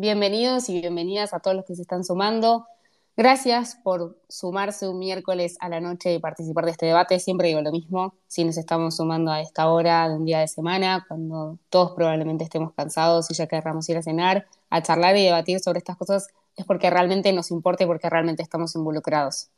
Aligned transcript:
Bienvenidos 0.00 0.68
y 0.68 0.80
bienvenidas 0.80 1.34
a 1.34 1.40
todos 1.40 1.56
los 1.56 1.64
que 1.64 1.74
se 1.74 1.82
están 1.82 2.04
sumando. 2.04 2.68
Gracias 3.16 3.74
por 3.82 4.16
sumarse 4.28 4.86
un 4.88 5.00
miércoles 5.00 5.56
a 5.58 5.68
la 5.68 5.80
noche 5.80 6.14
y 6.14 6.20
participar 6.20 6.66
de 6.66 6.70
este 6.70 6.86
debate. 6.86 7.18
Siempre 7.18 7.48
digo 7.48 7.62
lo 7.62 7.72
mismo, 7.72 8.14
si 8.28 8.44
nos 8.44 8.56
estamos 8.58 8.94
sumando 8.94 9.32
a 9.32 9.40
esta 9.40 9.68
hora 9.68 10.08
de 10.08 10.14
un 10.14 10.24
día 10.24 10.38
de 10.38 10.46
semana, 10.46 11.04
cuando 11.08 11.58
todos 11.68 11.94
probablemente 11.96 12.44
estemos 12.44 12.72
cansados 12.74 13.28
y 13.32 13.34
ya 13.34 13.48
querramos 13.48 13.88
ir 13.88 13.96
a 13.96 14.02
cenar, 14.04 14.46
a 14.70 14.80
charlar 14.82 15.16
y 15.16 15.24
debatir 15.24 15.58
sobre 15.58 15.78
estas 15.78 15.96
cosas, 15.96 16.28
es 16.54 16.64
porque 16.64 16.90
realmente 16.90 17.32
nos 17.32 17.50
importa 17.50 17.82
y 17.82 17.88
porque 17.88 18.08
realmente 18.08 18.44
estamos 18.44 18.76
involucrados. 18.76 19.48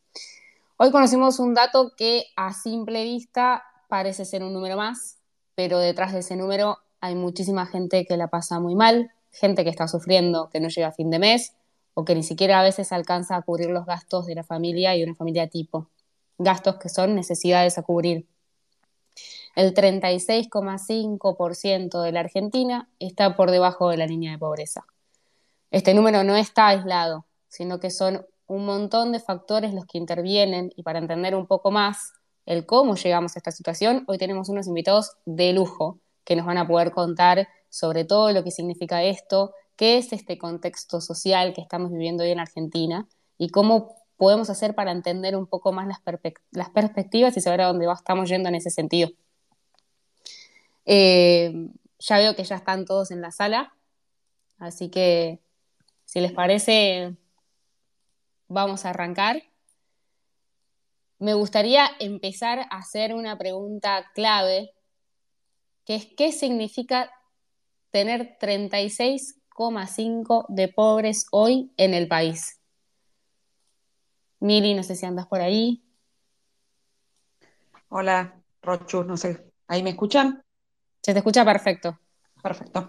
Hoy 0.78 0.90
conocimos 0.90 1.38
un 1.38 1.52
dato 1.52 1.92
que 1.98 2.24
a 2.34 2.54
simple 2.54 3.04
vista 3.04 3.62
parece 3.90 4.24
ser 4.24 4.42
un 4.42 4.54
número 4.54 4.78
más, 4.78 5.18
pero 5.54 5.78
detrás 5.78 6.14
de 6.14 6.20
ese 6.20 6.34
número 6.34 6.78
hay 7.02 7.14
muchísima 7.14 7.66
gente 7.66 8.06
que 8.06 8.16
la 8.16 8.28
pasa 8.28 8.58
muy 8.58 8.74
mal, 8.74 9.12
gente 9.32 9.64
que 9.64 9.70
está 9.70 9.88
sufriendo, 9.88 10.50
que 10.50 10.60
no 10.60 10.68
llega 10.68 10.88
a 10.88 10.92
fin 10.92 11.10
de 11.10 11.18
mes 11.18 11.54
o 11.94 12.04
que 12.04 12.14
ni 12.14 12.22
siquiera 12.22 12.60
a 12.60 12.62
veces 12.62 12.92
alcanza 12.92 13.36
a 13.36 13.42
cubrir 13.42 13.70
los 13.70 13.86
gastos 13.86 14.26
de 14.26 14.34
la 14.34 14.44
familia 14.44 14.94
y 14.96 15.02
una 15.02 15.14
familia 15.14 15.48
tipo, 15.48 15.88
gastos 16.38 16.76
que 16.76 16.88
son 16.88 17.14
necesidades 17.14 17.78
a 17.78 17.82
cubrir. 17.82 18.26
El 19.56 19.74
36,5% 19.74 22.02
de 22.02 22.12
la 22.12 22.20
Argentina 22.20 22.88
está 22.98 23.36
por 23.36 23.50
debajo 23.50 23.90
de 23.90 23.96
la 23.96 24.06
línea 24.06 24.32
de 24.32 24.38
pobreza. 24.38 24.86
Este 25.70 25.94
número 25.94 26.24
no 26.24 26.36
está 26.36 26.68
aislado, 26.68 27.26
sino 27.48 27.80
que 27.80 27.90
son 27.90 28.26
un 28.46 28.64
montón 28.64 29.12
de 29.12 29.20
factores 29.20 29.74
los 29.74 29.84
que 29.86 29.98
intervienen 29.98 30.72
y 30.76 30.82
para 30.82 30.98
entender 30.98 31.34
un 31.34 31.46
poco 31.46 31.70
más 31.70 32.12
el 32.46 32.64
cómo 32.66 32.96
llegamos 32.96 33.36
a 33.36 33.38
esta 33.38 33.52
situación, 33.52 34.04
hoy 34.08 34.18
tenemos 34.18 34.48
unos 34.48 34.66
invitados 34.66 35.12
de 35.24 35.52
lujo 35.52 36.00
que 36.24 36.36
nos 36.36 36.46
van 36.46 36.58
a 36.58 36.66
poder 36.66 36.90
contar 36.90 37.48
sobre 37.70 38.04
todo 38.04 38.32
lo 38.32 38.44
que 38.44 38.50
significa 38.50 39.02
esto, 39.02 39.54
qué 39.76 39.96
es 39.96 40.12
este 40.12 40.36
contexto 40.36 41.00
social 41.00 41.54
que 41.54 41.62
estamos 41.62 41.90
viviendo 41.90 42.24
hoy 42.24 42.30
en 42.32 42.40
Argentina 42.40 43.08
y 43.38 43.48
cómo 43.48 43.96
podemos 44.18 44.50
hacer 44.50 44.74
para 44.74 44.92
entender 44.92 45.34
un 45.34 45.46
poco 45.46 45.72
más 45.72 45.86
las, 45.86 46.70
perspectivas 46.70 47.34
y 47.38 47.40
saber 47.40 47.62
a 47.62 47.68
dónde 47.68 47.90
estamos 47.90 48.28
yendo 48.28 48.50
en 48.50 48.56
ese 48.56 48.68
sentido. 48.68 49.08
Eh, 50.84 51.70
ya 51.98 52.18
veo 52.18 52.36
que 52.36 52.44
ya 52.44 52.56
están 52.56 52.84
todos 52.84 53.10
en 53.10 53.22
la 53.22 53.30
sala, 53.30 53.74
así 54.58 54.90
que 54.90 55.40
si 56.04 56.20
les 56.20 56.32
parece, 56.32 57.16
vamos 58.48 58.84
a 58.84 58.90
arrancar. 58.90 59.42
Me 61.18 61.34
gustaría 61.34 61.88
empezar 62.00 62.58
a 62.58 62.78
hacer 62.78 63.14
una 63.14 63.38
pregunta 63.38 64.10
clave, 64.14 64.74
que 65.86 65.94
es 65.94 66.06
¿qué 66.16 66.32
significa 66.32 67.10
tener 67.90 68.36
36,5 68.38 70.46
de 70.48 70.68
pobres 70.68 71.26
hoy 71.30 71.72
en 71.76 71.94
el 71.94 72.08
país? 72.08 72.60
Mili, 74.40 74.74
no 74.74 74.82
sé 74.82 74.96
si 74.96 75.06
andas 75.06 75.26
por 75.26 75.40
ahí. 75.40 75.82
Hola, 77.88 78.40
Rochu, 78.62 79.04
no 79.04 79.16
sé, 79.16 79.52
¿ahí 79.66 79.82
me 79.82 79.90
escuchan? 79.90 80.42
Se 81.02 81.12
te 81.12 81.18
escucha 81.18 81.44
perfecto. 81.44 81.98
Perfecto. 82.42 82.88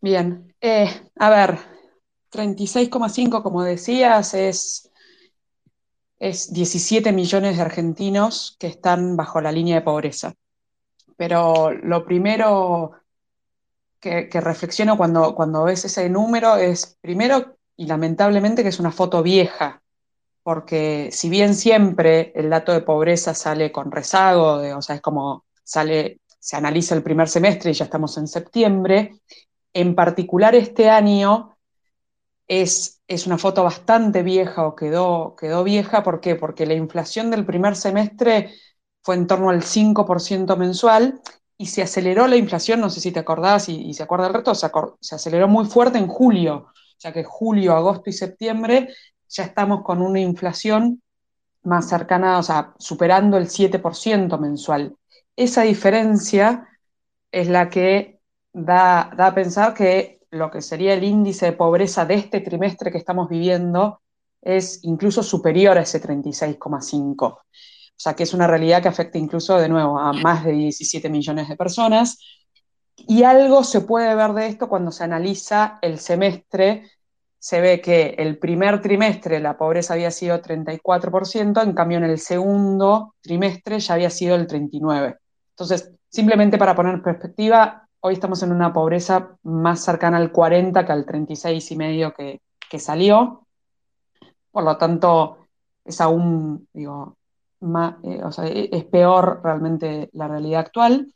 Bien, 0.00 0.54
eh, 0.60 1.10
a 1.16 1.30
ver, 1.30 1.58
36,5, 2.30 3.42
como 3.42 3.62
decías, 3.62 4.34
es, 4.34 4.90
es 6.18 6.52
17 6.52 7.12
millones 7.12 7.56
de 7.56 7.62
argentinos 7.62 8.56
que 8.58 8.66
están 8.66 9.16
bajo 9.16 9.40
la 9.40 9.52
línea 9.52 9.76
de 9.76 9.82
pobreza. 9.82 10.34
Pero 11.16 11.72
lo 11.72 12.04
primero 12.04 12.92
que, 14.00 14.28
reflexiono 14.40 14.96
cuando, 14.96 15.34
cuando 15.34 15.64
ves 15.64 15.84
ese 15.84 16.08
número 16.08 16.56
es, 16.56 16.96
primero, 17.00 17.56
y 17.76 17.86
lamentablemente, 17.86 18.62
que 18.62 18.68
es 18.70 18.80
una 18.80 18.92
foto 18.92 19.22
vieja, 19.22 19.82
porque 20.42 21.10
si 21.12 21.28
bien 21.28 21.54
siempre 21.54 22.32
el 22.34 22.50
dato 22.50 22.72
de 22.72 22.80
pobreza 22.80 23.34
sale 23.34 23.70
con 23.70 23.90
rezago, 23.90 24.76
o 24.76 24.82
sea, 24.82 24.96
es 24.96 25.02
como 25.02 25.44
sale, 25.62 26.20
se 26.38 26.56
analiza 26.56 26.94
el 26.94 27.02
primer 27.02 27.28
semestre 27.28 27.70
y 27.70 27.74
ya 27.74 27.84
estamos 27.84 28.16
en 28.18 28.26
septiembre, 28.26 29.20
en 29.72 29.94
particular 29.94 30.54
este 30.54 30.88
año 30.88 31.56
es, 32.48 33.00
una 33.26 33.38
foto 33.38 33.62
bastante 33.62 34.22
vieja 34.22 34.66
o 34.66 34.74
quedó, 34.74 35.36
quedó 35.36 35.64
vieja. 35.64 36.02
¿Por 36.02 36.20
qué? 36.20 36.34
Porque 36.34 36.66
la 36.66 36.74
inflación 36.74 37.30
del 37.30 37.44
primer 37.44 37.76
semestre 37.76 38.54
fue 39.02 39.14
en 39.14 39.26
torno 39.26 39.50
al 39.50 39.62
5% 39.62 40.56
mensual 40.56 41.20
y 41.58 41.66
se 41.66 41.82
aceleró 41.82 42.28
la 42.28 42.36
inflación, 42.36 42.80
no 42.80 42.88
sé 42.88 43.00
si 43.00 43.10
te 43.10 43.18
acordás 43.18 43.68
y, 43.68 43.92
se 43.92 44.04
acuerda 44.04 44.28
el 44.28 44.34
resto, 44.34 44.54
se, 44.54 44.70
se, 45.00 45.14
aceleró 45.16 45.48
muy 45.48 45.66
fuerte 45.66 45.98
en 45.98 46.06
julio, 46.06 46.68
sea 46.96 47.12
que 47.12 47.24
julio, 47.24 47.74
agosto 47.74 48.08
y 48.08 48.12
septiembre 48.12 48.94
ya 49.28 49.44
estamos 49.44 49.82
con 49.82 50.00
una 50.00 50.20
inflación 50.20 51.02
más 51.64 51.88
cercana, 51.88 52.38
o 52.38 52.42
sea, 52.42 52.74
superando 52.78 53.36
el 53.36 53.48
7% 53.48 54.38
mensual. 54.38 54.96
Esa 55.36 55.62
diferencia 55.62 56.68
es 57.30 57.48
la 57.48 57.68
que 57.68 58.20
da, 58.52 59.10
da 59.16 59.26
a 59.26 59.34
pensar 59.34 59.74
que 59.74 60.20
lo 60.30 60.50
que 60.50 60.62
sería 60.62 60.94
el 60.94 61.04
índice 61.04 61.46
de 61.46 61.52
pobreza 61.52 62.06
de 62.06 62.14
este 62.14 62.40
trimestre 62.40 62.90
que 62.90 62.98
estamos 62.98 63.28
viviendo 63.28 64.00
es 64.40 64.80
incluso 64.84 65.22
superior 65.22 65.76
a 65.76 65.82
ese 65.82 66.00
36,5. 66.00 67.40
O 67.98 68.00
sea, 68.00 68.14
que 68.14 68.22
es 68.22 68.32
una 68.32 68.46
realidad 68.46 68.80
que 68.80 68.86
afecta 68.86 69.18
incluso 69.18 69.58
de 69.58 69.68
nuevo 69.68 69.98
a 69.98 70.12
más 70.12 70.44
de 70.44 70.52
17 70.52 71.10
millones 71.10 71.48
de 71.48 71.56
personas. 71.56 72.20
Y 72.94 73.24
algo 73.24 73.64
se 73.64 73.80
puede 73.80 74.14
ver 74.14 74.34
de 74.34 74.46
esto 74.46 74.68
cuando 74.68 74.92
se 74.92 75.02
analiza 75.02 75.80
el 75.82 75.98
semestre. 75.98 76.88
Se 77.40 77.60
ve 77.60 77.80
que 77.80 78.14
el 78.18 78.38
primer 78.38 78.80
trimestre 78.80 79.40
la 79.40 79.58
pobreza 79.58 79.94
había 79.94 80.12
sido 80.12 80.40
34%, 80.40 81.60
en 81.60 81.72
cambio 81.72 81.98
en 81.98 82.04
el 82.04 82.20
segundo 82.20 83.16
trimestre 83.20 83.80
ya 83.80 83.94
había 83.94 84.10
sido 84.10 84.36
el 84.36 84.46
39%. 84.46 85.18
Entonces, 85.50 85.92
simplemente 86.08 86.56
para 86.56 86.76
poner 86.76 87.02
perspectiva, 87.02 87.88
hoy 87.98 88.14
estamos 88.14 88.44
en 88.44 88.52
una 88.52 88.72
pobreza 88.72 89.36
más 89.42 89.80
cercana 89.80 90.18
al 90.18 90.30
40 90.30 90.86
que 90.86 90.92
al 90.92 91.04
36 91.04 91.72
y 91.72 91.76
medio 91.76 92.14
que, 92.14 92.40
salió. 92.78 93.44
Por 94.52 94.62
lo 94.62 94.76
tanto, 94.76 95.38
es 95.84 96.00
aún, 96.00 96.68
digo, 96.72 97.17
eh, 98.02 98.20
e, 98.44 98.68
es 98.72 98.84
peor 98.84 99.40
realmente 99.42 100.10
la 100.12 100.28
realidad 100.28 100.60
actual. 100.60 101.12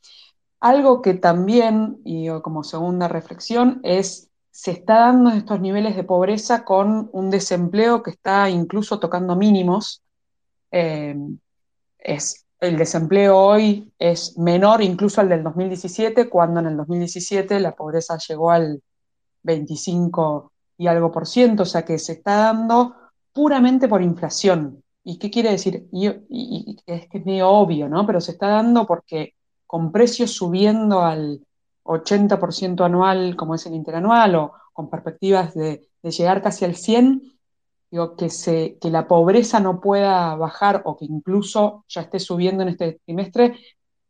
Algo 0.61 1.03
que 1.03 1.15
también, 1.15 2.01
y 2.05 2.29
como 2.43 2.63
segunda 2.65 3.09
reflexión, 3.09 3.81
es 3.83 4.31
se 4.53 4.71
está 4.71 5.01
dando 5.01 5.31
estos 5.31 5.61
niveles 5.61 5.97
de 5.97 6.05
pobreza 6.05 6.63
con 6.65 7.09
un 7.13 7.31
desempleo 7.31 8.03
que 8.03 8.11
está 8.11 8.51
incluso 8.51 9.01
tocando 9.01 9.35
mínimos. 9.35 10.03
Eh, 10.71 11.17
es 11.99 12.47
el 12.61 12.77
desempleo 12.77 13.37
hoy 13.37 13.93
es 13.99 14.39
menor 14.39 14.83
incluso 14.83 15.21
al 15.21 15.29
del 15.29 15.43
2017, 15.43 16.29
cuando 16.29 16.61
en 16.61 16.67
el 16.67 16.77
2017 16.77 17.59
la 17.59 17.75
pobreza 17.75 18.17
llegó 18.19 18.53
al 18.53 18.81
25 19.43 20.53
y 20.79 20.87
algo 20.87 21.11
por 21.11 21.27
ciento, 21.27 21.65
o 21.65 21.67
sea 21.67 21.85
que 21.85 21.99
se 21.99 22.13
está 22.13 22.37
dando 22.37 22.95
puramente 23.33 23.89
por 23.89 24.01
inflación. 24.01 24.85
¿Y 25.05 25.19
qué 25.19 25.31
quiere 25.31 25.51
decir? 25.51 25.89
Es 26.87 27.09
que 27.09 27.19
es 27.19 27.27
medio 27.27 27.49
obvio, 27.49 27.89
¿no? 27.89 28.07
Pero 28.07 28.21
se 28.21 28.33
está 28.33 28.49
dando 28.49 28.87
porque 28.87 29.35
con 29.67 29.91
precios 29.91 30.33
subiendo 30.33 31.03
al 31.03 31.45
80% 31.85 32.85
anual, 32.85 33.37
como 33.37 33.55
es 33.55 33.67
el 33.67 33.75
interanual, 33.75 34.35
o 34.37 34.53
con 34.73 34.89
perspectivas 34.91 35.55
de, 35.55 35.89
llegar 36.03 36.43
casi 36.43 36.65
al 36.65 36.77
100, 36.77 37.23
digo, 37.91 38.17
que, 38.17 38.31
se, 38.31 38.79
que 38.81 38.91
la 38.91 39.09
pobreza 39.09 39.61
no 39.61 39.81
pueda 39.81 40.35
bajar 40.37 40.83
o 40.85 40.97
que 40.97 41.05
incluso 41.07 41.85
ya 41.89 42.03
esté 42.03 42.19
subiendo 42.21 42.63
en 42.63 42.71
este 42.71 43.01
trimestre, 43.05 43.59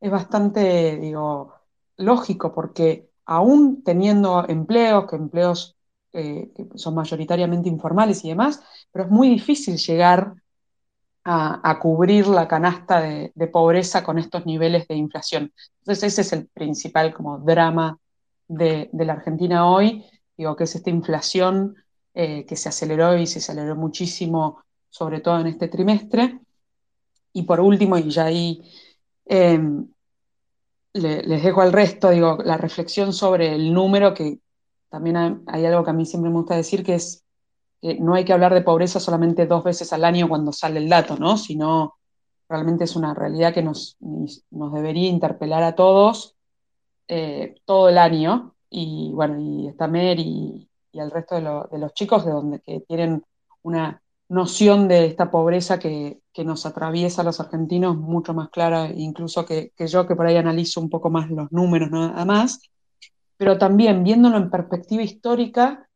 es 0.01 0.11
bastante, 0.11 0.97
digo, 0.99 1.55
lógico, 1.97 2.53
porque 2.53 3.11
aún 3.25 3.83
teniendo 3.83 4.47
empleos, 4.49 5.07
que 5.09 5.17
empleos 5.17 5.77
eh, 6.13 6.53
que 6.55 6.67
son 6.77 6.95
mayoritariamente 6.95 7.69
informales 7.69 8.25
y 8.25 8.29
demás, 8.29 8.63
pero 8.91 9.07
es 9.07 9.11
muy 9.11 9.29
difícil 9.29 9.77
llegar 9.79 10.35
a, 11.25 11.79
cubrir 11.81 12.27
la 12.27 12.49
canasta 12.49 13.01
de, 13.01 13.47
pobreza 13.53 14.03
con 14.03 14.19
estos 14.19 14.45
niveles 14.47 14.89
de 14.89 14.97
inflación. 14.97 15.53
Entonces 15.81 16.13
ese 16.13 16.21
es 16.23 16.33
el 16.33 16.49
principal 16.49 17.15
como 17.15 17.39
drama 17.39 17.99
de, 18.49 18.91
la 18.93 19.15
Argentina 19.15 19.69
hoy, 19.69 20.05
digo, 20.37 20.57
que 20.57 20.65
es 20.65 20.75
esta 20.75 20.91
inflación 20.91 21.77
eh, 22.15 22.45
que 22.47 22.57
se 22.57 22.69
aceleró 22.69 23.17
y 23.17 23.27
se 23.27 23.39
aceleró 23.39 23.77
muchísimo, 23.77 24.63
sobre 24.91 25.21
todo 25.21 25.41
en 25.41 25.47
este 25.47 25.69
trimestre. 25.69 26.41
Y 27.33 27.43
por 27.43 27.61
último, 27.61 27.97
y 27.97 28.11
ya 28.11 28.25
ahí 28.25 28.63
em, 29.25 29.89
les 30.93 31.43
dejo 31.43 31.63
al 31.63 31.73
resto, 31.73 32.11
digo, 32.11 32.39
la 32.45 32.59
reflexión 32.59 33.13
sobre 33.13 33.55
el 33.55 33.73
número, 33.73 34.13
que 34.13 34.39
también 34.91 35.45
hay, 35.47 35.65
algo 35.65 35.85
que 35.85 35.91
a 35.91 35.95
mí 35.95 36.05
siempre 36.05 36.31
me 36.31 36.37
gusta 36.37 36.55
decir, 36.55 36.85
que 36.85 36.97
es 36.97 37.22
que 37.83 37.97
no 37.97 38.15
hay 38.15 38.25
que 38.25 38.33
hablar 38.33 38.55
de 38.55 38.63
pobreza 38.63 39.01
solamente 39.01 39.47
dos 39.47 39.65
veces 39.65 39.93
al 39.93 40.05
año 40.05 40.29
cuando 40.29 40.53
sale 40.53 40.79
el 40.79 40.89
dato, 40.89 41.17
¿no? 41.17 41.37
Sino 41.37 41.97
realmente 42.49 42.85
es 42.85 42.97
una 42.97 43.13
realidad 43.13 43.53
que 43.53 43.63
nos, 43.63 43.97
nos 44.01 44.73
debería 44.73 45.09
interpelar 45.09 45.63
a 45.65 45.75
todos 45.75 46.37
eh, 47.09 47.57
todo 47.65 47.89
el 47.89 47.99
año. 47.99 48.55
Y 48.71 49.11
bueno, 49.13 49.39
y 49.39 49.69
está 49.69 49.87
Mer 49.89 50.19
y, 50.19 50.69
al 50.99 51.11
resto 51.11 51.35
de, 51.35 51.79
los 51.79 51.95
chicos, 51.95 52.25
de 52.25 52.33
donde 52.33 52.61
que 52.61 52.81
tienen 52.81 53.23
una 53.63 54.03
noción 54.29 54.89
de 54.89 55.07
esta 55.07 55.31
pobreza 55.31 55.79
que, 55.79 56.21
nos 56.39 56.65
atraviesa 56.65 57.21
a 57.21 57.25
los 57.25 57.41
argentinos 57.41 57.97
mucho 57.97 58.33
más 58.33 58.49
clara, 58.49 58.91
incluso 58.95 59.45
que, 59.45 59.73
yo, 59.79 60.07
que 60.07 60.17
por 60.17 60.27
ahí 60.27 60.37
analizo 60.37 60.81
un 60.81 60.89
poco 60.89 61.11
más 61.11 61.31
los 61.31 61.53
números 61.53 61.91
nada 61.91 62.25
más, 62.25 62.63
pero 63.37 63.59
también 63.59 64.03
viéndolo 64.03 64.39
en 64.39 64.51
perspectiva 64.51 65.03
histórica, 65.03 65.91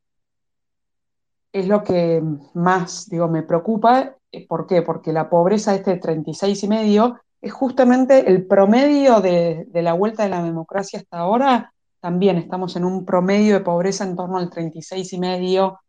es 1.52 1.68
lo 1.68 1.82
que 1.82 2.22
más, 2.54 3.08
digo, 3.08 3.28
me 3.28 3.42
preocupa. 3.42 4.16
¿Por 4.48 4.66
qué? 4.66 4.82
Porque 4.82 5.12
la 5.12 5.30
pobreza 5.30 5.72
de 5.72 5.78
este 5.78 5.96
36 5.96 6.62
y 6.64 6.68
medio 6.68 7.20
es 7.40 7.52
justamente 7.52 8.28
el 8.28 8.46
promedio 8.46 9.20
de, 9.20 9.66
la 9.72 9.92
vuelta 9.92 10.24
de 10.24 10.30
la 10.30 10.42
democracia 10.42 10.98
hasta 10.98 11.18
ahora. 11.18 11.72
También 12.00 12.36
estamos 12.36 12.76
en 12.76 12.84
un 12.84 13.04
promedio 13.04 13.54
de 13.54 13.64
pobreza 13.64 14.04
en 14.04 14.16
torno 14.16 14.36
al 14.38 14.50
36 14.50 15.12
y 15.12 15.18
medio, 15.18 15.80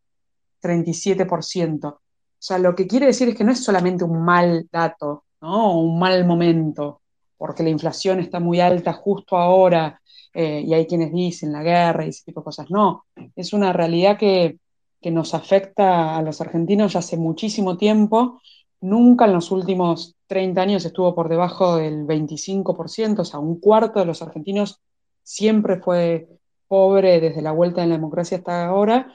37%. 0.62 1.84
O 1.86 2.00
sea, 2.38 2.58
lo 2.58 2.74
que 2.74 2.86
quiere 2.86 3.06
decir 3.06 3.28
es 3.28 3.34
que 3.34 3.44
no 3.44 3.52
es 3.52 3.62
solamente 3.62 4.04
un 4.04 4.24
mal 4.24 4.68
dato, 4.70 5.24
¿no? 5.40 5.72
O 5.72 5.80
un 5.80 5.98
mal 5.98 6.24
momento, 6.24 7.02
porque 7.36 7.62
la 7.62 7.70
inflación 7.70 8.20
está 8.20 8.40
muy 8.40 8.60
alta 8.60 8.92
justo 8.92 9.36
ahora, 9.36 10.00
eh, 10.32 10.62
y 10.64 10.72
hay 10.74 10.86
quienes 10.86 11.12
dicen 11.12 11.52
la 11.52 11.62
guerra 11.62 12.04
y 12.06 12.10
ese 12.10 12.24
tipo 12.24 12.40
de 12.40 12.44
cosas. 12.44 12.70
No, 12.70 13.04
es 13.34 13.52
una 13.52 13.72
realidad 13.72 14.16
que, 14.16 14.58
que 15.00 15.10
nos 15.10 15.34
afecta 15.34 16.16
a 16.16 16.22
los 16.22 16.40
argentinos 16.40 16.92
ya 16.92 17.00
hace 17.00 17.16
muchísimo 17.16 17.76
tiempo. 17.76 18.40
Nunca 18.80 19.26
en 19.26 19.32
los 19.32 19.50
últimos 19.50 20.16
30 20.26 20.60
años 20.60 20.84
estuvo 20.84 21.14
por 21.14 21.28
debajo 21.28 21.76
del 21.76 22.06
25%, 22.06 23.20
o 23.20 23.24
sea, 23.24 23.40
un 23.40 23.60
cuarto 23.60 24.00
de 24.00 24.06
los 24.06 24.22
argentinos 24.22 24.80
siempre 25.22 25.80
fue 25.80 26.28
pobre 26.68 27.20
desde 27.20 27.42
la 27.42 27.52
vuelta 27.52 27.80
de 27.80 27.88
la 27.88 27.94
democracia 27.94 28.38
hasta 28.38 28.66
ahora, 28.66 29.12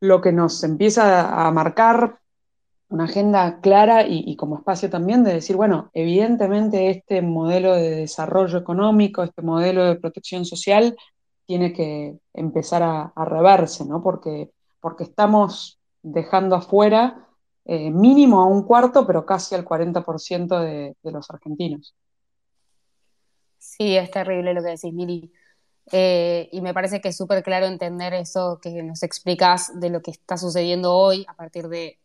lo 0.00 0.20
que 0.20 0.32
nos 0.32 0.62
empieza 0.62 1.46
a 1.46 1.50
marcar 1.50 2.20
una 2.90 3.04
agenda 3.04 3.60
clara 3.60 4.06
y, 4.06 4.34
como 4.36 4.56
espacio 4.56 4.88
también 4.88 5.22
de 5.22 5.34
decir, 5.34 5.56
bueno, 5.56 5.90
evidentemente 5.92 6.88
este 6.88 7.20
modelo 7.20 7.74
de 7.74 7.90
desarrollo 7.90 8.58
económico, 8.58 9.22
este 9.22 9.42
modelo 9.42 9.84
de 9.84 9.96
protección 9.96 10.46
social, 10.46 10.96
tiene 11.44 11.72
que 11.72 12.18
empezar 12.32 12.82
a, 12.82 13.12
reverse, 13.24 13.84
¿no? 13.84 14.02
Porque, 14.02 14.50
porque 14.80 15.04
estamos 15.04 15.78
dejando 16.02 16.56
afuera 16.56 17.26
eh, 17.64 17.90
mínimo 17.90 18.40
a 18.40 18.46
un 18.46 18.62
cuarto, 18.62 19.06
pero 19.06 19.26
casi 19.26 19.54
al 19.54 19.64
40% 19.64 20.60
de, 20.60 20.96
de 21.02 21.12
los 21.12 21.30
argentinos. 21.30 21.94
Sí, 23.58 23.96
es 23.96 24.10
terrible 24.10 24.54
lo 24.54 24.62
que 24.62 24.70
decís, 24.70 24.92
Mili. 24.92 25.30
Eh, 25.90 26.48
y 26.52 26.60
me 26.60 26.74
parece 26.74 27.00
que 27.00 27.08
es 27.08 27.16
súper 27.16 27.42
claro 27.42 27.66
entender 27.66 28.12
eso 28.14 28.58
que 28.60 28.82
nos 28.82 29.02
explicas 29.02 29.78
de 29.80 29.90
lo 29.90 30.02
que 30.02 30.10
está 30.10 30.36
sucediendo 30.36 30.94
hoy 30.94 31.24
a 31.28 31.34
partir 31.34 31.68
de, 31.68 31.98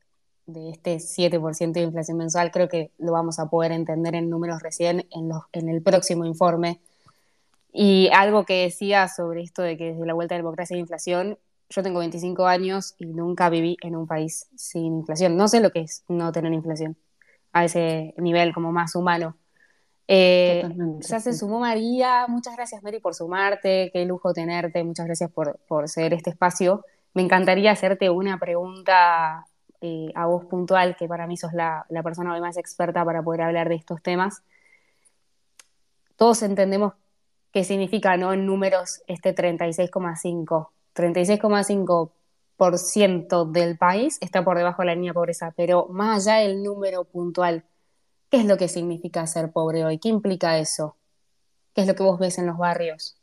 de 0.46 0.70
este 0.70 1.00
7% 1.00 1.80
de 1.80 1.82
inflación 1.82 2.18
mensual. 2.18 2.52
Creo 2.52 2.70
que 2.70 2.92
lo 2.98 3.12
vamos 3.12 3.40
a 3.40 3.50
poder 3.50 3.72
entender 3.72 4.16
en 4.16 4.30
números 4.30 4.62
recién 4.62 5.08
en, 5.12 5.30
los, 5.30 5.44
en 5.52 5.70
el 5.70 5.82
próximo 5.82 6.26
informe. 6.26 6.80
Y 7.72 8.10
algo 8.14 8.46
que 8.46 8.64
decía 8.64 9.08
sobre 9.08 9.42
esto 9.42 9.62
de 9.62 9.78
que 9.78 9.94
desde 9.94 10.06
la 10.06 10.14
vuelta 10.14 10.36
la 10.36 10.40
democracia 10.40 10.78
y 10.78 10.80
inflación, 10.80 11.38
yo 11.70 11.84
tengo 11.84 12.00
25 12.00 12.46
años 12.46 12.96
y 12.98 13.06
nunca 13.08 13.50
viví 13.50 13.78
en 13.82 13.96
un 13.96 14.08
país 14.08 14.48
sin 14.56 14.98
inflación. 14.98 15.38
No 15.38 15.48
sé 15.48 15.60
lo 15.60 15.72
que 15.72 15.82
es 15.82 16.04
no 16.08 16.32
tener 16.32 16.54
inflación 16.54 16.98
a 17.52 17.66
ese 17.66 18.14
nivel 18.18 18.54
como 18.54 18.72
más 18.72 18.96
humano. 18.96 19.38
Eh, 20.08 20.68
ya 21.00 21.20
se 21.20 21.34
sumó 21.34 21.60
María, 21.60 22.26
muchas 22.28 22.56
gracias 22.58 22.84
Mary 22.84 23.00
por 23.00 23.16
sumarte, 23.16 23.90
qué 23.94 24.06
lujo 24.06 24.34
tenerte, 24.34 24.84
muchas 24.84 25.06
gracias 25.06 25.32
por, 25.32 25.60
por 25.68 25.90
ceder 25.90 26.14
este 26.14 26.30
espacio. 26.32 26.84
Me 27.14 27.22
encantaría 27.22 27.72
hacerte 27.72 28.10
una 28.10 28.38
pregunta 28.38 29.46
eh, 29.82 30.12
a 30.16 30.26
vos 30.26 30.46
puntual, 30.46 30.96
que 30.98 31.08
para 31.08 31.28
mí 31.28 31.38
sos 31.38 31.54
la, 31.54 31.86
la 31.90 32.04
persona 32.04 32.38
más 32.40 32.58
experta 32.58 33.06
para 33.06 33.22
poder 33.24 33.42
hablar 33.44 33.70
de 33.70 33.76
estos 33.76 34.02
temas. 34.02 34.44
Todos 36.16 36.44
entendemos 36.44 36.94
qué 37.52 37.64
significa, 37.64 38.18
¿no? 38.18 38.34
En 38.34 38.46
números 38.46 39.02
este 39.08 39.34
36,5 39.34 40.70
36,5% 40.94 43.52
del 43.52 43.78
país 43.78 44.18
está 44.22 44.44
por 44.44 44.58
debajo 44.58 44.82
de 44.82 44.88
la 44.88 44.96
línea 44.96 45.12
de 45.12 45.16
pobreza, 45.16 45.54
pero 45.56 45.88
más 45.90 46.28
allá 46.28 46.40
del 46.40 46.64
número 46.64 47.04
puntual, 47.06 47.64
¿qué 48.30 48.38
es 48.38 48.46
lo 48.46 48.58
que 48.58 48.68
significa 48.68 49.28
ser 49.28 49.52
pobre 49.52 49.86
hoy? 49.86 50.00
¿Qué 50.00 50.10
implica 50.10 50.58
eso? 50.58 50.98
¿Qué 51.74 51.82
es 51.82 51.88
lo 51.88 51.96
que 51.96 52.04
vos 52.04 52.20
ves 52.20 52.38
en 52.38 52.48
los 52.48 52.58
barrios? 52.58 53.18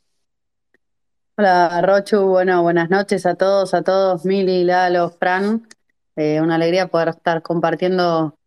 Hola 1.37 1.81
Rochu, 1.81 2.21
bueno, 2.21 2.61
buenas 2.61 2.89
noches 2.89 3.25
a 3.25 3.35
todos, 3.35 3.73
a 3.73 3.81
todos, 3.81 4.25
Mili, 4.25 4.63
Lalo, 4.63 5.09
Fran. 5.09 5.67
Eh, 6.15 6.41
una 6.41 6.55
alegría 6.55 6.87
poder 6.87 7.09
estar 7.09 7.41
compartiendo 7.41 8.37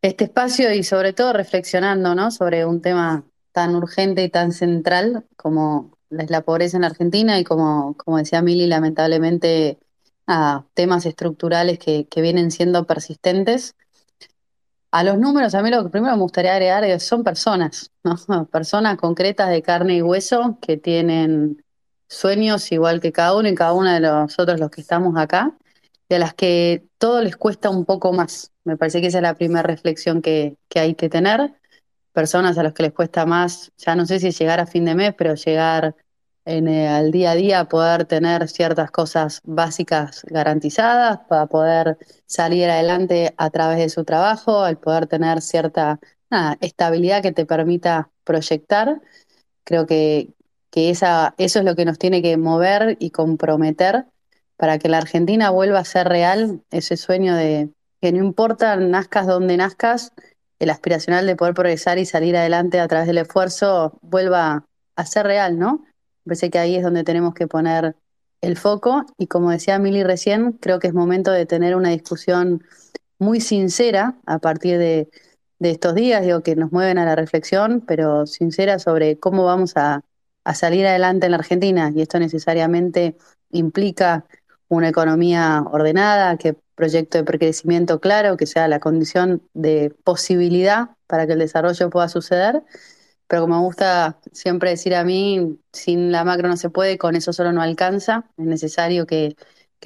este 0.00 0.24
espacio 0.24 0.72
y 0.72 0.82
sobre 0.82 1.12
todo 1.12 1.32
reflexionando 1.32 2.14
¿no? 2.14 2.30
sobre 2.30 2.64
un 2.64 2.80
tema 2.80 3.24
tan 3.52 3.76
urgente 3.76 4.22
y 4.22 4.30
tan 4.30 4.52
central 4.52 5.26
como 5.36 5.97
es 6.10 6.30
la 6.30 6.42
pobreza 6.42 6.76
en 6.76 6.84
Argentina 6.84 7.38
y 7.38 7.44
como, 7.44 7.94
como 7.96 8.18
decía 8.18 8.42
Mili, 8.42 8.66
lamentablemente 8.66 9.78
a 10.26 10.64
temas 10.74 11.06
estructurales 11.06 11.78
que, 11.78 12.06
que, 12.06 12.20
vienen 12.20 12.50
siendo 12.50 12.86
persistentes. 12.86 13.76
A 14.90 15.04
los 15.04 15.18
números, 15.18 15.54
a 15.54 15.62
mí 15.62 15.70
lo 15.70 15.84
que 15.84 15.90
primero 15.90 16.14
me 16.16 16.22
gustaría 16.22 16.52
agregar 16.52 17.00
son 17.00 17.24
personas, 17.24 17.90
¿no? 18.04 18.46
personas 18.50 18.96
concretas 18.96 19.50
de 19.50 19.62
carne 19.62 19.96
y 19.96 20.02
hueso 20.02 20.58
que 20.60 20.76
tienen 20.76 21.62
sueños 22.08 22.72
igual 22.72 23.00
que 23.00 23.12
cada 23.12 23.36
uno 23.36 23.48
y 23.48 23.54
cada 23.54 23.74
uno 23.74 23.92
de 23.92 24.00
nosotros 24.00 24.58
los 24.60 24.70
que 24.70 24.80
estamos 24.80 25.16
acá, 25.18 25.56
y 26.08 26.14
a 26.14 26.18
las 26.18 26.34
que 26.34 26.86
todo 26.98 27.22
les 27.22 27.36
cuesta 27.36 27.70
un 27.70 27.84
poco 27.84 28.12
más. 28.12 28.52
Me 28.64 28.76
parece 28.76 29.00
que 29.00 29.08
esa 29.08 29.18
es 29.18 29.22
la 29.22 29.34
primera 29.34 29.62
reflexión 29.62 30.22
que, 30.22 30.56
que 30.68 30.80
hay 30.80 30.94
que 30.94 31.08
tener 31.10 31.57
personas 32.18 32.58
a 32.58 32.64
los 32.64 32.72
que 32.72 32.82
les 32.82 32.92
cuesta 32.92 33.26
más, 33.26 33.70
ya 33.78 33.94
no 33.94 34.04
sé 34.04 34.18
si 34.18 34.32
llegar 34.32 34.58
a 34.58 34.66
fin 34.66 34.84
de 34.84 34.96
mes, 34.96 35.14
pero 35.16 35.36
llegar 35.36 35.94
en, 36.44 36.66
eh, 36.66 36.88
al 36.88 37.12
día 37.12 37.30
a 37.30 37.34
día, 37.36 37.68
poder 37.68 38.06
tener 38.06 38.48
ciertas 38.48 38.90
cosas 38.90 39.40
básicas 39.44 40.24
garantizadas, 40.24 41.20
para 41.28 41.46
poder 41.46 41.96
salir 42.26 42.68
adelante 42.70 43.34
a 43.36 43.50
través 43.50 43.78
de 43.78 43.88
su 43.88 44.04
trabajo, 44.04 44.66
el 44.66 44.78
poder 44.78 45.06
tener 45.06 45.40
cierta 45.40 46.00
estabilidad 46.60 47.22
que 47.22 47.30
te 47.30 47.46
permita 47.46 48.10
proyectar. 48.24 49.00
Creo 49.62 49.86
que, 49.86 50.34
que 50.70 50.90
esa, 50.90 51.36
eso 51.38 51.60
es 51.60 51.64
lo 51.64 51.76
que 51.76 51.84
nos 51.84 51.98
tiene 52.00 52.20
que 52.20 52.36
mover 52.36 52.96
y 52.98 53.10
comprometer 53.10 54.06
para 54.56 54.80
que 54.80 54.88
la 54.88 54.98
Argentina 54.98 55.50
vuelva 55.50 55.78
a 55.78 55.84
ser 55.84 56.08
real, 56.08 56.62
ese 56.72 56.96
sueño 56.96 57.36
de 57.36 57.70
que 58.00 58.10
no 58.10 58.18
importa 58.18 58.74
nazcas 58.74 59.28
donde 59.28 59.56
nazcas, 59.56 60.12
el 60.58 60.70
aspiracional 60.70 61.26
de 61.26 61.36
poder 61.36 61.54
progresar 61.54 61.98
y 61.98 62.06
salir 62.06 62.36
adelante 62.36 62.80
a 62.80 62.88
través 62.88 63.06
del 63.06 63.18
esfuerzo 63.18 63.98
vuelva 64.02 64.64
a 64.96 65.06
ser 65.06 65.26
real, 65.26 65.58
¿no? 65.58 65.84
Parece 66.24 66.50
que 66.50 66.58
ahí 66.58 66.76
es 66.76 66.82
donde 66.82 67.04
tenemos 67.04 67.34
que 67.34 67.46
poner 67.46 67.96
el 68.40 68.56
foco 68.56 69.04
y 69.16 69.26
como 69.26 69.50
decía 69.50 69.78
Mili 69.78 70.02
recién, 70.02 70.52
creo 70.52 70.78
que 70.78 70.88
es 70.88 70.94
momento 70.94 71.30
de 71.30 71.46
tener 71.46 71.74
una 71.76 71.90
discusión 71.90 72.64
muy 73.18 73.40
sincera 73.40 74.16
a 74.26 74.38
partir 74.38 74.78
de, 74.78 75.08
de 75.58 75.70
estos 75.70 75.94
días, 75.94 76.22
digo, 76.22 76.42
que 76.42 76.54
nos 76.54 76.72
mueven 76.72 76.98
a 76.98 77.04
la 77.04 77.16
reflexión, 77.16 77.82
pero 77.86 78.26
sincera 78.26 78.78
sobre 78.78 79.18
cómo 79.18 79.44
vamos 79.44 79.76
a, 79.76 80.02
a 80.44 80.54
salir 80.54 80.86
adelante 80.86 81.26
en 81.26 81.32
la 81.32 81.38
Argentina 81.38 81.92
y 81.94 82.02
esto 82.02 82.18
necesariamente 82.18 83.16
implica 83.50 84.24
una 84.68 84.88
economía 84.88 85.64
ordenada, 85.70 86.36
que 86.36 86.56
proyecto 86.78 87.18
de 87.18 87.38
crecimiento 87.38 88.00
claro, 88.00 88.36
que 88.36 88.46
sea 88.46 88.68
la 88.68 88.80
condición 88.80 89.42
de 89.52 89.90
posibilidad 90.04 90.90
para 91.08 91.26
que 91.26 91.34
el 91.34 91.40
desarrollo 91.40 91.90
pueda 91.90 92.08
suceder. 92.08 92.62
Pero 93.26 93.42
como 93.42 93.56
me 93.56 93.62
gusta 93.62 94.20
siempre 94.32 94.70
decir 94.70 94.94
a 94.94 95.04
mí, 95.04 95.58
sin 95.72 96.12
la 96.12 96.24
macro 96.24 96.48
no 96.48 96.56
se 96.56 96.70
puede, 96.70 96.96
con 96.96 97.16
eso 97.16 97.32
solo 97.32 97.52
no 97.52 97.62
alcanza. 97.62 98.24
Es 98.38 98.46
necesario 98.46 99.06
que, 99.06 99.36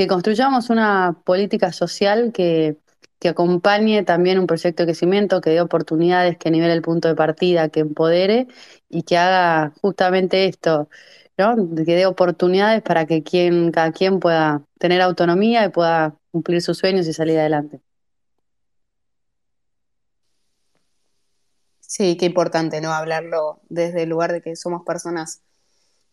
construyamos 0.08 0.70
una 0.70 1.20
política 1.24 1.72
social 1.72 2.32
que, 2.32 2.76
que 3.18 3.28
acompañe 3.28 4.04
también 4.04 4.38
un 4.38 4.46
proyecto 4.46 4.82
de 4.82 4.88
crecimiento, 4.88 5.40
que 5.40 5.50
dé 5.50 5.60
oportunidades, 5.60 6.36
que 6.38 6.50
nivele 6.50 6.74
el 6.74 6.82
punto 6.82 7.08
de 7.08 7.14
partida, 7.14 7.68
que 7.70 7.80
empodere 7.80 8.48
y 8.88 9.02
que 9.04 9.16
haga 9.18 9.72
justamente 9.80 10.46
esto, 10.46 10.88
¿no? 11.38 11.56
que 11.76 11.96
dé 11.96 12.06
oportunidades 12.06 12.82
para 12.82 13.06
que 13.06 13.22
quien, 13.22 13.72
cada 13.72 13.92
quien 13.92 14.20
pueda 14.20 14.62
tener 14.78 15.00
autonomía 15.00 15.64
y 15.64 15.70
pueda 15.70 16.16
cumplir 16.30 16.62
sus 16.62 16.78
sueños 16.78 17.06
y 17.06 17.12
salir 17.12 17.38
adelante. 17.38 17.80
Sí, 21.80 22.16
qué 22.16 22.26
importante, 22.26 22.80
¿no? 22.80 22.92
Hablarlo 22.92 23.60
desde 23.68 24.04
el 24.04 24.08
lugar 24.08 24.32
de 24.32 24.40
que 24.40 24.56
somos 24.56 24.82
personas, 24.82 25.42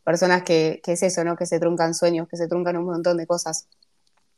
personas 0.03 0.43
que, 0.43 0.81
que 0.83 0.93
es 0.93 1.03
eso, 1.03 1.23
¿no? 1.23 1.38
Que 1.38 1.45
se 1.45 1.59
truncan 1.59 1.93
sueños, 1.93 2.27
que 2.27 2.35
se 2.35 2.47
truncan 2.47 2.75
un 2.77 2.85
montón 2.85 3.17
de 3.17 3.25
cosas. 3.25 3.67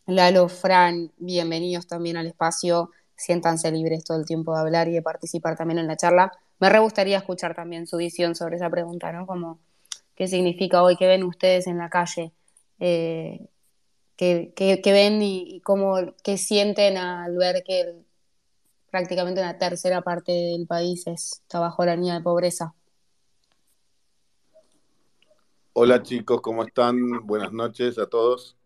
Lalo, 0.05 0.49
Fran, 0.49 1.11
bienvenidos 1.17 1.87
también 1.87 2.17
al 2.17 2.27
espacio. 2.27 2.91
Siéntanse 3.15 3.71
libres 3.71 4.03
todo 4.03 4.19
el 4.19 4.25
tiempo 4.25 4.53
de 4.53 4.61
hablar 4.61 4.87
y 4.87 4.93
de 4.93 5.01
participar 5.01 5.55
también 5.55 5.79
en 5.79 5.87
la 5.87 5.97
charla. 5.97 6.31
Me 6.59 6.69
re 6.69 6.79
gustaría 6.79 7.17
escuchar 7.17 7.55
también 7.55 7.87
su 7.87 7.97
visión 7.97 8.35
sobre 8.35 8.57
esa 8.57 8.69
pregunta, 8.69 9.11
¿no? 9.11 9.25
Como, 9.25 9.59
¿qué 10.15 10.27
significa 10.27 10.83
hoy? 10.83 10.95
¿Qué 10.97 11.07
ven 11.07 11.23
ustedes 11.23 11.67
en 11.67 11.77
la 11.77 11.89
calle? 11.89 12.33
Eh, 12.79 13.47
qué, 14.15 14.81
ven 14.85 15.21
y, 15.21 15.61
cómo, 15.61 15.95
qué 16.23 16.37
sienten 16.37 16.97
al 16.97 17.35
ver 17.37 17.63
que 17.63 17.95
prácticamente 18.89 19.41
una 19.41 19.57
tercera 19.57 20.01
parte 20.01 20.31
del 20.31 20.67
país 20.67 21.07
está 21.07 21.59
bajo 21.59 21.85
la 21.85 21.95
línea 21.95 22.15
de 22.15 22.21
pobreza. 22.21 22.73
Hola 25.73 26.03
chicos, 26.03 26.41
¿cómo 26.41 26.63
están? 26.63 27.25
Buenas 27.25 27.53
noches 27.53 27.97
a 27.97 28.07
todos. 28.07 28.57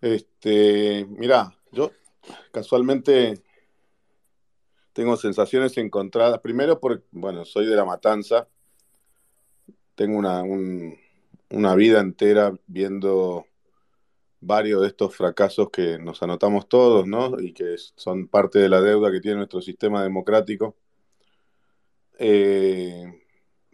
Este, 0.00 1.06
mira, 1.08 1.56
yo 1.72 1.90
casualmente 2.52 3.42
tengo 4.92 5.16
sensaciones 5.16 5.76
encontradas. 5.78 6.40
Primero, 6.40 6.78
porque, 6.78 7.04
bueno, 7.10 7.44
soy 7.44 7.66
de 7.66 7.74
La 7.74 7.84
Matanza. 7.84 8.48
Tengo 9.98 10.16
una, 10.16 10.44
una 11.50 11.74
vida 11.74 11.98
entera 11.98 12.52
viendo 12.68 13.46
varios 14.38 14.82
de 14.82 14.86
estos 14.86 15.16
fracasos 15.16 15.70
que 15.70 15.98
nos 15.98 16.22
anotamos 16.22 16.68
todos, 16.68 17.04
¿no? 17.04 17.40
Y 17.40 17.52
que 17.52 17.74
son 17.96 18.28
parte 18.28 18.60
de 18.60 18.68
la 18.68 18.80
deuda 18.80 19.10
que 19.10 19.20
tiene 19.20 19.38
nuestro 19.38 19.60
sistema 19.60 20.04
democrático. 20.04 20.76
Eh, 22.16 23.12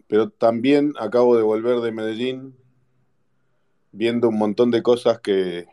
pero 0.06 0.30
también 0.30 0.94
acabo 0.98 1.36
de 1.36 1.42
volver 1.42 1.80
de 1.80 1.92
Medellín 1.92 2.56
viendo 3.92 4.30
un 4.30 4.38
montón 4.38 4.70
de 4.70 4.82
cosas 4.82 5.20
que, 5.20 5.66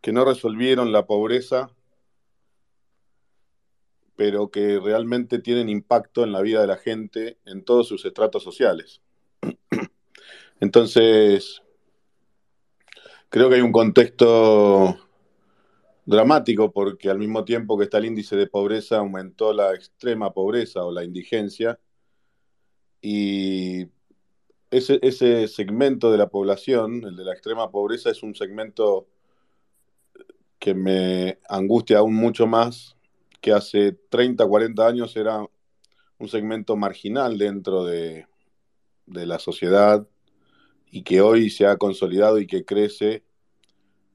que 0.00 0.10
no 0.10 0.24
resolvieron 0.24 0.90
la 0.90 1.06
pobreza, 1.06 1.70
pero 4.16 4.50
que 4.50 4.80
realmente 4.80 5.38
tienen 5.38 5.68
impacto 5.68 6.24
en 6.24 6.32
la 6.32 6.40
vida 6.40 6.62
de 6.62 6.66
la 6.66 6.78
gente 6.78 7.38
en 7.44 7.64
todos 7.64 7.86
sus 7.86 8.04
estratos 8.04 8.42
sociales. 8.42 9.02
Entonces, 10.60 11.62
creo 13.28 13.48
que 13.48 13.56
hay 13.56 13.60
un 13.60 13.72
contexto 13.72 14.98
dramático 16.04 16.72
porque 16.72 17.10
al 17.10 17.18
mismo 17.18 17.44
tiempo 17.44 17.76
que 17.76 17.84
está 17.84 17.98
el 17.98 18.06
índice 18.06 18.36
de 18.36 18.46
pobreza 18.46 18.98
aumentó 18.98 19.52
la 19.52 19.74
extrema 19.74 20.32
pobreza 20.32 20.84
o 20.84 20.92
la 20.92 21.04
indigencia. 21.04 21.78
Y 23.00 23.88
ese, 24.70 24.98
ese 25.02 25.48
segmento 25.48 26.10
de 26.10 26.18
la 26.18 26.28
población, 26.28 27.04
el 27.04 27.16
de 27.16 27.24
la 27.24 27.32
extrema 27.32 27.70
pobreza, 27.70 28.10
es 28.10 28.22
un 28.22 28.34
segmento 28.34 29.06
que 30.58 30.74
me 30.74 31.38
angustia 31.48 31.98
aún 31.98 32.14
mucho 32.14 32.46
más 32.46 32.96
que 33.40 33.52
hace 33.52 33.92
30, 33.92 34.46
40 34.46 34.86
años 34.86 35.16
era 35.16 35.46
un 36.18 36.28
segmento 36.28 36.76
marginal 36.76 37.38
dentro 37.38 37.84
de, 37.84 38.26
de 39.06 39.26
la 39.26 39.38
sociedad 39.38 40.06
y 40.90 41.02
que 41.02 41.20
hoy 41.20 41.50
se 41.50 41.66
ha 41.66 41.76
consolidado 41.76 42.38
y 42.38 42.46
que 42.46 42.64
crece 42.64 43.24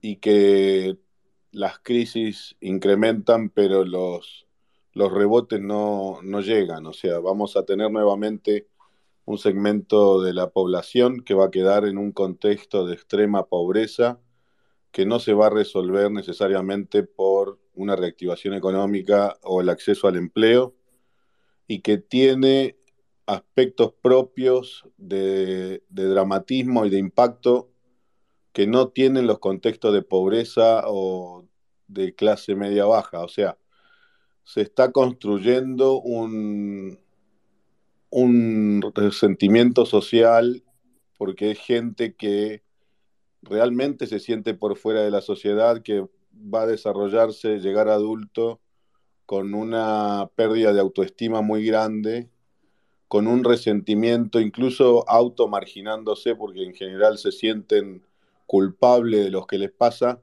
y 0.02 0.18
que 0.18 0.98
las 1.52 1.80
crisis 1.80 2.56
incrementan, 2.62 3.50
pero 3.50 3.86
los, 3.86 4.48
los 4.94 5.12
rebotes 5.12 5.62
no, 5.62 6.20
no 6.24 6.42
llegan. 6.42 6.86
O 6.86 6.94
sea, 6.94 7.20
vamos 7.20 7.56
a 7.58 7.66
tener 7.66 7.92
nuevamente 7.92 8.68
un 9.26 9.38
segmento 9.38 10.22
de 10.22 10.34
la 10.34 10.50
población 10.50 11.22
que 11.24 11.34
va 11.34 11.46
a 11.46 11.52
quedar 11.52 11.86
en 11.86 11.98
un 11.98 12.12
contexto 12.12 12.86
de 12.86 12.94
extrema 12.96 13.46
pobreza 13.46 14.20
que 14.92 15.06
no 15.06 15.20
se 15.20 15.34
va 15.34 15.48
a 15.48 15.52
resolver 15.52 16.12
necesariamente 16.12 17.04
por 17.04 17.60
una 17.74 17.96
reactivación 17.96 18.54
económica 18.54 19.38
o 19.44 19.62
el 19.62 19.70
acceso 19.70 20.08
al 20.08 20.18
empleo 20.18 20.76
y 21.68 21.80
que 21.80 21.98
tiene 21.98 22.78
aspectos 23.26 23.94
propios 24.02 24.86
de, 24.98 25.84
dramatismo 25.90 26.86
y 26.86 26.90
de 26.90 26.98
impacto 26.98 27.70
que 28.54 28.68
no 28.68 28.90
tienen 28.90 29.28
los 29.28 29.40
contextos 29.40 29.94
de 29.94 30.02
pobreza 30.02 30.84
o 30.88 31.46
de 31.88 32.14
clase 32.14 32.56
media 32.56 32.86
baja. 32.86 33.24
O 33.24 33.28
sea, 33.28 33.58
se 34.44 34.62
está 34.62 34.92
construyendo 34.92 36.02
un, 36.02 37.00
un 38.10 38.82
resentimiento 38.94 39.86
social 39.86 40.64
porque 41.18 41.52
es 41.52 41.60
gente 41.60 42.16
que 42.16 42.64
realmente 43.42 44.08
se 44.08 44.20
siente 44.20 44.54
por 44.54 44.78
fuera 44.78 45.02
de 45.02 45.12
la 45.12 45.22
sociedad, 45.22 45.82
que 45.82 46.06
va 46.34 46.64
a 46.64 46.68
desarrollarse, 46.68 47.60
llegar 47.60 47.88
adulto 47.88 48.60
con 49.26 49.54
una 49.54 50.30
pérdida 50.36 50.74
de 50.74 50.82
autoestima 50.82 51.42
muy 51.42 51.66
grande 51.66 52.30
con 53.12 53.28
un 53.28 53.44
resentimiento, 53.44 54.40
incluso 54.40 55.04
automarginándose, 55.10 56.34
porque 56.34 56.64
en 56.64 56.74
general 56.74 57.18
se 57.18 57.34
sienten 57.34 58.06
culpables 58.48 59.26
de 59.26 59.30
lo 59.30 59.46
que 59.46 59.58
les 59.58 59.70
pasa 59.70 60.22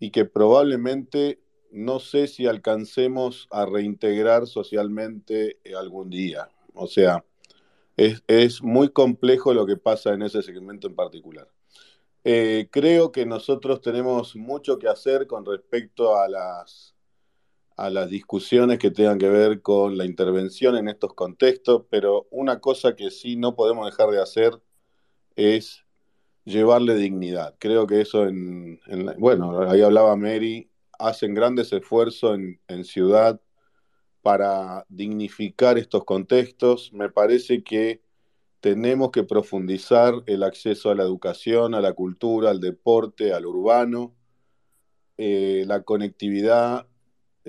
y 0.00 0.10
que 0.10 0.24
probablemente 0.24 1.38
no 1.70 2.00
sé 2.00 2.26
si 2.26 2.46
alcancemos 2.46 3.46
a 3.50 3.66
reintegrar 3.66 4.46
socialmente 4.46 5.58
algún 5.78 6.08
día. 6.08 6.48
O 6.72 6.86
sea, 6.86 7.26
es, 7.98 8.62
muy 8.62 8.88
complejo 8.88 9.52
lo 9.52 9.66
que 9.66 9.76
pasa 9.76 10.14
en 10.14 10.22
ese 10.22 10.40
segmento 10.40 10.86
en 10.86 10.94
particular. 10.94 11.50
Eh, 12.24 12.68
creo 12.70 13.12
que 13.12 13.26
nosotros 13.26 13.82
tenemos 13.82 14.34
mucho 14.34 14.78
que 14.78 14.88
hacer 14.88 15.26
con 15.26 15.44
respecto 15.44 16.16
a 16.16 16.26
las 16.26 16.94
a 17.78 17.90
las 17.90 18.10
discusiones 18.10 18.80
que 18.80 18.90
tengan 18.90 19.18
que 19.18 19.28
ver 19.28 19.62
con 19.62 19.96
la 19.96 20.04
intervención 20.04 20.76
en 20.76 20.88
estos 20.88 21.14
contextos, 21.14 21.84
pero 21.88 22.26
una 22.32 22.58
cosa 22.58 22.96
que 22.96 23.08
sí 23.12 23.36
no 23.36 23.54
podemos 23.54 23.86
dejar 23.86 24.10
de 24.10 24.20
hacer 24.20 24.60
es 25.36 25.84
llevarle 26.44 26.96
dignidad. 26.96 27.54
Creo 27.60 27.86
que 27.86 28.00
eso 28.00 28.26
en, 28.26 28.80
bueno, 29.18 29.70
ahí 29.70 29.80
hablaba 29.80 30.16
Mary, 30.16 30.68
hacen 30.98 31.34
grandes 31.34 31.72
esfuerzos 31.72 32.34
en, 32.34 32.60
en 32.66 32.84
ciudad 32.84 33.40
para 34.22 34.84
dignificar 34.88 35.78
estos 35.78 36.04
contextos. 36.04 36.92
Me 36.92 37.08
parece 37.10 37.62
que 37.62 38.02
tenemos 38.58 39.12
que 39.12 39.22
profundizar 39.22 40.14
el 40.26 40.42
acceso 40.42 40.90
a 40.90 40.96
la 40.96 41.04
educación, 41.04 41.76
a 41.76 41.80
la 41.80 41.92
cultura, 41.92 42.50
al 42.50 42.58
deporte, 42.58 43.32
al 43.32 43.46
urbano, 43.46 44.16
eh, 45.16 45.62
la 45.64 45.84
conectividad 45.84 46.87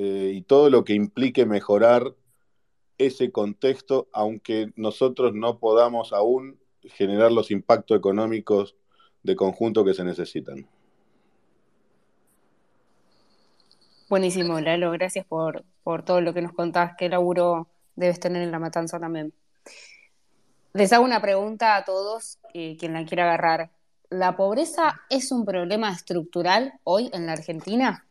eh, 0.01 0.31
y 0.33 0.43
todo 0.43 0.69
lo 0.69 0.85
que 0.85 0.93
implique 0.93 1.45
mejorar 1.45 2.15
ese 2.97 3.33
contexto, 3.33 4.07
aunque 4.13 4.71
nosotros 4.77 5.33
no 5.33 5.59
podamos 5.59 6.13
aún 6.13 6.57
generar 6.83 7.33
los 7.33 7.51
impactos 7.51 7.97
económicos 7.97 8.77
de 9.23 9.35
conjunto 9.35 9.83
que 9.83 9.93
se 9.93 10.05
necesitan. 10.05 10.65
Buenísimo, 14.07 14.61
Lalo, 14.61 14.91
gracias 14.91 15.25
por, 15.25 15.65
todo 16.05 16.21
lo 16.21 16.33
que 16.33 16.43
nos 16.43 16.53
contás, 16.53 16.93
qué 16.97 17.09
laburo 17.09 17.67
debes 17.97 18.21
tener 18.21 18.41
en 18.41 18.51
la 18.51 18.59
matanza 18.59 19.01
también. 19.01 19.33
Les 20.71 20.93
hago 20.93 21.03
una 21.03 21.21
pregunta 21.21 21.75
a 21.75 21.83
todos, 21.83 22.39
eh, 22.53 22.77
quien 22.77 22.93
la 22.93 23.05
quiera 23.05 23.25
agarrar. 23.25 23.71
¿La 24.09 24.37
pobreza 24.37 25.01
es 25.09 25.33
un 25.33 25.43
problema 25.43 25.91
estructural 25.91 26.79
hoy 26.85 27.09
en 27.11 27.25
la 27.25 27.33
Argentina? 27.33 28.05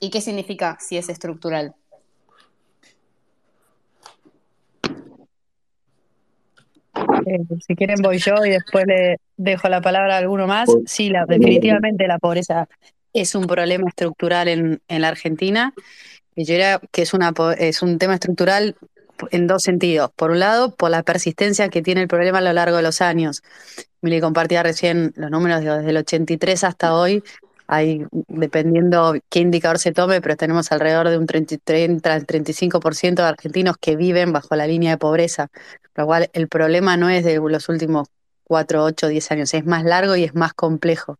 ¿Y 0.00 0.10
qué 0.10 0.20
significa 0.20 0.76
si 0.80 0.96
es 0.96 1.08
estructural? 1.08 1.74
Eh, 7.26 7.40
si 7.66 7.74
quieren 7.74 8.00
voy 8.02 8.18
yo 8.18 8.44
y 8.44 8.50
después 8.50 8.86
le 8.86 9.18
dejo 9.36 9.68
la 9.68 9.80
palabra 9.80 10.16
a 10.16 10.18
alguno 10.18 10.46
más. 10.46 10.68
Sí, 10.86 11.10
la, 11.10 11.26
definitivamente 11.26 12.06
la 12.06 12.18
pobreza 12.18 12.68
es 13.12 13.34
un 13.34 13.46
problema 13.46 13.88
estructural 13.88 14.48
en, 14.48 14.80
la 14.88 15.08
Argentina. 15.08 15.74
Y 16.34 16.44
yo 16.44 16.52
diría 16.52 16.80
que 16.92 17.02
es, 17.02 17.14
una, 17.14 17.32
es 17.58 17.82
un 17.82 17.98
tema 17.98 18.14
estructural 18.14 18.76
en 19.30 19.46
dos 19.46 19.62
sentidos. 19.62 20.10
Por 20.14 20.30
un 20.30 20.38
lado, 20.38 20.74
por 20.74 20.90
la 20.90 21.02
persistencia 21.02 21.68
que 21.68 21.82
tiene 21.82 22.02
el 22.02 22.08
problema 22.08 22.38
a 22.38 22.42
lo 22.42 22.52
largo 22.52 22.76
de 22.76 22.82
los 22.82 23.00
años. 23.00 23.42
Mili 24.00 24.20
compartía 24.20 24.62
recién 24.62 25.12
los 25.16 25.30
números 25.30 25.60
desde 25.60 25.90
el 25.90 25.96
83 25.96 26.64
hasta 26.64 26.94
hoy 26.94 27.24
hay, 27.68 28.06
dependiendo 28.28 29.14
qué 29.28 29.40
indicador 29.40 29.78
se 29.78 29.92
tome, 29.92 30.20
pero 30.22 30.36
tenemos 30.36 30.72
alrededor 30.72 31.10
de 31.10 31.18
un 31.18 31.26
30, 31.26 32.12
al 32.12 32.26
35% 32.26 33.22
de 33.22 33.28
argentinos 33.28 33.76
que 33.78 33.94
viven 33.94 34.32
bajo 34.32 34.56
la 34.56 34.66
línea 34.66 34.92
de 34.92 34.96
pobreza, 34.96 35.48
lo 35.94 36.06
cual 36.06 36.30
el 36.32 36.48
problema 36.48 36.96
no 36.96 37.10
es 37.10 37.24
de 37.24 37.36
los 37.36 37.68
últimos 37.68 38.08
4, 38.44 38.82
8, 38.82 39.08
10 39.08 39.30
años, 39.32 39.54
es 39.54 39.66
más 39.66 39.84
largo 39.84 40.16
y 40.16 40.24
es 40.24 40.34
más 40.34 40.54
complejo. 40.54 41.18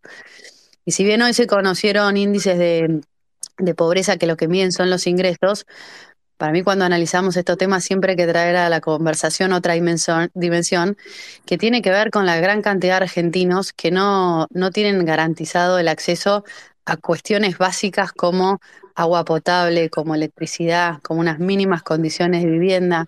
Y 0.87 0.93
si 0.93 1.05
bien 1.05 1.21
hoy 1.21 1.35
se 1.35 1.47
conocieron 1.47 2.17
índices 2.17 2.59
de, 2.59 3.03
de 3.59 3.75
pobreza 3.75 4.17
que 4.17 4.27
lo 4.27 4.39
que 4.39 4.49
miden 4.49 4.73
son 4.73 4.89
los 4.89 5.07
ingresos, 5.07 5.67
para 6.39 6.53
mí 6.53 6.63
cuando 6.63 6.85
analizamos 6.85 7.37
estos 7.37 7.59
temas 7.59 7.85
siempre 7.85 8.13
hay 8.13 8.17
que 8.17 8.27
traer 8.27 8.57
a 8.57 8.69
la 8.71 8.81
conversación 8.81 9.53
otra 9.53 9.75
dimensión, 9.75 10.97
que 11.45 11.59
tiene 11.59 11.83
que 11.83 11.91
ver 11.91 12.11
con 12.11 12.27
la 12.27 12.41
gran 12.41 12.63
cantidad 12.63 12.99
de 12.99 13.05
argentinos 13.05 13.73
que 13.73 13.91
no, 13.91 14.47
no 14.51 14.71
tienen 14.71 15.05
garantizado 15.05 15.79
el 15.81 15.89
acceso 15.89 16.45
a 16.87 16.97
cuestiones 16.97 17.59
básicas 17.59 18.13
como 18.13 18.61
agua 18.95 19.25
potable, 19.25 19.91
como 19.91 20.15
electricidad, 20.15 21.01
como 21.03 21.21
unas 21.21 21.41
mínimas 21.41 21.83
condiciones 21.83 22.45
de 22.45 22.51
vivienda. 22.51 23.07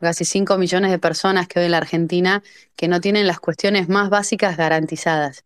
Casi 0.00 0.24
5 0.24 0.56
millones 0.58 0.92
de 0.92 0.98
personas 1.00 1.48
que 1.48 1.58
hoy 1.58 1.66
en 1.66 1.72
la 1.72 1.78
Argentina 1.78 2.42
que 2.76 2.86
no 2.86 3.00
tienen 3.00 3.26
las 3.26 3.40
cuestiones 3.40 3.88
más 3.88 4.08
básicas 4.08 4.56
garantizadas. 4.56 5.44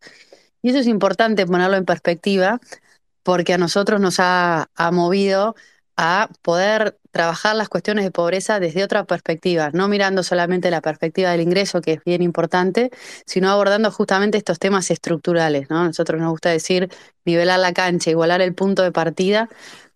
Y 0.60 0.70
eso 0.70 0.78
es 0.78 0.86
importante 0.86 1.46
ponerlo 1.46 1.76
en 1.76 1.86
perspectiva 1.86 2.60
porque 3.22 3.54
a 3.54 3.58
nosotros 3.58 4.00
nos 4.00 4.20
ha, 4.20 4.68
ha 4.74 4.90
movido 4.90 5.54
a 5.96 6.28
poder 6.42 6.98
trabajar 7.12 7.54
las 7.54 7.68
cuestiones 7.68 8.04
de 8.04 8.10
pobreza 8.10 8.58
desde 8.58 8.82
otra 8.82 9.04
perspectiva, 9.04 9.70
no 9.72 9.86
mirando 9.86 10.22
solamente 10.22 10.70
la 10.70 10.80
perspectiva 10.80 11.30
del 11.30 11.42
ingreso, 11.42 11.80
que 11.80 11.92
es 11.92 12.04
bien 12.04 12.22
importante, 12.22 12.90
sino 13.26 13.50
abordando 13.50 13.90
justamente 13.92 14.38
estos 14.38 14.58
temas 14.58 14.90
estructurales. 14.90 15.70
¿no? 15.70 15.84
Nosotros 15.84 16.20
nos 16.20 16.30
gusta 16.30 16.50
decir 16.50 16.88
nivelar 17.24 17.60
la 17.60 17.72
cancha, 17.72 18.10
igualar 18.10 18.40
el 18.40 18.54
punto 18.54 18.82
de 18.82 18.92
partida 18.92 19.48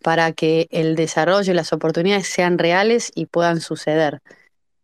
para 0.03 0.33
que 0.33 0.69
el 0.71 0.95
desarrollo 0.95 1.53
y 1.53 1.57
las 1.57 1.73
oportunidades 1.73 2.29
sean 2.29 2.59
reales 2.59 3.11
y 3.15 3.27
puedan 3.27 3.61
suceder. 3.61 4.21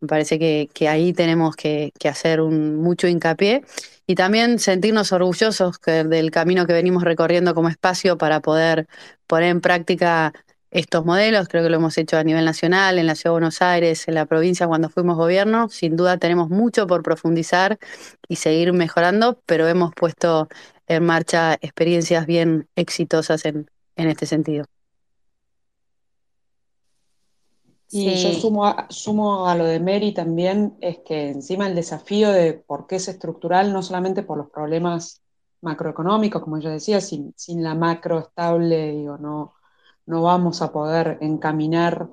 Me 0.01 0.07
parece 0.07 0.37
que, 0.37 0.87
ahí 0.89 1.13
tenemos 1.13 1.55
que, 1.55 1.93
hacer 2.09 2.41
un, 2.41 2.75
mucho 2.75 3.07
hincapié 3.07 3.63
y 4.05 4.15
también 4.15 4.59
sentirnos 4.59 5.13
orgullosos 5.13 5.79
del 5.85 6.29
camino 6.31 6.65
que 6.65 6.73
venimos 6.73 7.03
recorriendo 7.03 7.55
como 7.55 7.69
espacio 7.69 8.17
para 8.17 8.41
poder 8.41 8.87
poner 9.27 9.49
en 9.49 9.61
práctica 9.61 10.33
estos 10.73 11.05
modelos. 11.05 11.47
Creo 11.47 11.63
que 11.63 11.69
lo 11.69 11.77
hemos 11.77 11.97
hecho 11.97 12.17
a 12.17 12.23
nivel 12.23 12.43
nacional, 12.43 12.97
en 12.97 13.07
la 13.07 13.15
Ciudad 13.15 13.31
de 13.31 13.39
Buenos 13.39 13.61
Aires, 13.61 14.07
en 14.07 14.15
la 14.15 14.25
provincia 14.25 14.67
cuando 14.67 14.89
fuimos 14.89 15.15
gobierno. 15.15 15.69
Sin 15.69 15.95
duda 15.95 16.17
tenemos 16.17 16.49
mucho 16.49 16.87
por 16.87 17.03
profundizar 17.03 17.77
y 18.27 18.35
seguir 18.35 18.73
mejorando, 18.73 19.39
pero 19.45 19.67
hemos 19.67 19.93
puesto 19.93 20.49
en 20.87 21.05
marcha 21.05 21.53
experiencias 21.61 22.25
bien 22.25 22.67
exitosas 22.75 23.45
en, 23.45 23.69
en 23.95 24.09
este 24.09 24.25
sentido. 24.25 24.65
Y 27.95 28.15
yo 28.15 28.33
sumo 28.33 28.65
a, 28.65 28.87
sumo 28.89 29.47
a 29.47 29.55
lo 29.55 29.65
de 29.65 29.79
Mary 29.79 30.15
también, 30.15 30.75
es 30.81 30.97
que 31.05 31.29
encima 31.29 31.67
el 31.67 31.75
desafío 31.75 32.31
de 32.31 32.53
por 32.53 32.87
qué 32.87 32.95
es 32.95 33.07
estructural, 33.07 33.71
no 33.71 33.83
solamente 33.83 34.23
por 34.23 34.39
los 34.39 34.49
problemas 34.49 35.21
macroeconómicos, 35.61 36.41
como 36.41 36.59
yo 36.59 36.71
decía, 36.71 36.99
sin, 37.01 37.33
sin 37.37 37.61
la 37.61 37.75
macro 37.75 38.17
estable, 38.17 38.93
digo, 38.93 39.19
no, 39.19 39.53
no 40.05 40.21
vamos 40.21 40.61
a 40.61 40.71
poder 40.71 41.17
encaminar 41.21 42.09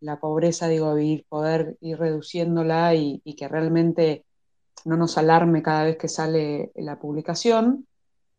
la, 0.00 0.20
pobreza, 0.20 0.68
digo, 0.68 0.98
y 0.98 1.24
poder 1.28 1.76
ir 1.80 1.98
reduciéndola 1.98 2.94
y, 2.94 3.20
y, 3.24 3.34
que 3.34 3.48
realmente 3.48 4.24
no 4.84 4.96
nos 4.96 5.18
alarme 5.18 5.62
cada 5.62 5.84
vez 5.84 5.98
que 5.98 6.08
sale 6.08 6.72
la 6.74 6.98
publicación, 6.98 7.86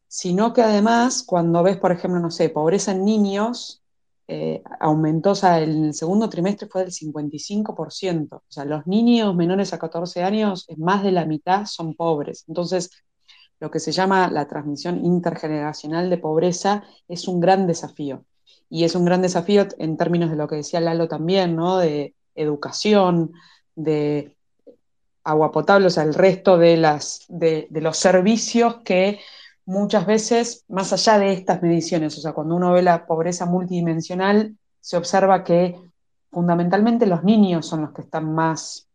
sino 0.07 0.53
que 0.53 0.63
además 0.63 1.23
cuando 1.23 1.61
ves, 1.61 1.77
por 1.77 1.91
ejemplo, 1.91 2.19
no 2.19 2.31
sé, 2.31 2.49
pobreza 2.49 2.91
en 2.91 3.05
niños, 3.05 3.83
eh, 4.31 4.61
aumentó, 4.79 5.31
o 5.31 5.35
sea, 5.35 5.59
en 5.59 5.85
el 5.85 5.93
segundo 5.95 6.29
trimestre 6.29 6.67
fue 6.67 6.81
del 6.81 6.91
55%. 6.91 8.37
O 8.37 8.43
sea, 8.47 8.63
los 8.63 8.85
niños 8.85 9.35
menores 9.35 9.73
a 9.73 9.79
14 9.79 10.23
años, 10.23 10.67
más 10.77 11.03
de 11.03 11.11
la 11.11 11.25
mitad 11.25 11.65
son 11.65 11.95
pobres. 11.95 12.45
Entonces, 12.47 12.91
lo 13.59 13.69
que 13.71 13.79
se 13.79 13.91
llama 13.91 14.29
la 14.29 14.47
transmisión 14.47 15.03
intergeneracional 15.03 16.09
de 16.09 16.17
pobreza 16.17 16.83
es 17.07 17.27
un 17.27 17.39
gran 17.39 17.67
desafío. 17.67 18.23
Y 18.69 18.83
es 18.83 18.95
un 18.95 19.05
gran 19.05 19.21
desafío 19.21 19.67
en 19.77 19.97
términos 19.97 20.29
de 20.29 20.35
lo 20.35 20.47
que 20.47 20.57
decía 20.57 20.79
Lalo 20.79 21.07
también, 21.07 21.55
¿no? 21.55 21.77
De 21.77 22.15
educación, 22.35 23.33
de 23.75 24.35
agua 25.23 25.51
potable, 25.51 25.87
o 25.87 25.89
sea, 25.89 26.03
el 26.03 26.13
resto 26.13 26.57
de, 26.57 26.77
de 27.27 27.81
los 27.81 27.97
servicios 27.97 28.77
que 28.83 29.19
muchas 29.65 30.05
veces, 30.05 30.65
más 30.67 30.91
allá 30.93 31.19
de 31.19 31.33
estas 31.33 31.61
mediciones, 31.61 32.17
o 32.17 32.21
sea, 32.21 32.33
cuando 32.33 32.55
uno 32.55 32.71
ve 32.71 32.81
la 32.81 33.05
pobreza 33.05 33.45
multidimensional, 33.45 34.57
se 34.81 34.97
observa 34.97 35.43
que 35.43 35.75
fundamentalmente 36.31 37.05
los 37.05 37.23
niños 37.23 37.67
son 37.67 37.81
los 37.81 37.91
que 37.91 38.01
están 38.01 38.33
más 38.33 38.88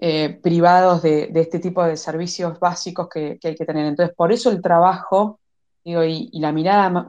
eh, 0.00 0.38
privados 0.40 1.02
de, 1.02 1.30
este 1.34 1.58
tipo 1.58 1.82
de 1.82 1.96
servicios 1.96 2.60
básicos 2.60 3.08
que, 3.08 3.38
hay 3.42 3.54
que 3.56 3.64
tener. 3.64 3.84
Entonces, 3.86 4.14
por 4.14 4.32
eso 4.32 4.50
el 4.50 4.62
trabajo, 4.62 5.40
y, 5.84 6.38
la 6.38 6.52
mirada 6.52 7.08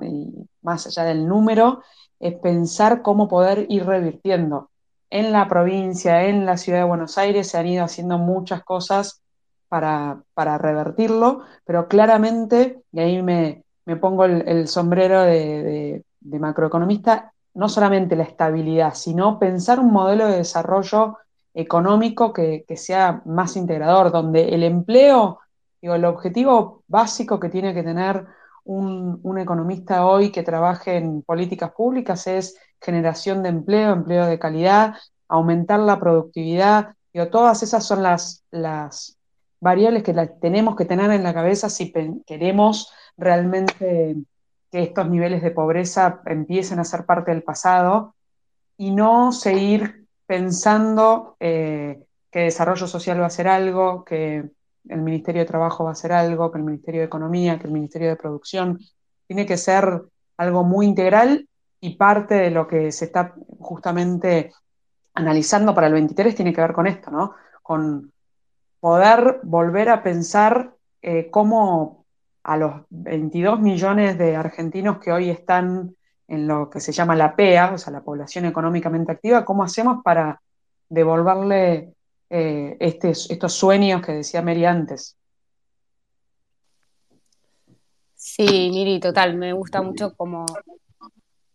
más 0.62 0.88
allá 0.88 1.04
del 1.04 1.28
número, 1.28 1.84
es 2.20 2.36
pensar 2.36 3.02
cómo 3.02 3.28
poder 3.28 3.66
ir 3.70 3.86
revirtiendo. 3.86 4.70
En 5.10 5.32
la 5.32 5.48
provincia, 5.48 6.26
en 6.26 6.46
la 6.46 6.58
ciudad 6.58 6.80
de 6.80 6.86
Buenos 6.86 7.18
Aires, 7.18 7.48
se 7.48 7.58
han 7.58 7.68
ido 7.68 7.84
haciendo 7.84 8.18
muchas 8.18 8.64
cosas 8.64 9.22
para, 9.68 10.24
revertirlo, 10.36 11.44
pero 11.66 11.88
claramente, 11.88 12.82
y 12.92 13.00
ahí 13.00 13.22
me, 13.22 13.64
pongo 14.02 14.26
el, 14.26 14.68
sombrero 14.68 15.22
de, 15.22 16.04
macroeconomista, 16.22 17.34
no 17.54 17.70
solamente 17.70 18.16
la 18.16 18.24
estabilidad, 18.24 18.94
sino 18.96 19.38
pensar 19.40 19.80
un 19.80 19.92
modelo 19.92 20.28
de 20.28 20.38
desarrollo 20.38 21.18
económico 21.54 22.34
que, 22.34 22.64
sea 22.76 23.22
más 23.26 23.56
integrador, 23.56 24.12
donde 24.12 24.50
el 24.50 24.64
empleo, 24.64 25.40
digo, 25.82 25.96
el 25.96 26.06
objetivo 26.06 26.84
básico 26.88 27.40
que 27.40 27.50
tiene 27.50 27.74
que 27.74 27.84
tener 27.84 28.26
un, 28.64 29.38
economista 29.40 30.06
hoy 30.06 30.32
que 30.32 30.44
trabaje 30.44 30.98
en 30.98 31.22
políticas 31.24 31.72
públicas 31.72 32.28
es 32.28 32.58
generación 32.82 33.42
de 33.44 33.50
empleo, 33.50 33.94
empleo 33.94 34.26
de 34.26 34.40
calidad, 34.40 34.96
aumentar 35.28 35.80
la 35.80 36.00
productividad. 36.00 36.96
Digo, 37.14 37.30
todas 37.30 37.64
esas 37.64 37.86
son 37.86 38.04
las, 38.04 38.46
variables 39.62 40.04
que 40.04 40.14
tenemos 40.40 40.76
que 40.78 40.86
tener 40.86 41.12
en 41.12 41.24
la 41.24 41.34
cabeza 41.34 41.70
si 41.70 41.92
queremos 42.26 42.94
realmente 43.18 44.16
que 44.72 44.84
estos 44.84 45.10
niveles 45.10 45.42
de 45.42 45.52
pobreza 45.52 46.22
empiecen 46.26 46.80
a 46.80 46.86
ser 46.86 47.06
parte 47.06 47.32
del 47.32 47.44
pasado 47.44 48.16
y 48.78 48.92
no 48.92 49.34
seguir 49.34 50.08
pensando 50.30 51.38
eh, 51.40 52.06
que 52.30 52.42
desarrollo 52.42 52.86
social 52.86 53.20
va 53.20 53.26
a 53.26 53.32
ser 53.32 53.48
algo, 53.48 54.06
que 54.06 54.48
el 54.88 55.02
Ministerio 55.02 55.42
de 55.42 55.48
Trabajo 55.48 55.86
va 55.86 55.94
a 55.94 55.96
ser 55.96 56.12
algo, 56.12 56.52
que 56.52 56.60
el 56.60 56.66
Ministerio 56.66 57.02
de 57.02 57.08
Economía, 57.08 57.58
que 57.58 57.66
el 57.66 57.74
Ministerio 57.74 58.10
de 58.10 58.16
Producción. 58.16 58.80
Tiene 59.26 59.48
que 59.48 59.58
ser 59.58 60.04
algo 60.38 60.64
muy 60.64 60.86
integral 60.86 61.50
y 61.82 61.96
parte 61.96 62.36
de 62.36 62.52
lo 62.52 62.68
que 62.68 62.92
se 62.92 63.06
está 63.06 63.34
justamente 63.58 64.54
analizando 65.16 65.74
para 65.74 65.88
el 65.88 65.94
23 65.94 66.36
tiene 66.36 66.54
que 66.54 66.62
ver 66.62 66.74
con 66.74 66.86
esto, 66.86 67.10
¿no? 67.10 67.34
Con 67.64 68.14
poder 68.80 69.40
volver 69.42 69.90
a 69.90 70.04
pensar 70.04 70.76
eh, 71.02 71.32
cómo 71.32 72.06
a 72.44 72.56
los 72.56 72.84
22 72.92 73.60
millones 73.62 74.16
de 74.20 74.36
argentinos 74.36 75.00
que 75.00 75.12
hoy 75.12 75.32
están 75.32 75.96
en 76.30 76.48
lo 76.48 76.70
que 76.70 76.80
se 76.80 76.92
llama 76.92 77.16
la 77.16 77.36
PEA, 77.36 77.74
o 77.74 77.78
sea, 77.78 77.92
la 77.92 78.02
población 78.02 78.46
económicamente 78.46 79.12
activa, 79.12 79.46
¿cómo 79.46 79.64
hacemos 79.64 80.04
para 80.04 80.42
devolverle 80.88 81.94
eh, 82.30 82.78
este, 82.80 83.10
estos 83.10 83.54
sueños 83.54 84.02
que 84.06 84.14
decía 84.14 84.42
Mary 84.42 84.66
antes? 84.66 85.18
Sí, 88.16 88.70
Miri, 88.72 89.00
total, 89.00 89.36
me 89.38 89.54
gusta 89.54 89.82
mucho 89.82 90.14
como 90.16 90.46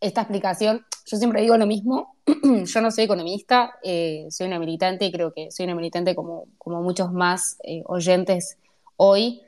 esta 0.00 0.22
explicación. 0.22 0.84
Yo 1.06 1.16
siempre 1.18 1.42
digo 1.42 1.56
lo 1.56 1.66
mismo, 1.66 2.16
yo 2.64 2.80
no 2.80 2.90
soy 2.90 3.04
economista, 3.04 3.74
eh, 3.82 4.26
soy 4.30 4.46
una 4.46 4.58
militante 4.58 5.04
y 5.04 5.12
creo 5.12 5.32
que 5.32 5.50
soy 5.50 5.66
una 5.66 5.74
militante 5.74 6.14
como, 6.14 6.46
muchos 6.64 7.12
más 7.12 7.58
eh, 7.62 7.82
oyentes 7.86 8.58
hoy. 8.96 9.42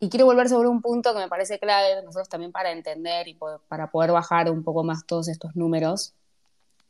Y 0.00 0.08
quiero 0.08 0.26
volver 0.26 0.48
sobre 0.48 0.68
un 0.68 0.82
punto 0.82 1.12
que 1.14 1.20
me 1.20 1.28
parece 1.28 1.58
clave, 1.58 2.02
nosotros 2.02 2.28
también 2.28 2.52
para 2.52 2.72
entender 2.72 3.28
y 3.28 3.38
para 3.68 3.90
poder 3.90 4.12
bajar 4.12 4.50
un 4.50 4.62
poco 4.62 4.84
más 4.84 5.06
todos 5.06 5.28
estos 5.28 5.56
números. 5.56 6.14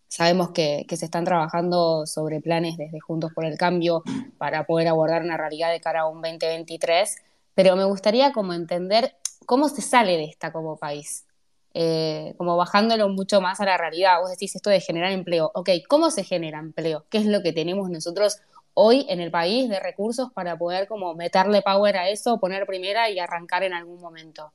Sabemos 0.08 0.50
que, 0.50 0.84
que, 0.88 0.96
se 0.96 1.06
están 1.06 1.24
trabajando 1.24 2.06
sobre 2.06 2.40
planes 2.40 2.76
desde 2.76 3.00
Juntos 3.00 3.32
por 3.34 3.44
el 3.44 3.58
Cambio 3.58 4.02
para 4.38 4.64
poder 4.64 4.88
abordar 4.88 5.22
una 5.22 5.36
realidad 5.36 5.70
de 5.70 5.80
cara 5.80 6.02
a 6.02 6.08
un 6.08 6.22
2023, 6.22 7.16
pero 7.54 7.76
me 7.76 7.84
gustaría 7.84 8.32
como 8.32 8.52
entender 8.52 9.16
cómo 9.46 9.68
se 9.68 9.82
sale 9.82 10.16
de 10.16 10.24
esta 10.24 10.52
como 10.52 10.76
país 10.76 11.24
eh, 11.76 12.34
como 12.38 12.56
bajándolo 12.56 13.08
mucho 13.08 13.40
más 13.40 13.60
a 13.60 13.64
la 13.64 13.76
realidad. 13.76 14.20
Vos 14.20 14.30
decís 14.30 14.54
esto 14.54 14.70
de 14.70 14.80
generar 14.80 15.10
empleo. 15.10 15.50
Ok, 15.54 15.70
¿cómo 15.88 16.10
se 16.12 16.22
genera 16.22 16.60
empleo? 16.60 17.04
¿Qué 17.10 17.18
es 17.18 17.26
lo 17.26 17.42
que 17.42 17.52
tenemos 17.52 17.90
nosotros 17.90 18.38
hoy 18.74 19.06
en 19.08 19.20
el 19.20 19.30
país 19.30 19.68
de 19.68 19.80
recursos 19.80 20.32
para 20.32 20.58
poder 20.58 20.86
como 20.86 21.14
meterle 21.14 21.62
power 21.62 21.96
a 21.96 22.08
eso, 22.08 22.38
poner 22.38 22.66
primera 22.66 23.08
y 23.10 23.18
arrancar 23.18 23.62
en 23.62 23.72
algún 23.72 24.00
momento? 24.00 24.52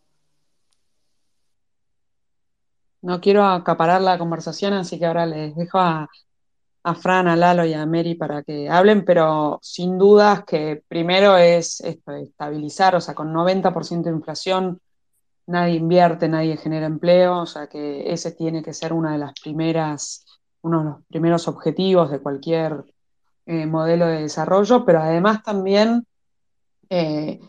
No 3.01 3.21
quiero 3.21 3.45
acaparar 3.45 4.01
la 4.01 4.17
conversación, 4.17 4.73
así 4.73 4.99
que 4.99 5.05
ahora 5.05 5.25
les 5.25 5.55
dejo 5.55 5.79
a, 5.79 6.09
a 6.83 6.95
Fran, 6.95 7.27
a 7.27 7.35
Lalo 7.35 7.65
y 7.65 7.73
a 7.73 7.85
Mary 7.85 8.15
para 8.15 8.43
que 8.43 8.69
hablen, 8.69 9.05
pero 9.05 9.59
sin 9.61 9.97
dudas 9.97 10.43
que 10.43 10.83
primero 10.87 11.37
es 11.37 11.81
estabilizar, 11.81 12.95
o 12.95 13.01
sea, 13.01 13.15
con 13.15 13.33
90% 13.33 14.09
de 14.09 14.15
inflación, 14.15 14.81
nadie 15.47 15.75
invierte, 15.75 16.27
nadie 16.27 16.57
genera 16.57 16.85
empleo, 16.85 17.39
o 17.39 17.45
sea 17.45 17.67
que 17.67 18.11
ese 18.11 18.31
tiene 18.33 18.61
que 18.61 18.73
ser 18.73 18.93
una 18.93 19.13
de 19.13 19.17
las 19.17 19.33
primeras, 19.41 20.25
uno 20.61 20.79
de 20.79 20.85
los 20.85 21.05
primeros 21.07 21.47
objetivos 21.47 22.11
de 22.11 22.19
cualquier 22.19 22.83
eh, 23.51 23.65
modelo 23.65 24.05
de 24.05 24.21
desarrollo, 24.21 24.85
pero 24.85 24.99
además 24.99 25.41
también 25.41 26.05
eh, 26.87 27.39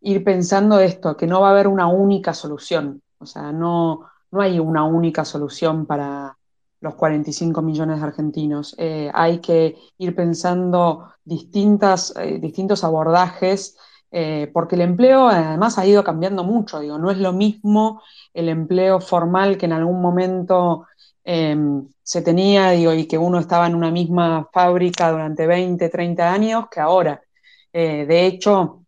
ir 0.00 0.24
pensando 0.24 0.80
esto, 0.80 1.14
que 1.14 1.26
no 1.26 1.42
va 1.42 1.48
a 1.48 1.50
haber 1.50 1.68
una 1.68 1.88
única 1.88 2.32
solución, 2.32 3.02
o 3.18 3.26
sea, 3.26 3.52
no, 3.52 4.08
no 4.30 4.40
hay 4.40 4.58
una 4.58 4.84
única 4.84 5.26
solución 5.26 5.84
para 5.84 6.38
los 6.80 6.94
45 6.94 7.60
millones 7.60 8.00
de 8.00 8.06
argentinos. 8.06 8.74
Eh, 8.78 9.10
hay 9.12 9.40
que 9.40 9.76
ir 9.98 10.14
pensando 10.16 11.12
distintas, 11.22 12.14
distintos 12.40 12.82
abordajes 12.82 13.76
porque 14.52 14.74
el 14.74 14.82
empleo 14.82 15.28
además 15.28 15.78
ha 15.78 15.86
ido 15.86 16.02
cambiando 16.02 16.44
mucho, 16.44 16.80
digo, 16.80 16.98
no 16.98 17.10
es 17.10 17.16
lo 17.16 17.32
mismo 17.32 18.02
el 18.34 18.48
empleo 18.48 19.00
formal 19.00 19.56
que 19.56 19.66
en 19.66 19.72
algún 19.72 20.02
momento 20.02 20.86
em, 21.24 21.86
se 22.02 22.22
tenía, 22.22 22.70
digo, 22.70 22.92
y 22.92 23.06
que 23.06 23.18
uno 23.18 23.38
estaba 23.38 23.66
en 23.66 23.74
una 23.74 23.90
misma 23.90 24.48
fábrica 24.52 25.10
durante 25.10 25.46
20, 25.46 25.88
30 25.88 26.32
años 26.32 26.66
que 26.70 26.80
ahora. 26.80 27.22
Eh, 27.72 28.06
de 28.06 28.26
hecho, 28.26 28.82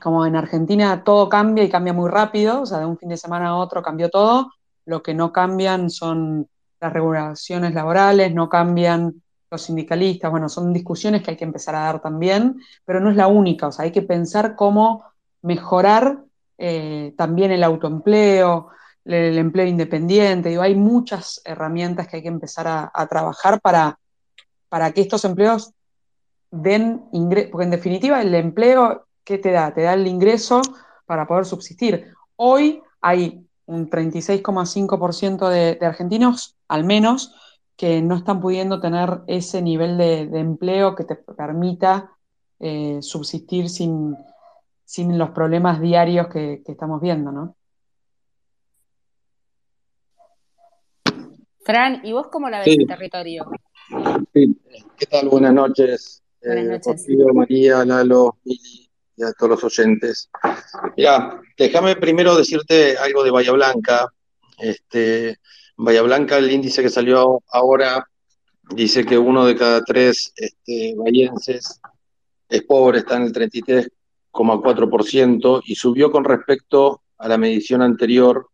como 0.00 0.26
en 0.26 0.36
Argentina 0.36 1.02
todo 1.04 1.28
cambia 1.28 1.64
y 1.64 1.70
cambia 1.70 1.92
muy 1.92 2.10
rápido, 2.10 2.62
o 2.62 2.66
sea, 2.66 2.78
de 2.78 2.86
un 2.86 2.98
fin 2.98 3.08
de 3.08 3.16
semana 3.16 3.48
a 3.48 3.56
otro 3.56 3.82
cambió 3.82 4.08
todo, 4.10 4.52
lo 4.86 5.02
que 5.02 5.14
no 5.14 5.32
cambian 5.32 5.90
son 5.90 6.48
las 6.80 6.92
regulaciones 6.92 7.74
laborales, 7.74 8.34
no 8.34 8.48
cambian 8.48 9.22
los 9.50 9.62
sindicalistas, 9.62 10.30
bueno, 10.30 10.48
son 10.48 10.72
discusiones 10.72 11.22
que 11.22 11.32
hay 11.32 11.36
que 11.36 11.44
empezar 11.44 11.74
a 11.74 11.84
dar 11.84 12.02
también, 12.02 12.60
pero 12.84 13.00
no 13.00 13.10
es 13.10 13.16
la 13.16 13.28
única, 13.28 13.68
o 13.68 13.72
sea, 13.72 13.84
hay 13.84 13.92
que 13.92 14.02
pensar 14.02 14.56
cómo 14.56 15.04
mejorar 15.42 16.24
eh, 16.58 17.14
también 17.16 17.52
el 17.52 17.62
autoempleo, 17.62 18.68
el, 19.04 19.38
empleo 19.38 19.66
independiente, 19.66 20.48
digo, 20.48 20.62
hay 20.62 20.74
muchas 20.74 21.40
herramientas 21.44 22.08
que 22.08 22.16
hay 22.16 22.22
que 22.22 22.28
empezar 22.28 22.66
a, 22.92 23.06
trabajar 23.06 23.60
para, 23.60 23.98
para 24.68 24.92
que 24.92 25.00
estos 25.00 25.24
empleos 25.24 25.72
den 26.50 27.04
ingreso, 27.12 27.50
porque 27.50 27.64
en 27.64 27.70
definitiva 27.70 28.22
el 28.22 28.34
empleo, 28.34 29.06
¿qué 29.24 29.38
te 29.38 29.50
da? 29.50 29.74
Te 29.74 29.82
da 29.82 29.94
el 29.94 30.06
ingreso 30.06 30.62
para 31.06 31.26
poder 31.26 31.44
subsistir. 31.44 32.12
Hoy 32.36 32.82
hay 33.00 33.46
un 33.66 33.90
36,5% 33.90 35.48
de, 35.48 35.74
de 35.74 35.86
argentinos, 35.86 36.56
al 36.68 36.84
menos, 36.84 37.34
que 37.76 38.02
no 38.02 38.16
están 38.16 38.40
pudiendo 38.40 38.80
tener 38.80 39.22
ese 39.26 39.60
nivel 39.60 39.98
de, 39.98 40.20
empleo 40.38 40.94
que 40.94 41.04
te 41.04 41.16
permita 41.16 42.12
eh, 42.60 42.98
subsistir 43.02 43.68
sin, 43.68 44.16
los 44.98 45.30
problemas 45.30 45.80
diarios 45.80 46.28
que, 46.28 46.62
estamos 46.66 47.00
viendo, 47.00 47.32
¿no? 47.32 47.56
Fran, 51.64 52.00
¿y 52.04 52.12
vos 52.12 52.28
cómo 52.28 52.50
la 52.50 52.60
ves 52.60 52.76
el 52.78 52.86
territorio? 52.86 53.50
Sí. 54.32 54.56
¿Qué 54.98 55.06
tal? 55.06 55.28
Buenas 55.28 55.54
noches. 55.54 56.22
Buenas 56.44 56.86
noches. 56.86 57.06
María, 57.32 57.84
Lalo, 57.84 58.36
y 58.44 58.88
a 59.22 59.32
todos 59.32 59.50
los 59.50 59.64
oyentes. 59.64 60.28
Mira, 60.96 61.40
déjame 61.56 61.96
primero 61.96 62.36
decirte 62.36 62.96
algo 62.98 63.24
de 63.24 63.30
Bahía 63.30 63.52
Blanca. 63.52 64.12
Este, 64.58 65.38
Bahía 65.76 66.02
Blanca, 66.02 66.36
el 66.36 66.52
índice 66.52 66.82
que 66.82 66.90
salió 66.90 67.42
ahora 67.48 68.06
dice 68.70 69.04
que 69.04 69.16
uno 69.16 69.46
de 69.46 69.56
cada 69.56 69.82
tres 69.82 70.32
este, 70.36 70.94
bahienses 70.96 71.80
es 72.48 72.62
pobre, 72.62 72.98
está 72.98 73.16
en 73.16 73.22
el 73.22 73.32
33,4% 73.32 75.62
y 75.64 75.74
subió 75.74 76.10
con 76.10 76.24
respecto 76.24 77.02
a 77.18 77.28
la 77.28 77.38
medición 77.38 77.80
anterior, 77.82 78.48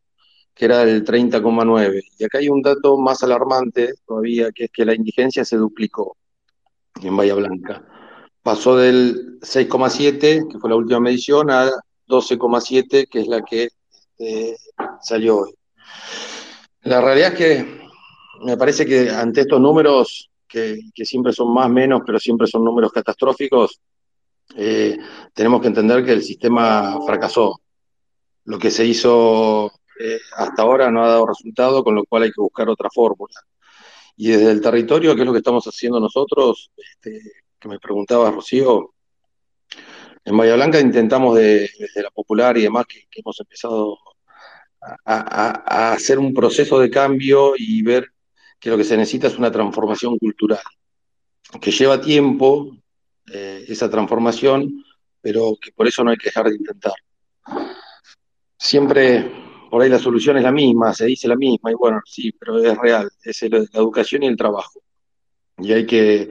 que 0.55 0.65
era 0.65 0.85
del 0.85 1.05
30,9%. 1.05 2.03
Y 2.19 2.25
acá 2.25 2.39
hay 2.39 2.49
un 2.49 2.63
dato 2.63 2.99
más 2.99 3.23
alarmante 3.23 3.95
todavía, 4.07 4.51
que 4.53 4.65
es 4.65 4.71
que 4.71 4.85
la 4.85 4.95
indigencia 4.95 5.45
se 5.45 5.57
duplicó 5.57 6.17
en 7.03 7.17
Bahía 7.17 7.35
Blanca. 7.35 7.85
Pasó 8.43 8.77
del 8.77 9.39
6,7, 9.41 10.51
que 10.51 10.59
fue 10.59 10.71
la 10.71 10.77
última 10.77 11.01
medición, 11.01 11.51
a 11.51 11.71
12,7, 12.09 13.09
que 13.09 13.21
es 13.21 13.29
la 13.29 13.43
que 13.43 13.69
este, 14.21 14.57
salió 15.01 15.39
hoy. 15.39 15.55
La 16.83 17.01
realidad 17.01 17.33
es 17.33 17.39
que 17.39 17.81
me 18.45 18.57
parece 18.57 18.87
que 18.87 19.11
ante 19.11 19.43
estos 19.43 19.61
números, 19.61 20.31
que, 20.47 20.81
siempre 21.05 21.33
son 21.33 21.53
más 21.53 21.71
menos, 21.71 22.03
pero 22.05 22.19
siempre 22.19 22.47
son 22.47 22.65
números 22.65 22.93
catastróficos, 22.93 23.81
eh, 24.57 24.99
tenemos 25.33 25.61
que 25.61 25.69
entender 25.69 26.05
que 26.05 26.13
el 26.13 26.23
sistema 26.23 26.99
fracasó. 27.07 27.61
Lo 28.45 28.59
que 28.59 28.71
se 28.71 28.85
hizo 28.85 29.71
eh, 30.03 30.19
hasta 30.35 30.63
ahora 30.63 30.91
no 30.91 31.05
ha 31.05 31.09
dado 31.09 31.27
resultado, 31.27 31.85
con 31.85 31.95
lo 31.95 32.05
cual 32.07 32.23
hay 32.23 32.31
que 32.33 32.41
buscar 32.41 32.69
otra 32.71 32.89
fórmula. 32.91 33.35
Y 34.17 34.29
desde 34.29 34.51
el 34.51 34.61
territorio, 34.63 35.15
¿qué 35.15 35.21
es 35.21 35.27
lo 35.27 35.33
que 35.33 35.39
estamos 35.39 35.65
haciendo 35.67 36.01
nosotros? 36.01 36.71
Este, 36.75 37.21
que 37.59 37.69
me 37.69 37.79
preguntaba 37.79 38.31
Rocío, 38.31 38.95
en 40.25 40.37
Bahía 40.37 40.55
Blanca 40.55 40.81
intentamos 40.81 41.37
desde 41.37 42.03
la 42.03 42.11
popular 42.11 42.57
y 42.57 42.63
demás 42.63 42.87
que 42.87 43.05
hemos 43.13 43.39
empezado 43.41 43.99
a, 45.05 45.93
hacer 45.93 46.19
un 46.19 46.33
proceso 46.33 46.79
de 46.79 46.91
cambio 46.91 47.53
y 47.57 47.83
ver 47.83 48.07
que 48.59 48.71
lo 48.71 48.79
que 48.79 48.85
se 48.85 48.97
necesita 48.97 49.27
es 49.27 49.37
una 49.37 49.53
transformación 49.53 50.19
cultural, 50.19 50.63
que 51.61 51.71
lleva 51.71 52.01
tiempo 52.01 52.75
eh, 53.33 53.67
esa 53.69 53.91
transformación, 53.91 54.83
pero 55.21 55.57
que 55.61 55.73
por 55.73 55.87
eso 55.87 56.03
no 56.03 56.11
hay 56.11 56.17
que 56.17 56.29
dejar 56.29 56.49
de 56.49 56.57
intentar. 56.57 56.95
Siempre 58.57 59.50
por 59.71 59.83
ahí 59.83 59.89
la 59.89 59.99
solución 59.99 60.37
es 60.37 60.43
la 60.43 60.53
misma, 60.53 60.93
se 60.93 61.07
dice 61.07 61.29
la 61.29 61.37
misma, 61.37 61.71
y 61.71 61.75
bueno, 61.75 62.01
sí, 62.05 62.33
pero 62.33 62.59
es 62.59 62.77
real, 62.77 63.09
es 63.23 63.43
la 63.43 63.59
educación 63.75 64.25
y 64.25 64.27
el 64.27 64.37
trabajo. 64.37 64.83
Y 65.59 65.73
hay 65.73 65.87
que, 65.87 66.31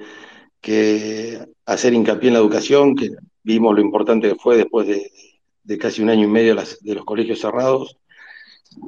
hacer 1.66 1.94
hincapié 1.94 2.28
en 2.28 2.34
la 2.34 2.40
educación, 2.40 2.96
que 2.96 3.12
vimos 3.44 3.74
lo 3.76 3.82
importante 3.82 4.30
que 4.30 4.36
fue 4.36 4.58
después 4.58 4.88
de, 4.88 5.78
casi 5.78 6.02
un 6.02 6.10
año 6.10 6.26
y 6.26 6.32
medio 6.32 6.56
de 6.56 6.96
los 6.96 7.06
colegios 7.06 7.40
cerrados, 7.40 7.96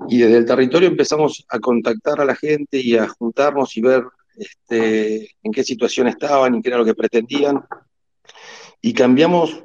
y 0.09 0.19
desde 0.19 0.37
el 0.37 0.45
territorio 0.45 0.89
empezamos 0.89 1.45
a 1.49 1.59
contactar 1.59 2.21
a 2.21 2.25
la 2.25 2.35
gente 2.35 2.79
y 2.79 2.95
a 2.97 3.07
juntarnos 3.07 3.75
y 3.77 3.81
ver 3.81 4.03
este, 4.35 5.29
en 5.43 5.51
qué 5.51 5.63
situación 5.63 6.07
estaban 6.07 6.55
y 6.55 6.61
qué 6.61 6.69
era 6.69 6.77
lo 6.77 6.85
que 6.85 6.93
pretendían. 6.93 7.63
Y 8.81 8.93
cambiamos, 8.93 9.63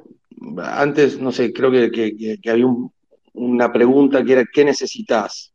antes, 0.57 1.19
no 1.19 1.31
sé, 1.31 1.51
creo 1.51 1.71
que, 1.71 2.39
había 2.49 2.65
una 3.37 3.71
pregunta 3.71 4.23
que 4.23 4.33
era, 4.33 4.45
¿qué 4.51 4.65
necesitas? 4.65 5.53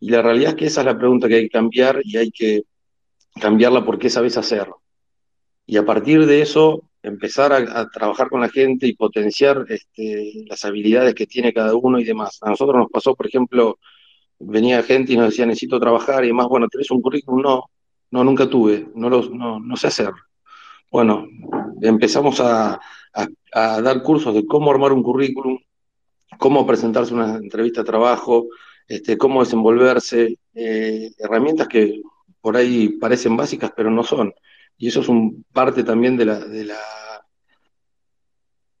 Y 0.00 0.10
la 0.10 0.22
realidad 0.22 0.50
es 0.50 0.56
que 0.56 0.66
esa 0.66 0.80
es 0.80 0.86
la 0.86 0.98
pregunta 0.98 1.28
que 1.28 1.36
hay 1.36 1.42
que 1.42 1.50
cambiar 1.50 2.00
y 2.04 2.16
hay 2.16 2.30
que 2.30 2.62
cambiarla 3.40 3.84
porque 3.84 4.10
sabes 4.10 4.36
hacerlo. 4.36 4.82
Y 5.66 5.76
a 5.76 5.84
partir 5.84 6.26
de 6.26 6.42
eso, 6.42 6.90
empezar 7.02 7.52
a, 7.52 7.88
trabajar 7.88 8.28
con 8.28 8.40
la 8.40 8.48
gente 8.48 8.86
y 8.86 8.94
potenciar 8.94 9.64
este, 9.68 10.44
las 10.46 10.64
habilidades 10.64 11.14
que 11.14 11.26
tiene 11.26 11.52
cada 11.52 11.74
uno 11.74 11.98
y 11.98 12.04
demás. 12.04 12.38
A 12.42 12.50
nosotros 12.50 12.76
nos 12.76 12.90
pasó, 12.90 13.14
por 13.14 13.26
ejemplo, 13.26 13.78
venía 14.38 14.82
gente 14.82 15.12
y 15.12 15.16
nos 15.16 15.30
decía, 15.30 15.46
necesito 15.46 15.78
trabajar 15.78 16.24
y 16.24 16.28
demás, 16.28 16.48
bueno, 16.48 16.68
¿tenés 16.68 16.90
un 16.90 17.00
currículum? 17.00 17.42
No, 17.42 17.70
no, 18.10 18.24
nunca 18.24 18.48
tuve, 18.48 18.88
no, 18.94 19.08
lo, 19.08 19.22
no, 19.30 19.76
sé 19.76 19.86
hacer. 19.88 20.10
Bueno, 20.90 21.26
empezamos 21.82 22.40
a, 22.40 22.80
dar 23.52 24.02
cursos 24.02 24.34
de 24.34 24.46
cómo 24.46 24.70
armar 24.70 24.92
un 24.92 25.02
currículum, 25.02 25.58
cómo 26.40 26.66
presentarse 26.66 27.12
una 27.12 27.36
entrevista 27.36 27.82
de 27.82 27.86
trabajo, 27.86 28.48
este, 28.88 29.18
cómo 29.18 29.44
desenvolverse, 29.44 30.38
eh, 30.54 31.12
herramientas 31.18 31.68
que 31.68 32.00
por 32.40 32.56
ahí 32.56 32.88
parecen 32.98 33.36
básicas, 33.36 33.72
pero 33.76 33.90
no 33.90 34.02
son. 34.02 34.32
Y 34.78 34.88
eso 34.88 35.02
es 35.02 35.08
un 35.08 35.44
parte 35.52 35.84
también 35.84 36.16
de 36.16 36.24
la, 36.24 36.40
de 36.40 36.64
la 36.64 36.80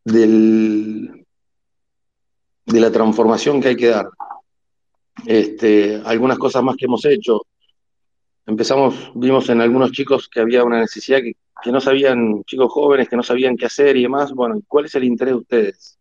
del, 0.04 1.26
de 2.64 2.80
la 2.80 2.90
transformación 2.90 3.60
que 3.60 3.68
hay 3.68 3.76
que 3.76 3.88
dar. 3.88 4.08
Este, 5.26 6.00
algunas 6.02 6.38
cosas 6.38 6.62
más 6.62 6.76
que 6.76 6.86
hemos 6.86 7.04
hecho. 7.04 7.42
Empezamos, 8.46 9.12
vimos 9.14 9.50
en 9.50 9.60
algunos 9.60 9.92
chicos 9.92 10.28
que 10.28 10.40
había 10.40 10.64
una 10.64 10.80
necesidad 10.80 11.18
que, 11.20 11.70
no 11.70 11.78
sabían, 11.78 12.42
chicos 12.44 12.72
jóvenes 12.72 13.06
que 13.06 13.16
no 13.16 13.22
sabían 13.22 13.54
qué 13.54 13.66
hacer 13.66 13.98
y 13.98 14.02
demás. 14.04 14.32
Bueno, 14.32 14.58
¿cuál 14.66 14.86
es 14.86 14.94
el 14.94 15.04
interés 15.04 15.34
de 15.34 15.40
ustedes? 15.40 15.99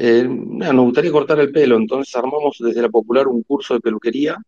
Eh, 0.00 0.24
nos 0.28 0.84
gustaría 0.84 1.10
cortar 1.10 1.40
el 1.40 1.50
pelo, 1.50 1.76
entonces 1.76 2.14
armamos 2.14 2.56
desde 2.60 2.82
la 2.82 2.88
Popular 2.88 3.26
un 3.26 3.42
curso 3.42 3.74
de 3.74 3.80
peluquería 3.80 4.38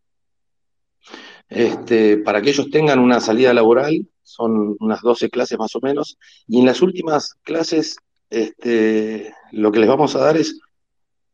este, 1.49 2.17
para 2.19 2.41
que 2.41 2.51
ellos 2.51 2.69
tengan 2.69 2.99
una 2.99 3.19
salida 3.19 3.53
laboral, 3.53 4.07
son 4.23 4.77
unas 4.79 5.01
12 5.01 5.29
clases 5.29 5.59
más 5.59 5.75
o 5.75 5.81
menos, 5.81 6.17
y 6.47 6.59
en 6.59 6.65
las 6.65 6.81
últimas 6.81 7.33
clases 7.43 7.97
este, 8.29 9.33
lo 9.51 9.73
que 9.73 9.79
les 9.79 9.89
vamos 9.89 10.15
a 10.15 10.19
dar 10.19 10.37
es 10.37 10.57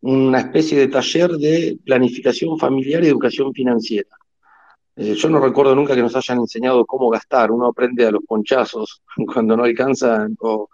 una 0.02 0.40
especie 0.40 0.80
de 0.80 0.88
taller 0.88 1.32
de 1.34 1.78
planificación 1.86 2.58
familiar 2.58 3.04
y 3.04 3.08
educación 3.08 3.54
financiera. 3.54 4.10
Eh, 4.96 5.14
yo 5.14 5.30
no 5.30 5.40
recuerdo 5.40 5.76
nunca 5.76 5.94
que 5.94 6.02
nos 6.02 6.16
hayan 6.16 6.40
enseñado 6.40 6.84
cómo 6.88 7.10
gastar, 7.10 7.52
uno 7.52 7.68
aprende 7.68 8.08
a 8.08 8.12
los 8.12 8.24
ponchazos 8.26 9.04
cuando 9.32 9.56
no 9.56 9.64
alcanzan, 9.64 10.36
o 10.40 10.70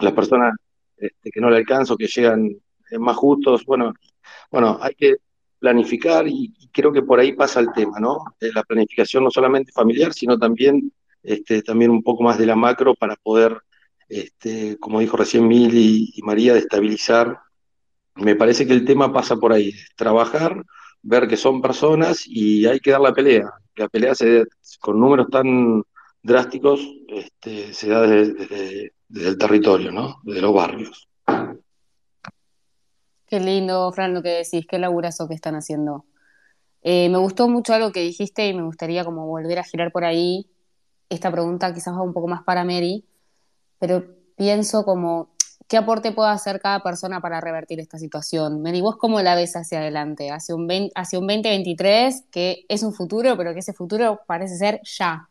las 0.00 0.12
personas 0.12 0.52
este, 1.00 1.30
que 1.30 1.40
no 1.40 1.50
le 1.50 1.58
alcanzan, 1.58 1.96
que 1.96 2.06
llegan 2.06 2.46
eh, 2.90 2.98
más 2.98 3.16
justos, 3.16 3.64
bueno, 3.64 3.94
bueno, 4.50 4.78
hay 4.80 4.94
que 4.94 5.16
planificar 5.58 6.26
y, 6.28 6.52
creo 6.72 6.92
que 6.92 7.02
por 7.02 7.18
ahí 7.18 7.32
pasa 7.32 7.60
el 7.60 7.72
tema, 7.72 7.98
¿no? 7.98 8.18
Eh, 8.40 8.50
la 8.54 8.62
planificación 8.62 9.24
no 9.24 9.30
solamente 9.30 9.72
familiar, 9.72 10.12
sino 10.12 10.38
también, 10.38 10.92
este, 11.22 11.62
también 11.62 11.90
un 11.90 12.02
poco 12.02 12.22
más 12.22 12.38
de 12.38 12.46
la 12.46 12.56
macro 12.56 12.94
para 12.94 13.16
poder, 13.16 13.58
este, 14.08 14.78
como 14.78 15.00
dijo 15.00 15.16
recién 15.16 15.48
Mil 15.48 15.72
y 15.74 16.20
María, 16.22 16.54
de 16.54 16.60
estabilizar 16.60 17.40
me 18.20 18.36
parece 18.36 18.66
que 18.66 18.72
el 18.72 18.84
tema 18.84 19.12
pasa 19.12 19.36
por 19.36 19.52
ahí, 19.52 19.72
trabajar, 19.96 20.64
ver 21.02 21.28
que 21.28 21.36
son 21.36 21.62
personas 21.62 22.24
y 22.26 22.66
hay 22.66 22.80
que 22.80 22.90
dar 22.90 23.00
la 23.00 23.14
pelea. 23.14 23.50
La 23.76 23.88
pelea 23.88 24.14
se, 24.14 24.44
con 24.80 25.00
números 25.00 25.28
tan 25.30 25.82
drásticos 26.22 26.80
este, 27.08 27.72
se 27.72 27.88
da 27.88 28.02
desde, 28.02 28.92
el 29.14 29.38
territorio, 29.38 29.90
¿no? 29.92 30.20
desde 30.22 30.40
los 30.40 30.54
barrios. 30.54 31.08
Qué 33.26 33.38
lindo, 33.38 33.92
Fran, 33.92 34.12
lo 34.12 34.22
que 34.22 34.30
decís, 34.30 34.66
qué 34.68 34.78
laburazo 34.78 35.28
que 35.28 35.34
están 35.34 35.54
haciendo. 35.54 36.04
Eh, 36.82 37.08
me 37.10 37.18
gustó 37.18 37.48
mucho 37.48 37.72
algo 37.72 37.92
que 37.92 38.00
dijiste 38.00 38.48
y 38.48 38.54
me 38.54 38.62
gustaría 38.62 39.04
como 39.04 39.26
volver 39.26 39.58
a 39.58 39.64
girar 39.64 39.92
por 39.92 40.04
ahí. 40.04 40.50
Esta 41.08 41.30
pregunta 41.30 41.72
quizás 41.72 41.94
va 41.94 42.02
un 42.02 42.12
poco 42.12 42.26
más 42.26 42.42
para 42.42 42.64
Mary, 42.64 43.04
pero 43.78 44.04
pienso 44.36 44.84
como, 44.84 45.30
¿qué 45.68 45.76
aporte 45.76 46.12
puede 46.12 46.30
hacer 46.30 46.60
cada 46.60 46.82
persona 46.82 47.20
para 47.20 47.40
revertir 47.40 47.78
esta 47.78 47.98
situación? 47.98 48.62
Mary, 48.62 48.80
¿vos 48.80 48.96
cómo 48.96 49.20
la 49.22 49.36
ves 49.36 49.54
hacia 49.54 49.78
adelante? 49.78 50.30
Hacia 50.30 50.56
un, 50.56 50.68
hacia 50.94 51.18
un 51.18 51.26
2023 51.28 52.24
que 52.32 52.64
es 52.68 52.82
un 52.82 52.92
futuro, 52.92 53.36
pero 53.36 53.52
que 53.52 53.60
ese 53.60 53.72
futuro 53.72 54.20
parece 54.26 54.56
ser 54.56 54.80
ya. 54.82 55.29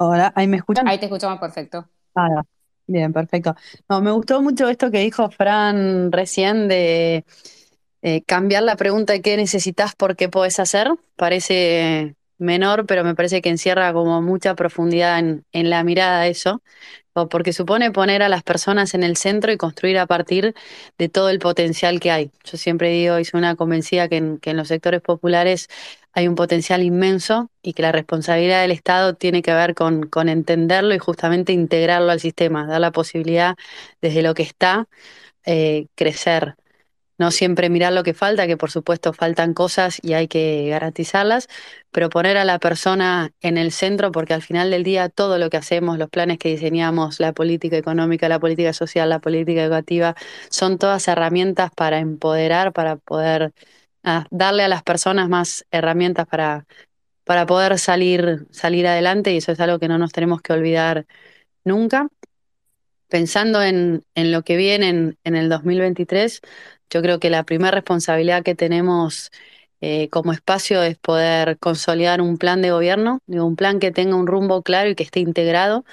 Hola, 0.00 0.32
¿ahí 0.34 0.48
me 0.48 0.56
escuchan? 0.56 0.86
Ahí 0.86 0.98
te 0.98 1.06
escuchamos 1.06 1.38
perfecto. 1.40 1.88
Ah, 2.14 2.42
bien, 2.86 3.12
perfecto. 3.12 3.54
No, 3.88 4.00
me 4.02 4.10
gustó 4.10 4.42
mucho 4.42 4.68
esto 4.68 4.90
que 4.90 4.98
dijo 5.00 5.30
Fran 5.30 6.10
recién 6.12 6.68
de 6.68 7.24
eh, 8.02 8.22
cambiar 8.24 8.62
la 8.64 8.76
pregunta 8.76 9.12
de 9.14 9.22
qué 9.22 9.36
necesitas 9.36 9.94
por 9.96 10.16
qué 10.16 10.28
podés 10.28 10.60
hacer. 10.60 10.88
Parece 11.16 12.16
menor, 12.38 12.86
pero 12.86 13.04
me 13.04 13.14
parece 13.14 13.42
que 13.42 13.50
encierra 13.50 13.92
como 13.92 14.22
mucha 14.22 14.54
profundidad 14.56 15.18
en, 15.20 15.44
en 15.52 15.70
la 15.70 15.84
mirada 15.84 16.26
eso 16.28 16.62
porque 17.28 17.52
supone 17.52 17.90
poner 17.90 18.22
a 18.22 18.28
las 18.28 18.42
personas 18.42 18.94
en 18.94 19.02
el 19.02 19.16
centro 19.16 19.52
y 19.52 19.56
construir 19.56 19.98
a 19.98 20.06
partir 20.06 20.54
de 20.98 21.08
todo 21.08 21.30
el 21.30 21.38
potencial 21.38 22.00
que 22.00 22.10
hay. 22.10 22.30
Yo 22.44 22.56
siempre 22.58 22.90
digo 22.90 23.18
y 23.18 23.24
una 23.34 23.56
convencida 23.56 24.08
que 24.08 24.16
en, 24.16 24.56
los 24.56 24.68
sectores 24.68 25.00
populares 25.00 25.68
hay 26.12 26.28
un 26.28 26.34
potencial 26.34 26.82
inmenso 26.82 27.50
y 27.62 27.72
que 27.72 27.82
la 27.82 27.92
responsabilidad 27.92 28.62
del 28.62 28.72
Estado 28.72 29.14
tiene 29.14 29.42
que 29.42 29.52
ver 29.52 29.74
con, 29.74 30.08
con 30.08 30.28
entenderlo 30.28 30.94
y 30.94 30.98
justamente 30.98 31.52
integrarlo 31.52 32.10
al 32.10 32.20
sistema, 32.20 32.66
dar 32.66 32.80
la 32.80 32.92
posibilidad 32.92 33.56
desde 34.00 34.22
lo 34.22 34.34
que 34.34 34.42
está, 34.42 34.88
eh, 35.44 35.86
crecer 35.94 36.56
no 37.20 37.30
siempre 37.30 37.68
mirar 37.68 37.92
lo 37.92 38.02
que 38.02 38.14
falta, 38.14 38.46
que 38.46 38.56
por 38.56 38.70
supuesto 38.70 39.12
faltan 39.12 39.52
cosas 39.52 39.98
y 40.02 40.14
hay 40.14 40.26
que 40.26 40.68
garantizarlas, 40.70 41.48
pero 41.90 42.08
poner 42.08 42.38
a 42.38 42.46
la 42.46 42.58
persona 42.58 43.32
en 43.42 43.58
el 43.58 43.72
centro, 43.72 44.10
porque 44.10 44.32
al 44.32 44.40
final 44.40 44.70
del 44.70 44.84
día 44.84 45.10
todo 45.10 45.36
lo 45.36 45.50
que 45.50 45.58
hacemos, 45.58 45.98
los 45.98 46.08
planes 46.08 46.38
que 46.38 46.48
diseñamos, 46.48 47.20
la 47.20 47.34
política 47.34 47.76
económica, 47.76 48.26
la 48.30 48.40
política 48.40 48.72
social, 48.72 49.10
la 49.10 49.18
política 49.18 49.62
educativa, 49.62 50.16
son 50.48 50.78
todas 50.78 51.06
herramientas 51.08 51.70
para 51.76 51.98
empoderar, 51.98 52.72
para 52.72 52.96
poder 52.96 53.52
ah, 54.02 54.26
darle 54.30 54.62
a 54.64 54.68
las 54.68 54.82
personas 54.82 55.28
más 55.28 55.66
herramientas 55.70 56.26
para, 56.26 56.66
para 57.24 57.44
poder 57.44 57.78
salir, 57.78 58.46
salir 58.50 58.86
adelante 58.86 59.32
y 59.34 59.36
eso 59.38 59.52
es 59.52 59.60
algo 59.60 59.78
que 59.78 59.88
no 59.88 59.98
nos 59.98 60.12
tenemos 60.12 60.40
que 60.40 60.54
olvidar 60.54 61.06
nunca. 61.64 62.08
Pensando 63.08 63.62
en, 63.62 64.04
en, 64.14 64.32
lo 64.32 64.42
que 64.42 64.56
viene 64.56 64.88
en, 64.88 65.18
en, 65.24 65.34
el 65.36 65.48
2023, 65.48 66.40
yo 66.90 67.02
creo 67.02 67.20
que 67.20 67.30
la 67.30 67.44
primera 67.44 67.70
responsabilidad 67.70 68.42
que 68.42 68.54
tenemos 68.54 69.30
eh, 69.80 70.08
como 70.10 70.32
espacio 70.32 70.82
es 70.82 70.98
poder 70.98 71.58
consolidar 71.58 72.20
un 72.20 72.36
plan 72.36 72.60
de 72.62 72.70
gobierno, 72.70 73.20
un 73.26 73.56
plan 73.56 73.78
que 73.80 73.90
tenga 73.92 74.16
un 74.16 74.26
rumbo 74.26 74.62
claro 74.62 74.90
y 74.90 74.94
que 74.94 75.04
esté 75.04 75.20
integrado. 75.20 75.84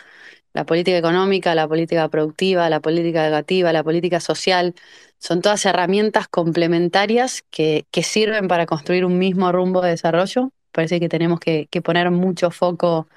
La 0.53 0.65
política 0.65 0.97
económica, 0.97 1.55
la 1.55 1.67
política 1.67 2.09
productiva, 2.09 2.69
la 2.69 2.79
política 2.81 3.25
educativa, 3.25 3.71
la 3.73 3.83
política 3.83 4.19
social, 4.19 4.73
son 5.19 5.41
todas 5.41 5.65
herramientas 5.65 6.27
complementarias 6.27 7.43
que, 7.51 7.85
que 7.91 8.03
sirven 8.03 8.47
para 8.47 8.65
construir 8.65 9.05
un 9.05 9.19
mismo 9.19 9.51
rumbo 9.51 9.81
de 9.81 9.91
desarrollo. 9.91 10.51
Parece 10.71 10.99
que 10.99 11.09
tenemos 11.09 11.39
que, 11.39 11.67
que 11.69 11.81
poner 11.81 12.11
mucho 12.11 12.51
foco 12.51 13.07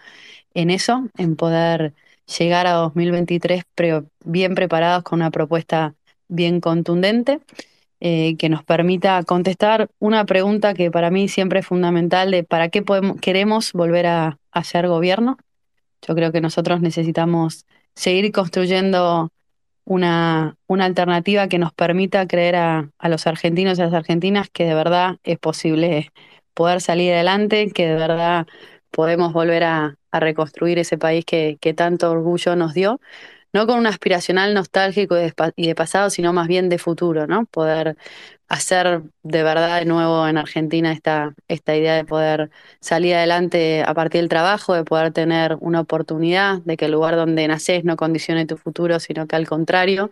en 0.55 0.71
eso, 0.71 1.09
en 1.16 1.37
poder 1.37 1.95
llegar 2.38 2.66
a 2.66 2.73
2023 2.73 3.64
bien 4.25 4.55
preparados 4.55 5.03
con 5.03 5.21
una 5.21 5.31
propuesta 5.31 5.95
bien 6.29 6.61
contundente. 6.61 7.40
Eh, 8.02 8.36
que 8.38 8.48
nos 8.48 8.64
permita 8.64 9.22
contestar 9.24 9.90
una 9.98 10.24
pregunta 10.24 10.72
que 10.72 10.90
para 10.90 11.10
mí 11.10 11.28
siempre 11.28 11.60
es 11.60 11.66
fundamental 11.66 12.30
de 12.30 12.44
para 12.44 12.70
qué 12.70 12.82
queremos 13.20 13.74
volver 13.74 14.06
a, 14.06 14.38
hacer 14.52 14.88
gobierno. 14.88 15.36
Yo 16.02 16.14
creo 16.14 16.32
que 16.32 16.40
nosotros 16.40 16.80
necesitamos 16.80 17.66
seguir 17.94 18.32
construyendo 18.32 19.30
una, 19.84 20.56
una 20.66 20.86
alternativa 20.86 21.48
que 21.48 21.58
nos 21.58 21.72
permita 21.74 22.26
creer 22.26 22.56
a, 22.56 22.90
a, 22.98 23.08
los 23.10 23.26
argentinos 23.26 23.78
y 23.78 23.82
a 23.82 23.86
las 23.86 23.94
argentinas 23.94 24.48
que 24.50 24.64
de 24.64 24.74
verdad 24.74 25.18
es 25.22 25.38
posible 25.38 26.10
poder 26.54 26.80
salir 26.80 27.12
adelante, 27.12 27.70
que 27.70 27.86
de 27.86 27.96
verdad 27.96 28.46
podemos 28.90 29.32
volver 29.32 29.64
a, 29.64 29.96
a 30.10 30.20
reconstruir 30.20 30.78
ese 30.78 30.98
país 30.98 31.24
que, 31.24 31.58
que 31.60 31.74
tanto 31.74 32.10
orgullo 32.10 32.56
nos 32.56 32.74
dio 32.74 33.00
no 33.52 33.66
con 33.66 33.78
un 33.78 33.86
aspiracional 33.86 34.54
nostálgico 34.54 35.16
y 35.56 35.66
de, 35.66 35.74
pasado, 35.74 36.10
sino 36.10 36.32
más 36.32 36.48
bien 36.48 36.68
de 36.68 36.78
futuro, 36.78 37.26
¿no? 37.26 37.46
Poder 37.46 37.96
hacer 38.48 39.02
de 39.22 39.42
verdad 39.44 39.78
de 39.80 39.86
nuevo 39.86 40.26
en 40.26 40.36
Argentina 40.36 40.92
esta, 40.92 41.34
esta 41.48 41.76
idea 41.76 41.94
de 41.94 42.04
poder 42.04 42.50
salir 42.80 43.14
adelante 43.14 43.82
a 43.86 43.94
partir 43.94 44.20
del 44.20 44.28
trabajo, 44.28 44.74
de 44.74 44.84
poder 44.84 45.12
tener 45.12 45.56
una 45.60 45.80
oportunidad, 45.80 46.58
de 46.62 46.76
que 46.76 46.86
el 46.86 46.92
lugar 46.92 47.16
donde 47.16 47.46
naces 47.48 47.84
no 47.84 47.96
condicione 47.96 48.46
tu 48.46 48.56
futuro, 48.56 48.98
sino 49.00 49.26
que 49.26 49.36
al 49.36 49.48
contrario. 49.48 50.10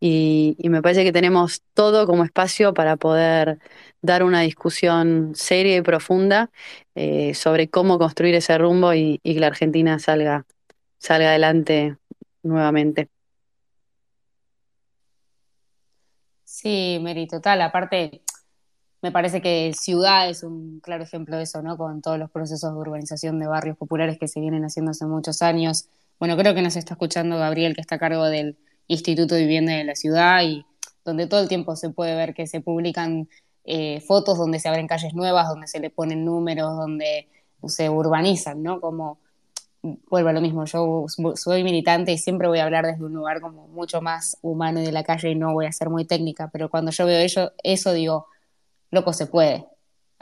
Y, 0.00 0.56
me 0.64 0.82
parece 0.82 1.04
que 1.04 1.12
tenemos 1.12 1.62
todo 1.74 2.06
como 2.06 2.24
espacio 2.24 2.74
para 2.74 2.96
poder 2.96 3.58
dar 4.02 4.22
una 4.24 4.40
discusión 4.42 5.32
seria 5.34 5.76
y 5.76 5.82
profunda 5.82 6.50
eh, 6.94 7.34
sobre 7.34 7.68
cómo 7.70 7.98
construir 7.98 8.34
ese 8.34 8.58
rumbo 8.58 8.94
y, 8.94 9.20
y 9.22 9.34
que 9.34 9.40
la 9.40 9.48
Argentina 9.48 9.98
salga, 9.98 10.46
salga 10.98 11.30
adelante 11.30 11.96
nuevamente. 12.44 13.10
Sí, 16.44 16.98
Mary, 17.02 17.26
total. 17.26 17.62
Aparte, 17.62 18.22
me 19.02 19.12
parece 19.12 19.42
que 19.42 19.72
Ciudad 19.74 20.30
es 20.30 20.42
un 20.42 20.80
claro 20.80 21.04
ejemplo 21.04 21.36
de 21.36 21.42
eso, 21.42 21.60
¿no? 21.62 21.76
Con 21.76 22.00
todos 22.00 22.18
los 22.18 22.30
procesos 22.30 22.72
de 22.72 22.78
urbanización 22.78 23.38
de 23.38 23.46
barrios 23.46 23.76
populares 23.76 24.18
que 24.18 24.28
se 24.28 24.40
vienen 24.40 24.64
haciendo 24.64 24.92
hace 24.92 25.04
muchos 25.06 25.42
años. 25.42 25.88
Bueno, 26.18 26.36
creo 26.36 26.54
que 26.54 26.62
nos 26.62 26.76
está 26.76 26.94
escuchando 26.94 27.36
Gabriel, 27.36 27.74
que 27.74 27.80
está 27.80 27.96
a 27.96 27.98
cargo 27.98 28.24
del 28.26 28.56
Instituto 28.86 29.34
de 29.34 29.42
Vivienda 29.42 29.72
de 29.74 29.84
la 29.84 29.94
Ciudad 29.94 30.42
y 30.42 30.64
donde 31.04 31.26
todo 31.26 31.40
el 31.40 31.48
tiempo 31.48 31.76
se 31.76 31.90
puede 31.90 32.14
ver 32.16 32.34
que 32.34 32.46
se 32.46 32.60
publican 32.60 33.28
eh, 33.64 34.00
fotos 34.00 34.38
donde 34.38 34.58
se 34.58 34.68
abren 34.68 34.86
calles 34.86 35.14
nuevas, 35.14 35.48
donde 35.48 35.66
se 35.66 35.80
le 35.80 35.90
ponen 35.90 36.24
números, 36.24 36.76
donde 36.76 37.28
se 37.66 37.90
urbanizan, 37.90 38.62
¿no? 38.62 38.80
Como 38.80 39.18
vuelvo 40.08 40.30
a 40.30 40.32
lo 40.32 40.40
mismo, 40.40 40.64
yo 40.64 41.06
soy 41.34 41.62
militante 41.62 42.12
y 42.12 42.18
siempre 42.18 42.48
voy 42.48 42.58
a 42.58 42.64
hablar 42.64 42.86
desde 42.86 43.04
un 43.04 43.12
lugar 43.12 43.40
como 43.40 43.68
mucho 43.68 44.00
más 44.00 44.38
humano 44.40 44.80
y 44.80 44.84
de 44.84 44.92
la 44.92 45.04
calle 45.04 45.30
y 45.30 45.34
no 45.34 45.52
voy 45.52 45.66
a 45.66 45.72
ser 45.72 45.90
muy 45.90 46.06
técnica, 46.06 46.48
pero 46.50 46.70
cuando 46.70 46.90
yo 46.90 47.04
veo 47.04 47.18
eso, 47.18 47.52
eso 47.62 47.92
digo, 47.92 48.26
loco, 48.90 49.12
se 49.12 49.26
puede. 49.26 49.66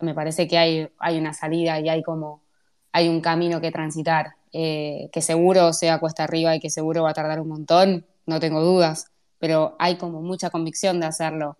Me 0.00 0.14
parece 0.14 0.48
que 0.48 0.58
hay, 0.58 0.88
hay 0.98 1.18
una 1.18 1.32
salida 1.32 1.78
y 1.78 1.88
hay 1.88 2.02
como, 2.02 2.42
hay 2.90 3.08
un 3.08 3.20
camino 3.20 3.60
que 3.60 3.70
transitar, 3.70 4.34
eh, 4.52 5.08
que 5.12 5.20
seguro 5.22 5.72
sea 5.72 6.00
cuesta 6.00 6.24
arriba 6.24 6.56
y 6.56 6.60
que 6.60 6.70
seguro 6.70 7.04
va 7.04 7.10
a 7.10 7.14
tardar 7.14 7.40
un 7.40 7.48
montón, 7.48 8.06
no 8.26 8.40
tengo 8.40 8.60
dudas, 8.62 9.12
pero 9.38 9.76
hay 9.78 9.96
como 9.96 10.22
mucha 10.22 10.50
convicción 10.50 10.98
de 10.98 11.06
hacerlo. 11.06 11.56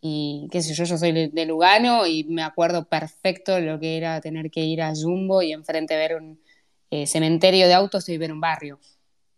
Y 0.00 0.48
qué 0.52 0.62
sé 0.62 0.74
yo, 0.74 0.84
yo 0.84 0.98
soy 0.98 1.30
de 1.30 1.46
Lugano 1.46 2.06
y 2.06 2.24
me 2.24 2.42
acuerdo 2.42 2.84
perfecto 2.84 3.58
lo 3.58 3.80
que 3.80 3.96
era 3.96 4.20
tener 4.20 4.50
que 4.50 4.60
ir 4.60 4.82
a 4.82 4.92
Jumbo 4.94 5.42
y 5.42 5.52
enfrente 5.52 5.96
ver 5.96 6.16
un, 6.16 6.38
eh, 6.90 7.06
cementerio 7.06 7.66
de 7.66 7.74
autos 7.74 8.08
y 8.08 8.18
ver 8.18 8.32
un 8.32 8.40
barrio, 8.40 8.78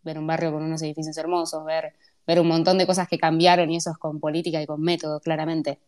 ver 0.03 0.19
un 0.19 0.27
barrio 0.27 0.53
con 0.53 0.63
unos 0.63 0.83
edificios 0.83 1.17
hermosos, 1.17 1.65
ver, 1.65 1.95
ver 2.27 2.41
un 2.41 2.49
montón 2.49 2.79
de 2.79 2.87
cosas 2.87 3.09
que 3.09 3.19
cambiaron 3.19 3.71
y 3.71 3.77
eso 3.77 3.91
es 3.91 3.99
con 3.99 4.21
política 4.21 4.63
y 4.63 4.67
con 4.67 4.81
método, 4.81 5.21
claramente. 5.21 5.79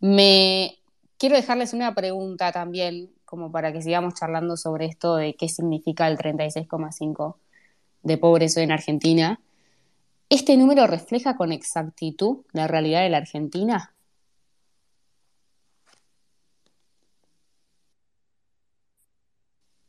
Me 0.00 0.78
quiero 1.16 1.36
dejarles 1.36 1.72
una 1.72 1.94
pregunta 1.94 2.52
también, 2.52 3.10
como 3.24 3.50
para 3.50 3.72
que 3.72 3.80
sigamos 3.80 4.14
charlando 4.14 4.56
sobre 4.56 4.86
esto 4.86 5.16
de 5.16 5.34
qué 5.34 5.48
significa 5.48 6.08
el 6.08 6.18
36,5 6.18 7.36
de 8.02 8.18
pobreza 8.18 8.60
en 8.60 8.72
Argentina. 8.72 9.40
¿Este 10.28 10.56
número 10.56 10.86
refleja 10.86 11.36
con 11.36 11.52
exactitud 11.52 12.38
la 12.52 12.66
realidad 12.66 13.02
de 13.02 13.10
la 13.10 13.18
Argentina? 13.18 13.94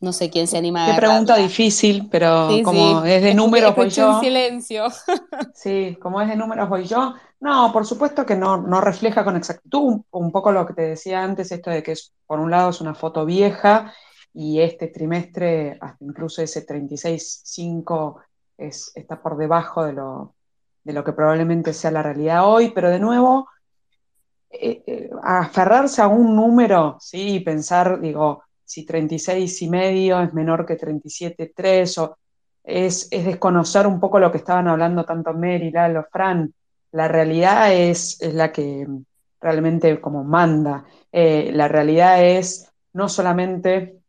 No 0.04 0.12
sé 0.12 0.30
quién 0.30 0.48
se 0.48 0.58
anima 0.58 0.84
a 0.84 0.92
Qué 0.92 0.98
pregunta 0.98 1.38
difícil, 1.38 2.10
pero 2.12 2.50
como 2.66 3.06
es 3.06 3.24
de 3.24 3.34
números 3.34 3.74
voy 3.74 3.90
yo. 3.90 4.20
silencio. 4.20 4.88
sí, 5.54 5.98
como 6.02 6.20
es 6.20 6.28
de 6.28 6.36
números 6.36 6.68
voy 6.68 6.84
yo. 6.84 7.14
No, 7.40 7.72
por 7.72 7.86
supuesto 7.86 8.26
que 8.26 8.36
no, 8.36 8.58
no 8.58 8.82
refleja 8.82 9.24
con 9.24 9.38
exactitud 9.38 10.02
un, 10.12 10.32
poco 10.34 10.52
lo 10.52 10.66
que 10.66 10.74
te 10.74 10.82
decía 10.82 11.24
antes, 11.24 11.54
esto 11.54 11.70
de 11.70 11.82
que 11.84 11.94
por 12.28 12.42
un 12.42 12.52
lado 12.52 12.72
es 12.72 12.82
una 12.82 12.94
foto 12.94 13.26
vieja 13.26 13.94
y 14.34 14.60
este 14.60 14.88
trimestre, 14.90 15.78
hasta 15.80 16.04
incluso 16.04 16.42
ese 16.42 16.68
36.5 16.68 18.16
es, 18.58 18.92
está 18.96 19.22
por 19.22 19.38
debajo 19.38 19.86
de 19.86 19.94
lo, 19.94 20.36
de 20.84 20.92
lo 20.92 21.06
que 21.06 21.14
probablemente 21.14 21.72
sea 21.72 21.92
la 21.92 22.04
realidad 22.04 22.46
hoy, 22.46 22.72
pero 22.72 22.90
de 22.90 23.00
nuevo, 23.00 23.48
eh, 24.50 24.84
eh, 24.86 25.10
aferrarse 25.24 26.02
a 26.02 26.08
un 26.08 26.36
número, 26.36 26.98
sí, 27.00 27.36
y 27.36 27.40
pensar, 27.40 28.02
digo, 28.02 28.44
si 28.74 28.86
36 28.86 29.62
y 29.62 29.70
medio 29.70 30.20
es 30.20 30.34
menor 30.34 30.66
que 30.66 30.76
37,3 30.76 31.98
o 32.00 32.18
es, 32.64 33.08
es, 33.12 33.26
desconocer 33.26 33.86
un 33.86 34.00
poco 34.00 34.18
lo 34.18 34.32
que 34.32 34.40
estaban 34.40 34.68
hablando 34.68 35.06
tanto 35.06 35.32
Mary, 35.34 35.70
Lalo, 35.70 36.08
Fran. 36.12 36.52
La 36.92 37.08
realidad 37.08 37.72
es, 37.72 38.20
es 38.20 38.34
la 38.34 38.52
que 38.52 38.88
realmente 39.40 40.02
como 40.02 40.24
manda. 40.24 40.86
Eh, 41.12 41.52
la 41.54 41.68
realidad 41.68 42.24
es 42.24 42.72
no 42.94 43.10
solamente 43.10 44.00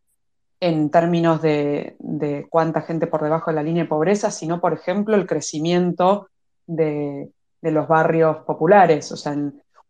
en 0.61 0.88
términos 0.90 1.42
de, 1.42 1.96
de, 1.98 2.46
cuánta 2.48 2.81
gente 2.81 3.07
por 3.07 3.22
debajo 3.22 3.50
de 3.50 3.57
la 3.57 3.62
línea 3.62 3.83
de 3.83 3.88
pobreza, 3.88 4.31
sino, 4.31 4.62
por 4.62 4.72
ejemplo, 4.72 5.14
el 5.14 5.27
crecimiento 5.27 6.29
de, 6.66 7.29
de 7.61 7.70
los 7.70 7.87
barrios 7.87 8.38
populares. 8.46 9.12
O 9.12 9.16
sea, 9.18 9.37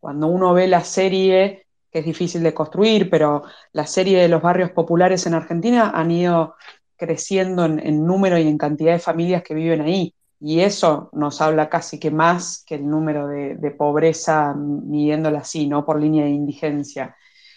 cuando 0.01 0.27
uno 0.27 0.53
ve 0.53 0.67
la 0.67 0.83
serie, 0.83 1.64
que 1.95 1.99
es 1.99 2.05
difícil 2.05 2.43
de 2.43 2.53
construir, 2.53 3.09
pero 3.09 3.43
la 3.71 3.87
serie 3.87 4.19
de 4.19 4.27
los 4.27 4.41
barrios 4.41 4.71
populares 4.71 5.25
en 5.27 5.33
Argentina 5.33 5.91
han 5.95 6.11
ido 6.11 6.55
creciendo 6.97 7.63
en, 7.63 8.05
número 8.05 8.37
y 8.37 8.49
en 8.49 8.57
cantidad 8.57 8.91
de 8.91 8.99
familias 8.99 9.43
que 9.43 9.53
viven 9.53 9.79
ahí. 9.79 10.13
Y 10.41 10.59
eso 10.59 11.09
nos 11.13 11.39
habla 11.39 11.69
casi 11.69 11.97
que 11.97 12.11
más 12.11 12.65
que 12.67 12.75
el 12.75 12.89
número 12.89 13.29
de, 13.29 13.71
pobreza 13.71 14.53
midiéndola 14.53 15.39
así, 15.39 15.67
¿no? 15.67 15.85
Por 15.85 16.01
línea 16.01 16.25
de 16.25 16.31
indigencia. 16.31 17.15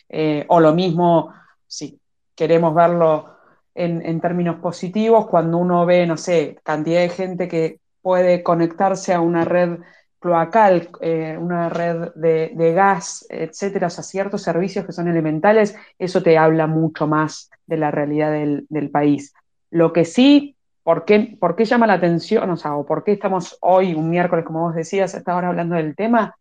Eh, 0.09 0.47
o 0.47 0.61
lo 0.61 0.73
mismo, 0.73 1.35
si 1.67 2.01
queremos 2.37 2.73
verlo 2.77 3.39
en, 3.75 4.21
términos 4.21 4.61
positivos, 4.61 5.27
cuando 5.27 5.59
uno 5.59 5.85
ve, 5.85 6.07
no 6.07 6.17
sé, 6.17 6.61
cantidad 6.63 7.01
de 7.01 7.09
gente 7.09 7.49
que 7.49 7.81
puede 8.01 8.45
conectarse 8.45 9.13
a 9.13 9.21
una 9.21 9.45
red 9.45 9.81
cloacal, 10.19 10.91
eh, 11.01 11.37
una 11.39 11.69
red 11.69 12.13
de, 12.15 12.53
de, 12.55 12.73
gas, 12.73 13.27
etcétera, 13.29 13.87
o 13.87 13.91
sea, 13.91 14.03
ciertos 14.03 14.43
servicios 14.43 14.85
que 14.85 14.93
son 14.93 15.09
elementales, 15.09 15.77
eso 15.99 16.23
te 16.23 16.37
habla 16.37 16.67
mucho 16.67 17.07
más 17.07 17.51
de 17.67 17.77
la 17.77 17.91
realidad 17.91 18.33
del, 18.33 18.67
del 18.69 18.91
país. 18.91 19.33
Lo 19.71 19.93
que 19.93 20.05
sí, 20.05 20.57
¿por 20.83 21.05
qué, 21.05 21.37
¿por 21.39 21.55
qué, 21.55 21.65
llama 21.65 21.87
la 21.87 21.95
atención? 21.95 22.51
O 22.51 22.57
sea, 22.57 22.73
por 22.87 23.05
qué 23.05 23.13
estamos 23.13 23.59
hoy, 23.61 23.95
un 23.95 24.11
miércoles, 24.11 24.45
como 24.45 24.63
vos 24.63 24.75
decías, 24.75 25.15
hasta 25.15 25.33
ahora 25.33 25.49
hablando 25.49 25.77
del 25.77 25.95
tema, 25.95 26.35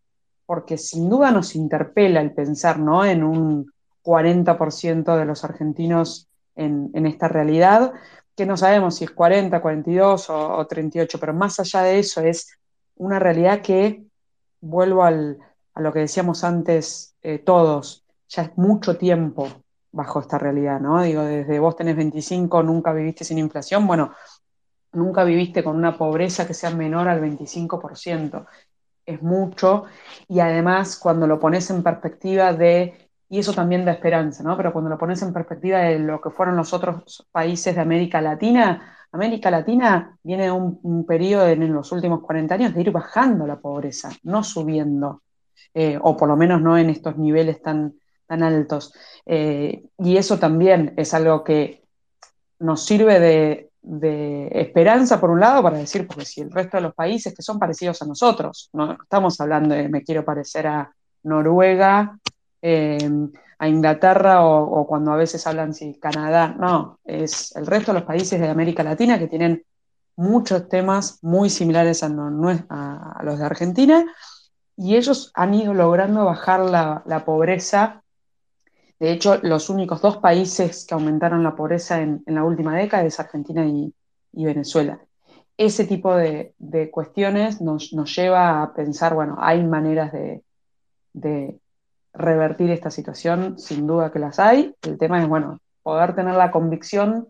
porque 0.46 0.78
sin 0.78 1.10
duda 1.10 1.32
nos 1.32 1.56
interpela 1.56 2.22
el 2.22 2.34
pensar, 2.34 2.80
¿no? 2.80 3.06
En 3.06 3.24
un 3.24 3.72
40% 4.04 5.18
de 5.18 5.26
los 5.26 5.44
argentinos 5.44 6.30
en, 6.56 6.90
en, 6.94 7.06
esta 7.06 7.28
realidad, 7.28 7.92
que 8.36 8.46
no 8.46 8.56
sabemos 8.56 8.96
si 8.96 9.04
es 9.04 9.12
40, 9.12 9.62
42 9.62 10.30
o, 10.30 10.58
o 10.58 10.66
38, 10.66 11.20
pero 11.20 11.34
más 11.34 11.60
allá 11.60 11.82
de 11.82 12.00
eso 12.00 12.22
es 12.22 12.58
una 12.98 13.20
realidad 13.20 13.62
que, 13.62 14.04
vuelvo 14.62 15.04
al, 15.04 15.38
a 15.74 15.82
lo 15.82 15.94
que 15.94 16.00
decíamos 16.00 16.44
antes 16.44 17.16
eh, 17.22 17.40
todos, 17.40 18.04
ya 18.30 18.44
es 18.44 18.58
mucho 18.58 18.98
tiempo 18.98 19.48
bajo 19.92 20.20
esta 20.20 20.38
realidad, 20.38 20.80
¿no? 20.80 21.02
Digo, 21.02 21.24
desde 21.24 21.60
vos 21.60 21.76
tenés 21.76 21.96
25, 21.96 22.62
nunca 22.64 22.94
viviste 22.94 23.24
sin 23.24 23.38
inflación, 23.38 23.88
bueno, 23.88 24.14
nunca 24.94 25.24
viviste 25.24 25.64
con 25.64 25.76
una 25.76 25.98
pobreza 25.98 26.46
que 26.46 26.54
sea 26.54 26.72
menor 26.72 27.08
al 27.08 27.22
25%. 27.22 28.46
Es 29.06 29.22
mucho 29.22 29.86
y 30.28 30.42
además 30.42 30.98
cuando 30.98 31.28
lo 31.28 31.40
pones 31.40 31.70
en 31.70 31.82
perspectiva 31.82 32.52
de, 32.52 33.10
y 33.30 33.40
eso 33.40 33.54
también 33.54 33.86
da 33.86 33.94
esperanza, 33.94 34.44
¿no? 34.44 34.58
Pero 34.58 34.74
cuando 34.74 34.90
lo 34.90 34.98
pones 34.98 35.22
en 35.22 35.32
perspectiva 35.32 35.80
de 35.80 36.00
lo 36.00 36.20
que 36.20 36.30
fueron 36.30 36.58
los 36.58 36.74
otros 36.74 37.26
países 37.32 37.76
de 37.76 37.82
América 37.82 38.20
Latina, 38.20 38.97
América 39.12 39.50
Latina 39.50 40.18
viene 40.24 40.52
un, 40.52 40.80
un 40.84 41.06
periodo 41.06 41.48
en, 41.48 41.74
los 41.74 41.92
últimos 41.92 42.22
40 42.22 42.56
años 42.56 42.74
de 42.74 42.82
ir 42.82 42.92
bajando 42.92 43.48
la 43.48 43.60
pobreza, 43.60 44.12
no 44.24 44.44
subiendo, 44.44 45.24
eh, 45.74 45.98
o 46.02 46.16
por 46.18 46.28
lo 46.28 46.36
menos 46.36 46.62
no 46.62 46.78
en 46.78 46.90
estos 46.90 47.18
niveles 47.18 47.62
tan, 47.62 47.94
tan 48.26 48.44
altos. 48.44 48.94
Eh, 49.26 49.84
y 49.98 50.18
eso 50.18 50.38
también 50.38 50.94
es 50.98 51.14
algo 51.14 51.44
que 51.44 51.84
nos 52.60 52.86
sirve 52.86 53.20
de, 53.20 53.70
de, 53.82 54.50
esperanza, 54.52 55.20
por 55.20 55.30
un 55.30 55.40
lado, 55.40 55.64
para 55.64 55.78
decir, 55.78 56.06
porque 56.06 56.26
si 56.26 56.42
el 56.42 56.52
resto 56.52 56.78
de 56.78 56.84
los 56.84 56.94
países 56.94 57.34
que 57.34 57.42
son 57.42 57.60
parecidos 57.60 58.02
a 58.02 58.06
nosotros, 58.06 58.70
no 58.74 58.94
estamos 58.94 59.40
hablando 59.40 59.74
de 59.74 59.88
me 59.90 60.04
quiero 60.04 60.26
parecer 60.26 60.68
a 60.68 60.92
Noruega, 61.24 62.20
eh, 62.62 63.10
a 63.60 63.68
Inglaterra 63.68 64.46
o, 64.46 64.86
cuando 64.86 65.12
a 65.12 65.18
veces 65.18 65.46
hablan 65.48 65.74
si 65.74 65.96
Canadá, 66.00 66.56
no, 66.60 67.00
es 67.04 67.56
el 67.56 67.66
resto 67.66 67.92
de 67.92 68.00
los 68.00 68.08
países 68.08 68.40
de 68.40 68.48
América 68.48 68.84
Latina 68.84 69.18
que 69.18 69.28
tienen 69.28 69.64
muchos 70.16 70.68
temas 70.70 71.20
muy 71.24 71.50
similares 71.50 72.04
a, 72.04 72.10
los 73.24 73.40
de 73.40 73.46
Argentina 73.46 74.06
y 74.76 74.96
ellos 74.96 75.32
han 75.34 75.56
ido 75.56 75.74
logrando 75.74 76.26
bajar 76.26 76.60
la, 76.60 77.26
pobreza. 77.26 78.04
De 79.00 79.12
hecho, 79.12 79.40
los 79.42 79.70
únicos 79.70 80.02
dos 80.02 80.18
países 80.18 80.86
que 80.86 80.94
aumentaron 80.94 81.44
la 81.44 81.56
pobreza 81.56 82.02
en, 82.02 82.24
la 82.28 82.44
última 82.44 82.76
década 82.76 83.06
es 83.06 83.20
Argentina 83.20 83.66
y, 83.66 83.94
Venezuela. 84.34 85.00
Ese 85.58 85.86
tipo 85.86 86.16
de, 86.16 86.54
cuestiones 86.92 87.60
nos, 87.60 87.92
nos, 87.94 88.16
lleva 88.16 88.62
a 88.62 88.74
pensar, 88.76 89.16
bueno, 89.16 89.36
hay 89.40 89.64
maneras 89.64 90.12
de 90.12 91.60
revertir 92.18 92.72
esta 92.72 92.92
situación, 92.92 93.58
sin 93.60 93.88
duda 93.88 94.12
que 94.12 94.20
las 94.20 94.40
hay. 94.40 94.76
El 94.82 94.98
tema 94.98 95.22
es, 95.22 95.28
bueno, 95.28 95.60
poder 95.84 96.16
tener 96.16 96.36
la 96.36 96.52
convicción 96.52 97.28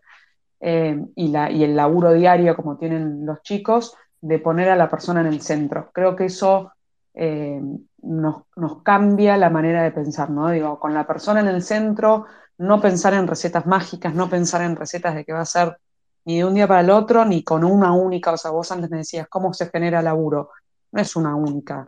eh, 0.59 0.99
y, 1.15 1.27
la, 1.27 1.51
y 1.51 1.63
el 1.63 1.75
laburo 1.75 2.13
diario, 2.13 2.55
como 2.55 2.77
tienen 2.77 3.25
los 3.25 3.41
chicos, 3.43 3.95
de 4.21 4.39
poner 4.39 4.69
a 4.69 4.75
la 4.75 4.89
persona 4.89 5.21
en 5.21 5.27
el 5.27 5.41
centro. 5.41 5.91
Creo 5.93 6.15
que 6.15 6.25
eso 6.25 6.71
eh, 7.13 7.61
nos, 8.01 8.43
nos, 8.55 8.81
cambia 8.81 9.37
la 9.37 9.49
manera 9.49 9.83
de 9.83 9.91
pensar, 9.91 10.29
¿no? 10.29 10.49
Digo, 10.49 10.79
con 10.79 10.93
la 10.93 11.05
persona 11.05 11.41
en 11.41 11.47
el 11.47 11.61
centro, 11.61 12.25
no 12.57 12.81
pensar 12.81 13.13
en 13.13 13.27
recetas 13.27 13.65
mágicas, 13.65 14.13
no 14.15 14.29
pensar 14.29 14.61
en 14.61 14.75
recetas 14.75 15.15
de 15.15 15.25
que 15.25 15.33
va 15.33 15.41
a 15.41 15.45
ser 15.45 15.77
ni 16.25 16.37
de 16.37 16.45
un 16.45 16.55
día 16.55 16.67
para 16.67 16.81
el 16.81 16.89
otro, 16.89 17.23
ni 17.25 17.43
con 17.43 17.63
una 17.63 17.93
única, 17.93 18.31
o 18.31 18.37
sea, 18.37 18.51
vos 18.51 18.71
antes 18.71 18.89
me 18.89 18.97
decías, 18.97 19.27
¿cómo 19.29 19.53
se 19.53 19.69
genera 19.69 20.01
laburo? 20.01 20.49
No 20.91 21.01
es 21.01 21.15
una 21.15 21.35
única 21.35 21.87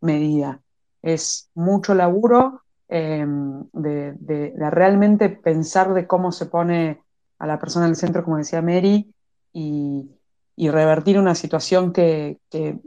medida 0.00 0.60
es 1.02 1.50
mucho 1.54 1.94
laburo 1.94 2.62
eh, 2.88 3.24
de, 3.72 4.12
de, 4.18 4.50
de, 4.50 4.70
realmente 4.70 5.28
pensar 5.28 5.94
de 5.94 6.06
cómo 6.06 6.32
se 6.32 6.46
pone 6.46 7.02
a 7.38 7.46
la 7.46 7.58
persona 7.58 7.86
en 7.86 7.90
el 7.90 7.96
centro, 7.96 8.24
como 8.24 8.38
decía 8.38 8.62
Mary, 8.62 9.12
y, 9.52 10.10
y 10.56 10.70
revertir 10.70 11.18
una 11.18 11.34
situación 11.34 11.92
que, 11.92 12.38
que, 12.50 12.78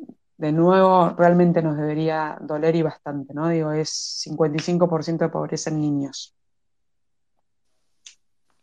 de 0.41 0.51
nuevo 0.51 1.11
realmente 1.11 1.61
nos 1.61 1.77
debería 1.77 2.35
doler 2.41 2.75
y 2.75 2.81
bastante, 2.81 3.31
¿no? 3.31 3.47
Digo, 3.47 3.71
es 3.73 4.23
55% 4.25 5.25
de 5.25 5.29
pobreza 5.29 5.69
en 5.69 5.79
niños. 5.79 6.33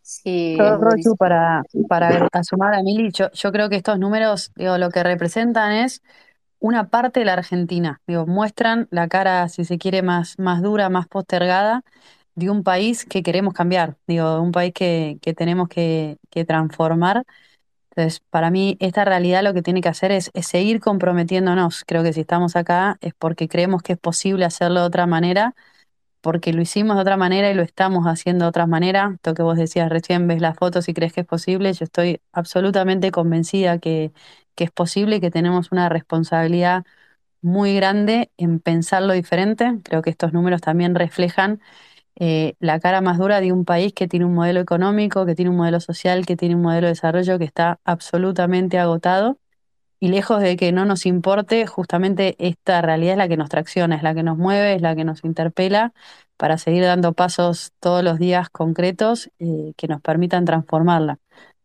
Sí, 0.02 0.56
Rochu, 0.58 1.16
para, 1.16 1.62
para 1.88 2.42
sumar 2.42 2.74
a 2.74 2.82
Mili, 2.82 3.12
yo, 3.12 3.30
yo 3.30 3.52
creo 3.52 3.68
que 3.68 3.76
estos 3.76 3.96
números, 3.98 4.50
digo, 4.56 4.76
lo 4.76 4.90
que 4.90 5.04
representan 5.04 5.70
es 5.72 6.02
una 6.60 6.88
parte 6.88 7.20
de 7.20 7.26
la 7.26 7.34
Argentina. 7.34 8.00
Digo, 8.06 8.26
muestran 8.26 8.88
la 8.90 9.08
cara, 9.08 9.48
si 9.48 9.64
se 9.64 9.78
quiere, 9.78 10.02
más, 10.02 10.38
más 10.38 10.62
dura, 10.62 10.88
más 10.88 11.08
postergada 11.08 11.82
de 12.34 12.50
un 12.50 12.62
país 12.64 13.04
que 13.04 13.22
queremos 13.22 13.54
cambiar, 13.54 13.96
digo, 14.06 14.40
un 14.40 14.52
país 14.52 14.72
que, 14.74 15.18
que 15.22 15.34
tenemos 15.34 15.68
que, 15.68 16.18
que, 16.30 16.44
transformar. 16.44 17.24
Entonces, 17.90 18.22
para 18.30 18.50
mí, 18.50 18.76
esta 18.80 19.04
realidad 19.04 19.42
lo 19.42 19.54
que 19.54 19.62
tiene 19.62 19.80
que 19.80 19.88
hacer 19.88 20.12
es, 20.12 20.30
es, 20.34 20.46
seguir 20.46 20.80
comprometiéndonos. 20.80 21.84
Creo 21.86 22.02
que 22.04 22.12
si 22.12 22.20
estamos 22.22 22.56
acá 22.56 22.98
es 23.00 23.14
porque 23.14 23.48
creemos 23.48 23.82
que 23.82 23.94
es 23.94 23.98
posible 23.98 24.44
hacerlo 24.44 24.80
de 24.80 24.86
otra 24.86 25.06
manera, 25.06 25.54
porque 26.20 26.52
lo 26.52 26.62
hicimos 26.62 26.96
de 26.96 27.02
otra 27.02 27.16
manera 27.16 27.50
y 27.50 27.54
lo 27.54 27.62
estamos 27.62 28.06
haciendo 28.06 28.44
de 28.46 28.50
otra 28.50 28.66
manera. 28.66 29.12
Esto 29.16 29.34
que 29.34 29.42
vos 29.42 29.56
decías 29.56 29.88
recién, 29.90 30.28
ves 30.28 30.40
las 30.40 30.56
fotos 30.56 30.88
y 30.88 30.94
crees 30.94 31.12
que 31.12 31.22
es 31.22 31.26
posible, 31.26 31.72
yo 31.72 31.84
estoy 31.84 32.20
absolutamente 32.32 33.10
convencida 33.10 33.78
que, 33.78 34.12
que 34.58 34.64
es 34.64 34.72
posible 34.72 35.20
que 35.20 35.30
tenemos 35.30 35.72
una 35.72 35.88
responsabilidad 35.88 36.84
muy 37.42 37.76
grande 37.76 38.32
en 38.38 38.60
pensarlo 38.60 39.12
diferente. 39.14 39.80
Creo 39.84 40.02
que 40.02 40.10
estos 40.10 40.32
números 40.32 40.60
también 40.62 40.96
reflejan 40.96 41.60
eh, 42.16 42.54
la 42.60 42.80
cara 42.80 43.00
más 43.02 43.18
dura 43.18 43.40
de 43.40 43.52
un 43.52 43.64
país 43.64 43.92
que 43.94 44.08
tiene 44.08 44.26
un 44.26 44.34
modelo 44.34 44.60
económico, 44.60 45.26
que 45.26 45.36
tiene 45.36 45.50
un 45.52 45.58
modelo 45.58 45.80
social, 45.80 46.26
que 46.26 46.36
tiene 46.36 46.56
un 46.56 46.62
modelo 46.62 46.88
de 46.88 46.94
desarrollo 46.94 47.38
que 47.38 47.44
está 47.44 47.80
absolutamente 47.84 48.78
agotado. 48.80 49.38
Y 50.00 50.08
lejos 50.08 50.40
de 50.42 50.56
que 50.56 50.72
no 50.72 50.84
nos 50.86 51.06
importe, 51.06 51.66
justamente 51.66 52.36
esta 52.40 52.82
realidad 52.82 53.12
es 53.14 53.18
la 53.18 53.28
que 53.28 53.36
nos 53.38 53.50
tracciona, 53.50 53.96
es 53.96 54.02
la 54.02 54.14
que 54.14 54.24
nos 54.24 54.38
mueve, 54.38 54.74
es 54.74 54.82
la 54.82 54.96
que 54.96 55.04
nos 55.04 55.24
interpela 55.24 55.92
para 56.36 56.58
seguir 56.58 56.84
dando 56.84 57.14
pasos 57.14 57.72
todos 57.80 58.04
los 58.04 58.18
días 58.18 58.50
concretos 58.50 59.30
eh, 59.40 59.74
que 59.76 59.88
nos 59.88 60.00
permitan 60.02 60.44
transformarla. 60.46 61.18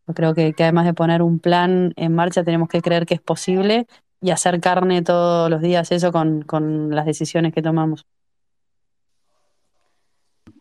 Yo 0.08 0.14
creo 0.14 0.34
que, 0.34 0.54
que, 0.54 0.64
además 0.64 0.86
de 0.86 0.94
poner 0.94 1.22
un 1.22 1.40
plan 1.40 1.94
en 1.96 2.14
marcha, 2.14 2.44
tenemos 2.44 2.68
que 2.70 2.82
creer 2.82 3.06
que 3.06 3.14
es 3.16 3.22
posible 3.22 3.88
y 4.22 4.32
hacer 4.32 4.60
carne 4.60 5.02
todos 5.02 5.50
los 5.50 5.62
días 5.62 5.92
eso 5.92 6.12
con, 6.12 6.44
con 6.44 6.94
las 6.96 7.06
decisiones 7.06 7.54
que 7.54 7.62
tomamos. 7.62 8.06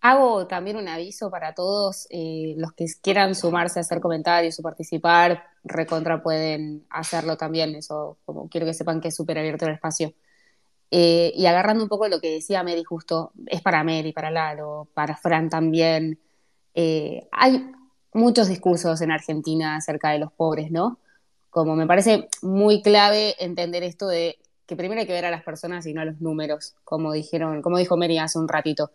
Hago 0.01 0.49
también 0.49 0.77
un 0.77 0.89
aviso 0.89 1.31
para 1.31 1.55
todos 1.55 2.09
eh, 2.11 2.55
los 2.57 2.73
que 2.73 2.87
quieran 3.01 3.37
sumarse 3.37 3.79
a 3.79 3.83
hacer 3.83 4.01
comentarios 4.01 4.59
o 4.59 4.63
participar, 4.63 5.45
recontra 5.63 6.23
pueden 6.23 6.85
hacerlo 6.91 7.37
también, 7.37 7.77
eso 7.77 8.19
como 8.25 8.49
quiero 8.49 8.67
que 8.67 8.75
sepan 8.75 9.01
que 9.01 9.09
es 9.09 9.15
súper 9.15 9.39
abierto 9.39 9.67
el 9.67 9.75
espacio. 9.75 10.13
Eh, 10.91 11.33
y 11.37 11.47
agarrando 11.47 11.85
un 11.85 11.89
poco 11.89 12.09
lo 12.09 12.21
que 12.21 12.33
decía 12.35 12.65
Mary 12.65 12.85
justo, 12.85 13.33
es 13.47 13.63
para 13.63 13.85
Mary, 13.85 14.13
para 14.13 14.31
Lalo, 14.31 14.89
para 14.95 15.17
Fran 15.17 15.49
también, 15.49 16.19
Eh, 16.75 17.29
hay 17.33 17.71
muchos 18.13 18.49
discursos 18.49 19.01
en 19.01 19.11
Argentina 19.11 19.77
acerca 19.77 20.11
de 20.11 20.19
los 20.19 20.33
pobres, 20.33 20.71
¿no? 20.71 20.99
Como 21.51 21.77
me 21.77 21.87
parece 21.87 22.29
muy 22.43 22.83
clave 22.83 23.35
entender 23.39 23.83
esto 23.83 24.09
de 24.09 24.39
que 24.67 24.77
primero 24.77 25.01
hay 25.01 25.07
que 25.07 25.13
ver 25.13 25.25
a 25.25 25.31
las 25.31 25.43
personas 25.43 25.87
y 25.87 25.93
no 25.93 26.01
a 26.01 26.05
los 26.05 26.21
números, 26.21 26.75
como 26.85 27.13
dijeron, 27.13 27.63
como 27.63 27.79
dijo 27.79 27.97
Mary 27.97 28.19
hace 28.19 28.39
un 28.39 28.49
ratito. 28.49 28.91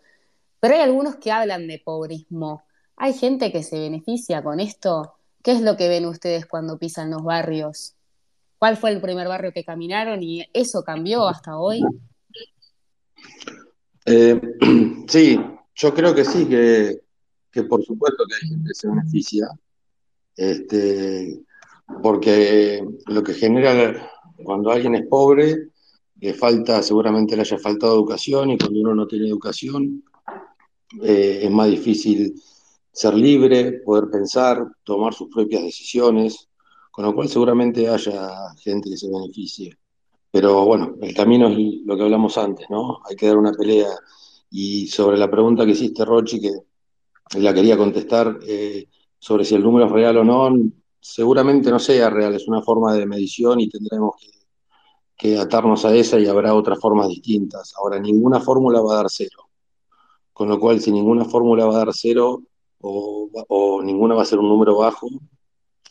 Pero 0.60 0.74
hay 0.74 0.80
algunos 0.80 1.16
que 1.16 1.30
hablan 1.30 1.68
de 1.68 1.80
pobrismo. 1.84 2.64
¿Hay 2.96 3.12
gente 3.12 3.52
que 3.52 3.62
se 3.62 3.78
beneficia 3.78 4.42
con 4.42 4.58
esto? 4.58 5.14
¿Qué 5.42 5.52
es 5.52 5.60
lo 5.60 5.76
que 5.76 5.88
ven 5.88 6.06
ustedes 6.06 6.46
cuando 6.46 6.78
pisan 6.78 7.10
los 7.10 7.22
barrios? 7.22 7.94
¿Cuál 8.58 8.76
fue 8.76 8.90
el 8.90 9.00
primer 9.00 9.28
barrio 9.28 9.52
que 9.52 9.64
caminaron 9.64 10.22
y 10.22 10.48
eso 10.52 10.82
cambió 10.82 11.28
hasta 11.28 11.58
hoy? 11.58 11.80
Eh, 14.04 14.40
sí, 15.06 15.40
yo 15.76 15.94
creo 15.94 16.14
que 16.14 16.24
sí, 16.24 16.46
que, 16.46 17.02
que, 17.50 17.64
por 17.64 17.82
supuesto 17.84 18.24
que 18.26 18.34
hay 18.34 18.48
gente 18.48 18.68
que 18.68 18.74
se 18.74 18.88
beneficia, 18.88 19.48
este, 20.36 21.42
porque 22.02 22.86
lo 23.06 23.22
que 23.22 23.34
genera 23.34 24.10
cuando 24.44 24.70
alguien 24.70 24.94
es 24.94 25.06
pobre, 25.06 25.70
le 26.20 26.34
falta, 26.34 26.82
seguramente 26.82 27.36
le 27.36 27.42
haya 27.42 27.58
faltado 27.58 27.94
educación 27.94 28.50
y 28.50 28.58
cuando 28.58 28.80
uno 28.80 28.94
no 28.94 29.06
tiene 29.06 29.28
educación 29.28 30.02
eh, 31.02 31.40
es 31.42 31.50
más 31.50 31.68
difícil 31.68 32.34
ser 32.92 33.14
libre, 33.14 33.80
poder 33.84 34.10
pensar, 34.10 34.66
tomar 34.82 35.14
sus 35.14 35.28
propias 35.28 35.62
decisiones, 35.62 36.48
con 36.90 37.04
lo 37.04 37.14
cual 37.14 37.28
seguramente 37.28 37.88
haya 37.88 38.30
gente 38.56 38.90
que 38.90 38.96
se 38.96 39.08
beneficie. 39.08 39.78
Pero 40.30 40.64
bueno, 40.64 40.94
el 41.00 41.14
camino 41.14 41.48
es 41.48 41.56
lo 41.84 41.96
que 41.96 42.02
hablamos 42.02 42.36
antes, 42.36 42.66
¿no? 42.70 42.98
Hay 43.08 43.16
que 43.16 43.28
dar 43.28 43.38
una 43.38 43.52
pelea. 43.52 43.90
Y 44.50 44.88
sobre 44.88 45.16
la 45.16 45.30
pregunta 45.30 45.64
que 45.64 45.72
hiciste, 45.72 46.04
Rochi, 46.04 46.40
que 46.40 46.50
la 47.36 47.54
quería 47.54 47.76
contestar, 47.76 48.38
eh, 48.46 48.86
sobre 49.18 49.44
si 49.44 49.54
el 49.54 49.62
número 49.62 49.86
es 49.86 49.92
real 49.92 50.16
o 50.18 50.24
no, 50.24 50.50
seguramente 51.00 51.70
no 51.70 51.78
sea 51.78 52.10
real, 52.10 52.34
es 52.34 52.48
una 52.48 52.62
forma 52.62 52.94
de 52.94 53.06
medición 53.06 53.60
y 53.60 53.68
tendremos 53.68 54.14
que, 55.16 55.38
atarnos 55.38 55.84
a 55.84 55.94
esa 55.94 56.18
y 56.20 56.26
habrá 56.26 56.54
otras 56.54 56.78
formas 56.78 57.08
distintas. 57.08 57.74
Ahora, 57.76 57.98
ninguna 57.98 58.38
fórmula 58.40 58.80
va 58.80 58.92
a 58.92 58.96
dar 58.98 59.06
cero. 59.08 59.48
Con 60.32 60.48
lo 60.48 60.60
cual, 60.60 60.80
si 60.80 60.92
ninguna 60.92 61.24
fórmula 61.24 61.66
va 61.66 61.74
a 61.74 61.78
dar 61.78 61.92
cero 61.92 62.40
o, 62.80 63.28
o 63.48 63.82
ninguna 63.82 64.14
va 64.14 64.22
a 64.22 64.24
ser 64.24 64.38
un 64.38 64.48
número 64.48 64.76
bajo, 64.76 65.08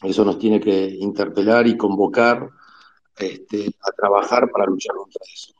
eso 0.03 0.23
nos 0.23 0.39
tiene 0.39 0.61
que 0.61 0.95
interpelar 0.99 1.67
y 1.67 1.75
convocar 1.75 2.49
este, 3.17 3.73
a 3.81 3.91
trabajar 3.91 4.49
para 4.51 4.65
luchar 4.65 4.95
contra 4.95 5.25
eso. 5.33 5.53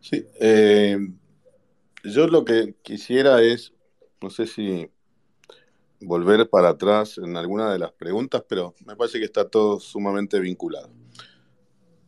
Sí, 0.00 0.24
eh, 0.40 0.98
yo 2.04 2.26
lo 2.28 2.44
que 2.44 2.76
quisiera 2.82 3.42
es, 3.42 3.73
no 4.24 4.30
sé 4.30 4.46
si 4.46 4.90
volver 6.00 6.48
para 6.48 6.70
atrás 6.70 7.18
en 7.18 7.36
alguna 7.36 7.70
de 7.70 7.78
las 7.78 7.92
preguntas, 7.92 8.42
pero 8.48 8.74
me 8.86 8.96
parece 8.96 9.18
que 9.18 9.26
está 9.26 9.48
todo 9.48 9.78
sumamente 9.78 10.40
vinculado. 10.40 10.90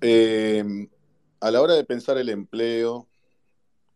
Eh, 0.01 0.65
a 1.41 1.51
la 1.51 1.61
hora 1.61 1.75
de 1.75 1.85
pensar 1.85 2.17
el 2.17 2.31
empleo 2.31 3.07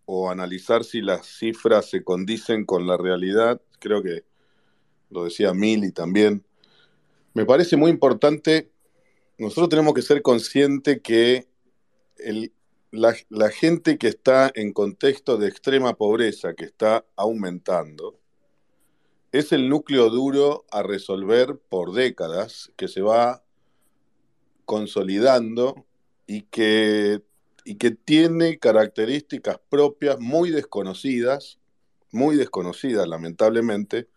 o 0.05 0.31
analizar 0.31 0.85
si 0.85 1.01
las 1.01 1.27
cifras 1.27 1.89
se 1.89 2.05
condicen 2.05 2.66
con 2.66 2.87
la 2.87 2.99
realidad, 2.99 3.62
creo 3.79 4.03
que 4.03 4.25
lo 5.09 5.25
decía 5.25 5.55
Mili 5.55 5.91
también, 5.93 6.45
me 7.33 7.47
parece 7.47 7.77
muy 7.77 7.91
importante 7.91 8.71
nosotros 9.39 9.71
tenemos 9.71 9.95
que 9.95 10.03
ser 10.03 10.21
conscientes 10.21 11.01
que 11.01 11.49
la, 12.91 13.51
gente 13.51 13.99
que 13.99 14.09
está 14.09 14.51
en 14.55 14.72
contexto 14.72 15.36
de 15.36 15.49
extrema 15.49 15.97
pobreza, 15.97 16.55
que 16.55 16.64
está 16.64 17.05
aumentando, 17.16 18.18
es 19.32 19.53
el 19.53 19.68
núcleo 19.68 20.11
duro 20.11 20.64
a 20.70 20.82
resolver 20.82 21.57
por 21.68 21.93
décadas, 21.93 22.72
que 22.76 22.88
se 22.88 23.01
va 23.01 23.45
consolidando 24.64 25.86
y 26.26 26.43
que, 26.43 27.22
y 27.64 27.76
que 27.76 27.93
tiene 27.93 28.59
características 28.59 29.61
propias 29.68 30.18
muy 30.18 30.51
desconocidas, 30.51 31.59
muy 32.11 32.36
desconocidas 32.36 33.07
lamentablemente, 33.07 34.09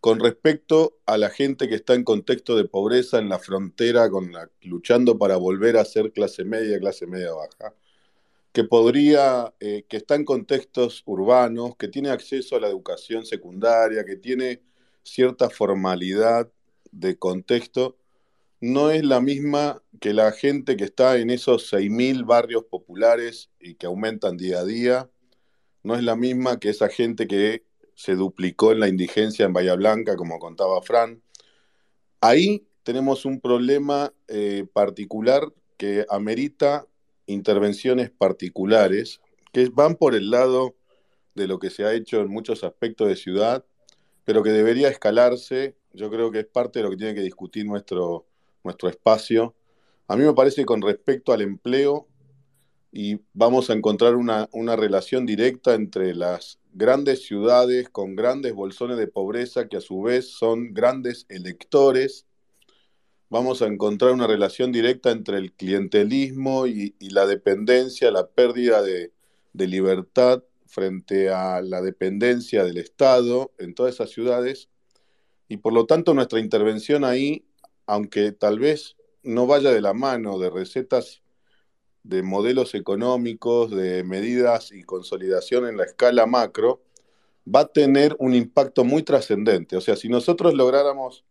con 0.00 0.20
respecto 0.20 0.98
a 1.06 1.18
la 1.18 1.28
gente 1.28 1.68
que 1.68 1.74
está 1.74 1.94
en 1.94 2.04
contexto 2.04 2.56
de 2.56 2.64
pobreza 2.64 3.18
en 3.18 3.28
la 3.28 3.38
frontera, 3.38 4.08
con 4.08 4.32
luchando 4.62 5.18
para 5.18 5.36
volver 5.36 5.76
a 5.76 5.84
ser 5.84 6.12
clase 6.12 6.44
media, 6.44 6.78
clase 6.78 7.06
media 7.06 7.32
baja, 7.32 7.74
que 8.52 8.64
podría, 8.64 9.54
eh, 9.60 9.84
que 9.88 9.96
está 9.98 10.14
en 10.14 10.24
contextos 10.24 11.02
urbanos, 11.06 11.76
que 11.76 11.88
tiene 11.88 12.10
acceso 12.10 12.56
a 12.56 12.60
la 12.60 12.68
educación 12.68 13.24
secundaria, 13.24 14.04
que 14.04 14.16
tiene 14.16 14.62
cierta 15.02 15.50
formalidad 15.50 16.50
de 16.90 17.18
contexto, 17.18 17.96
no 18.60 18.90
es 18.90 19.04
la 19.04 19.20
misma 19.20 19.82
que 20.00 20.12
la 20.12 20.32
gente 20.32 20.76
que 20.76 20.84
está 20.84 21.16
en 21.18 21.30
esos 21.30 21.72
6.000 21.72 22.26
barrios 22.26 22.64
populares 22.64 23.50
y 23.60 23.74
que 23.74 23.86
aumentan 23.86 24.36
día 24.36 24.60
a 24.60 24.64
día, 24.64 25.10
no 25.84 25.94
es 25.94 26.02
la 26.02 26.16
misma 26.16 26.58
que 26.58 26.70
esa 26.70 26.88
gente 26.88 27.28
que 27.28 27.64
se 27.94 28.14
duplicó 28.14 28.72
en 28.72 28.80
la 28.80 28.88
indigencia 28.88 29.46
en 29.46 29.52
Bahía 29.52 29.74
Blanca, 29.74 30.16
como 30.16 30.38
contaba 30.38 30.82
Fran. 30.82 31.22
Ahí 32.20 32.66
tenemos 32.82 33.24
un 33.24 33.40
problema 33.40 34.12
eh, 34.26 34.66
particular 34.72 35.42
que 35.76 36.04
amerita 36.10 36.86
intervenciones 37.28 38.10
particulares 38.10 39.20
que 39.52 39.68
van 39.68 39.94
por 39.94 40.14
el 40.14 40.30
lado 40.30 40.74
de 41.34 41.46
lo 41.46 41.58
que 41.58 41.70
se 41.70 41.84
ha 41.84 41.94
hecho 41.94 42.20
en 42.20 42.28
muchos 42.28 42.64
aspectos 42.64 43.08
de 43.08 43.16
ciudad, 43.16 43.64
pero 44.24 44.42
que 44.42 44.50
debería 44.50 44.88
escalarse. 44.88 45.76
Yo 45.92 46.10
creo 46.10 46.30
que 46.30 46.40
es 46.40 46.46
parte 46.46 46.80
de 46.80 46.84
lo 46.84 46.90
que 46.90 46.96
tiene 46.96 47.14
que 47.14 47.22
discutir 47.22 47.64
nuestro, 47.64 48.26
nuestro 48.64 48.88
espacio. 48.88 49.54
A 50.08 50.16
mí 50.16 50.24
me 50.24 50.34
parece 50.34 50.62
que 50.62 50.66
con 50.66 50.82
respecto 50.82 51.32
al 51.32 51.42
empleo, 51.42 52.08
y 52.90 53.20
vamos 53.34 53.68
a 53.68 53.74
encontrar 53.74 54.16
una, 54.16 54.48
una 54.52 54.74
relación 54.74 55.26
directa 55.26 55.74
entre 55.74 56.14
las 56.14 56.58
grandes 56.72 57.24
ciudades 57.24 57.88
con 57.88 58.16
grandes 58.16 58.54
bolsones 58.54 58.96
de 58.96 59.06
pobreza 59.06 59.68
que 59.68 59.76
a 59.76 59.80
su 59.80 60.02
vez 60.02 60.30
son 60.30 60.72
grandes 60.72 61.26
electores. 61.28 62.26
Vamos 63.30 63.60
a 63.60 63.66
encontrar 63.66 64.12
una 64.12 64.26
relación 64.26 64.72
directa 64.72 65.10
entre 65.10 65.36
el 65.36 65.52
clientelismo 65.52 66.66
y, 66.66 66.94
la 66.98 67.26
dependencia, 67.26 68.10
la 68.10 68.26
pérdida 68.26 68.82
de, 68.82 69.12
libertad 69.52 70.44
frente 70.66 71.28
a 71.28 71.60
la 71.60 71.82
dependencia 71.82 72.64
del 72.64 72.78
Estado 72.78 73.52
en 73.58 73.74
todas 73.74 73.94
esas 73.96 74.10
ciudades. 74.10 74.70
Y 75.46 75.58
por 75.58 75.74
lo 75.74 75.84
tanto 75.84 76.14
nuestra 76.14 76.40
intervención 76.40 77.04
ahí, 77.04 77.44
aunque 77.86 78.32
tal 78.32 78.60
vez 78.60 78.96
no 79.22 79.46
vaya 79.46 79.72
de 79.72 79.82
la 79.82 79.92
mano 79.92 80.38
de 80.38 80.48
recetas 80.48 81.22
de 82.04 82.22
modelos 82.22 82.74
económicos, 82.74 83.70
de 83.70 84.04
medidas 84.04 84.72
y 84.72 84.84
consolidación 84.84 85.66
en 85.66 85.76
la 85.76 85.84
escala 85.84 86.24
macro, 86.24 86.82
va 87.46 87.60
a 87.60 87.68
tener 87.68 88.16
un 88.20 88.34
impacto 88.34 88.84
muy 88.84 89.02
trascendente. 89.02 89.76
O 89.76 89.82
sea, 89.82 89.96
si 89.96 90.08
nosotros 90.08 90.54
lográramos 90.54 91.24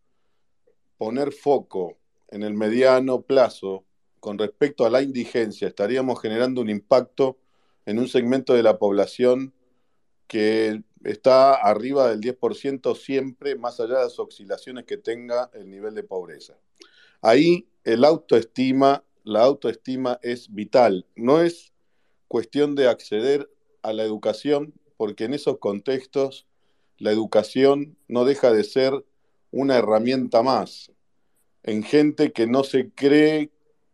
poner 0.98 1.32
foco 1.32 1.96
en 2.28 2.42
el 2.42 2.54
mediano 2.54 3.22
plazo 3.22 3.84
con 4.20 4.36
respecto 4.36 4.84
a 4.84 4.90
la 4.90 5.00
indigencia, 5.00 5.68
estaríamos 5.68 6.20
generando 6.20 6.60
un 6.60 6.68
impacto 6.68 7.38
en 7.86 7.98
un 7.98 8.08
segmento 8.08 8.52
de 8.52 8.62
la 8.62 8.78
población 8.78 9.54
que 10.26 10.82
está 11.04 11.54
arriba 11.54 12.10
del 12.10 12.20
10% 12.20 12.94
siempre, 12.96 13.56
más 13.56 13.80
allá 13.80 13.98
de 13.98 14.04
las 14.04 14.18
oscilaciones 14.18 14.84
que 14.84 14.98
tenga 14.98 15.50
el 15.54 15.70
nivel 15.70 15.94
de 15.94 16.02
pobreza. 16.02 16.58
Ahí 17.22 17.68
el 17.84 18.04
autoestima 18.04 19.04
la 19.28 19.42
autoestima 19.42 20.18
es 20.22 20.54
vital. 20.54 21.04
No 21.14 21.42
es 21.42 21.74
cuestión 22.28 22.74
de 22.74 22.88
acceder 22.88 23.50
a 23.82 23.92
la 23.92 24.02
educación, 24.02 24.72
porque 24.96 25.24
en 25.24 25.34
esos 25.34 25.58
contextos 25.58 26.46
la 26.96 27.12
educación 27.12 27.98
no 28.08 28.24
deja 28.24 28.50
de 28.52 28.64
ser 28.64 29.04
una 29.50 29.76
herramienta 29.76 30.42
más 30.42 30.92
en 31.62 31.82
gente 31.82 32.32
que 32.32 32.46
no 32.46 32.64
se 32.64 32.90
cree 32.90 33.50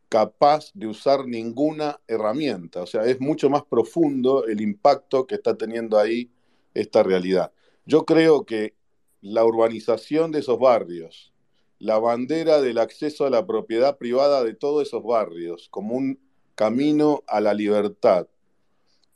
capaz 0.09 0.71
de 0.75 0.87
usar 0.87 1.27
ninguna 1.27 2.01
herramienta. 2.07 2.83
O 2.83 2.87
sea, 2.87 3.05
es 3.05 3.21
mucho 3.21 3.51
más 3.51 3.65
profundo 3.65 4.47
el 4.47 4.61
impacto 4.61 5.27
que 5.27 5.35
está 5.35 5.57
teniendo 5.57 5.99
ahí 5.99 6.31
esta 6.73 7.03
realidad. 7.03 7.53
Yo 7.85 8.05
creo 8.05 8.45
que 8.45 8.75
la 9.21 9.45
urbanización 9.45 10.31
de 10.31 10.41
esos 10.41 10.59
barrios, 10.59 11.33
la 11.79 11.99
bandera 11.99 12.61
del 12.61 12.79
acceso 12.79 13.27
a 13.27 13.31
la 13.31 13.47
propiedad 13.47 13.99
privada 13.99 14.45
de 14.45 14.55
todos 14.55 14.87
esos 14.87 15.03
barrios 15.03 15.69
como 15.71 15.97
un 15.97 16.21
camino 16.55 17.25
a 17.27 17.41
la 17.41 17.55
libertad. 17.55 18.29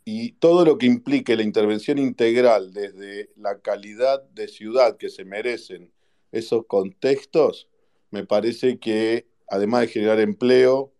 Y 0.05 0.33
todo 0.33 0.65
lo 0.65 0.79
que 0.79 0.87
implique 0.87 1.37
la 1.37 1.43
intervención 1.43 1.99
integral 1.99 2.73
desde 2.73 3.31
la 3.37 3.61
calidad 3.61 4.23
de 4.31 4.49
ciudad 4.49 4.97
que 4.97 5.11
se 5.11 5.25
merecen 5.25 5.93
esos 6.33 6.67
contextos, 6.67 7.69
me 8.11 8.25
parece 8.25 8.79
que 8.79 9.27
además 9.49 9.83
de 9.83 9.89
generar 9.89 10.21
empleo, 10.21 10.93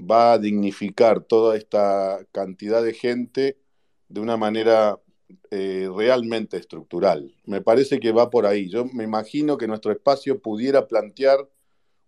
va 0.00 0.32
a 0.32 0.38
dignificar 0.38 1.22
toda 1.22 1.56
esta 1.56 2.24
cantidad 2.32 2.82
de 2.82 2.94
gente 2.94 3.58
de 4.08 4.20
una 4.20 4.36
manera 4.36 4.98
eh, 5.50 5.88
realmente 5.94 6.56
estructural. 6.56 7.34
Me 7.44 7.60
parece 7.60 8.00
que 8.00 8.12
va 8.12 8.30
por 8.30 8.46
ahí. 8.46 8.68
Yo 8.68 8.84
me 8.86 9.04
imagino 9.04 9.56
que 9.56 9.66
nuestro 9.66 9.92
espacio 9.92 10.40
pudiera 10.40 10.86
plantear 10.86 11.48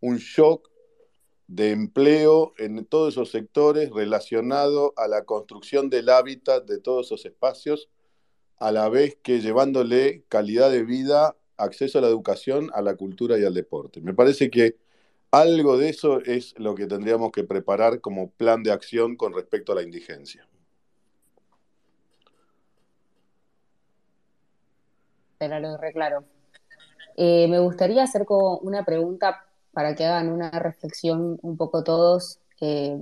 un 0.00 0.18
shock 0.18 0.70
de 1.48 1.70
empleo 1.70 2.54
en 2.58 2.84
todos 2.84 3.14
esos 3.14 3.30
sectores 3.30 3.90
relacionado 3.90 4.92
a 4.96 5.06
la 5.06 5.24
construcción 5.24 5.90
del 5.90 6.08
hábitat 6.08 6.64
de 6.64 6.80
todos 6.80 7.06
esos 7.06 7.24
espacios, 7.24 7.88
a 8.58 8.72
la 8.72 8.88
vez 8.88 9.16
que 9.22 9.40
llevándole 9.40 10.24
calidad 10.28 10.70
de 10.70 10.82
vida, 10.82 11.36
acceso 11.56 11.98
a 11.98 12.02
la 12.02 12.08
educación, 12.08 12.70
a 12.74 12.82
la 12.82 12.96
cultura 12.96 13.38
y 13.38 13.44
al 13.44 13.54
deporte. 13.54 14.00
Me 14.00 14.14
parece 14.14 14.50
que 14.50 14.76
algo 15.30 15.76
de 15.76 15.88
eso 15.88 16.20
es 16.20 16.54
lo 16.58 16.74
que 16.74 16.86
tendríamos 16.86 17.32
que 17.32 17.44
preparar 17.44 18.00
como 18.00 18.30
plan 18.30 18.62
de 18.62 18.72
acción 18.72 19.16
con 19.16 19.34
respecto 19.34 19.72
a 19.72 19.74
la 19.74 19.82
indigencia. 19.82 20.46
Pero 25.38 25.60
lo 25.60 25.76
reclaro. 25.76 26.24
Eh, 27.16 27.48
me 27.48 27.58
gustaría 27.58 28.02
hacer 28.02 28.24
como 28.24 28.58
una 28.58 28.84
pregunta 28.84 29.44
para 29.72 29.94
que 29.94 30.04
hagan 30.04 30.30
una 30.30 30.50
reflexión 30.50 31.38
un 31.42 31.56
poco 31.56 31.84
todos, 31.84 32.38
eh, 32.60 32.96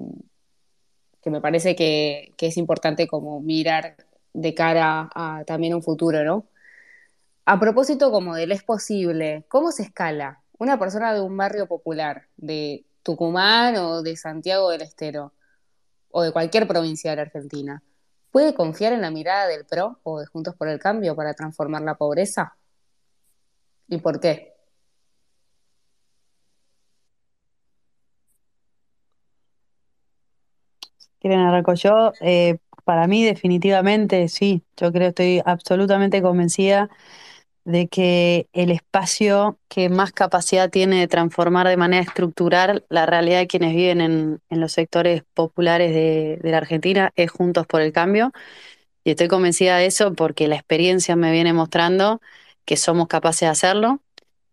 que 1.22 1.30
me 1.30 1.40
parece 1.40 1.76
que, 1.76 2.32
que, 2.36 2.48
es 2.48 2.57
importante 2.57 3.07
como 3.07 3.40
mirar 3.40 3.96
de 4.32 4.55
cara 4.55 5.09
a 5.14 5.44
también 5.46 5.74
un 5.74 5.82
futuro, 5.82 6.24
¿no? 6.24 6.46
A 7.47 7.61
propósito 7.61 8.11
como 8.11 8.34
del 8.34 8.53
es 8.53 8.62
posible, 8.62 9.45
¿cómo 9.49 9.70
se 9.70 9.82
escala? 9.82 10.42
Una 10.59 10.78
persona 10.78 11.12
de 11.12 11.20
un 11.20 11.36
barrio 11.36 11.66
popular, 11.66 12.28
de 12.36 12.86
Tucumán 13.03 13.76
o 13.76 14.03
de 14.03 14.16
Santiago 14.16 14.70
del 14.70 14.82
Estero, 14.82 15.32
o 16.11 16.22
de 16.22 16.32
cualquier 16.32 16.66
provincia 16.66 17.11
de 17.11 17.16
la 17.16 17.22
Argentina, 17.22 17.82
¿puede 18.30 18.55
confiar 18.55 18.92
en 18.95 19.03
la 19.03 19.11
mirada 19.11 19.47
del 19.47 19.66
PRO 19.66 19.99
o 20.05 20.20
de 20.20 20.26
Juntos 20.26 20.55
por 20.57 20.68
el 20.68 20.78
Cambio 20.78 21.16
para 21.16 21.34
transformar 21.34 21.82
la 21.82 21.97
pobreza? 21.97 22.57
¿Y 23.88 23.99
por 23.99 24.20
qué? 24.20 24.55
quieren 31.20 31.40
arranco 31.40 31.72
yo. 31.74 32.12
Eh, 32.20 32.59
para 32.84 33.07
mí 33.07 33.24
definitivamente 33.24 34.28
sí, 34.28 34.62
yo 34.76 34.92
creo, 34.92 35.09
estoy 35.09 35.40
absolutamente 35.45 36.20
convencida 36.20 36.90
de 37.65 37.89
que 37.89 38.49
el 38.53 38.71
espacio 38.71 39.59
que 39.69 39.89
más 39.89 40.12
capacidad 40.12 40.71
tiene 40.71 41.01
de 41.01 41.09
transformar 41.09 41.69
de 41.69 41.77
manera 41.77 42.03
estructural 42.03 42.85
la 42.89 43.07
realidad 43.07 43.39
de 43.41 43.47
quienes 43.47 43.75
viven 43.75 44.01
en, 44.01 44.41
los 44.51 44.73
sectores 44.73 45.23
populares 45.35 45.95
de, 45.95 46.39
de 46.43 46.51
la 46.51 46.59
Argentina 46.59 47.12
es 47.17 47.31
Juntos 47.31 47.67
por 47.67 47.81
el 47.81 47.93
Cambio. 47.93 48.33
Y 49.05 49.11
estoy 49.11 49.29
convencida 49.29 49.77
de 49.79 49.87
eso 49.87 50.15
porque 50.15 50.49
la 50.49 50.57
experiencia 50.57 51.17
me 51.17 51.33
viene 51.33 51.53
mostrando 51.53 52.21
que 52.65 52.77
somos 52.77 53.09
capaces 53.09 53.41
de 53.43 53.47
hacerlo 53.49 54.01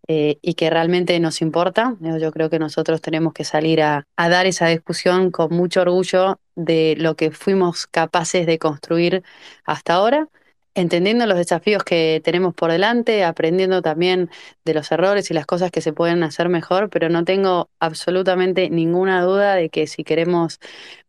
eh, 0.08 0.40
y 0.42 0.56
que 0.56 0.70
realmente 0.70 1.18
nos 1.20 1.42
importa. 1.42 1.96
Yo 2.02 2.32
creo 2.32 2.50
que 2.50 2.60
nosotros 2.60 3.02
tenemos 3.02 3.34
que 3.34 3.46
salir 3.46 3.82
a, 3.82 4.08
dar 4.18 4.46
esa 4.46 4.68
discusión 4.68 5.32
con 5.32 5.54
mucho 5.56 5.82
orgullo 5.82 6.40
de 6.56 6.96
lo 6.98 7.16
que 7.16 7.32
fuimos 7.32 7.88
capaces 7.88 8.46
de 8.46 8.60
construir 8.60 9.24
hasta 9.64 9.94
ahora 9.94 10.28
entendiendo 10.76 11.26
los 11.26 11.38
desafíos 11.38 11.84
que 11.84 12.22
tenemos 12.24 12.54
por 12.54 12.72
delante, 12.72 13.24
aprendiendo 13.24 13.82
también 13.82 14.30
de 14.66 14.74
los 14.74 14.92
errores 14.92 15.30
y 15.32 15.34
las 15.34 15.46
cosas 15.46 15.72
que 15.72 15.82
se 15.82 15.94
pueden 15.94 16.24
hacer 16.24 16.50
mejor, 16.50 16.90
pero 16.90 17.10
no 17.10 17.26
tengo 17.26 17.70
absolutamente 17.80 18.70
ninguna 18.70 19.22
duda 19.24 19.56
de 19.56 19.70
que 19.70 19.88
si 19.88 20.04
queremos 20.04 20.60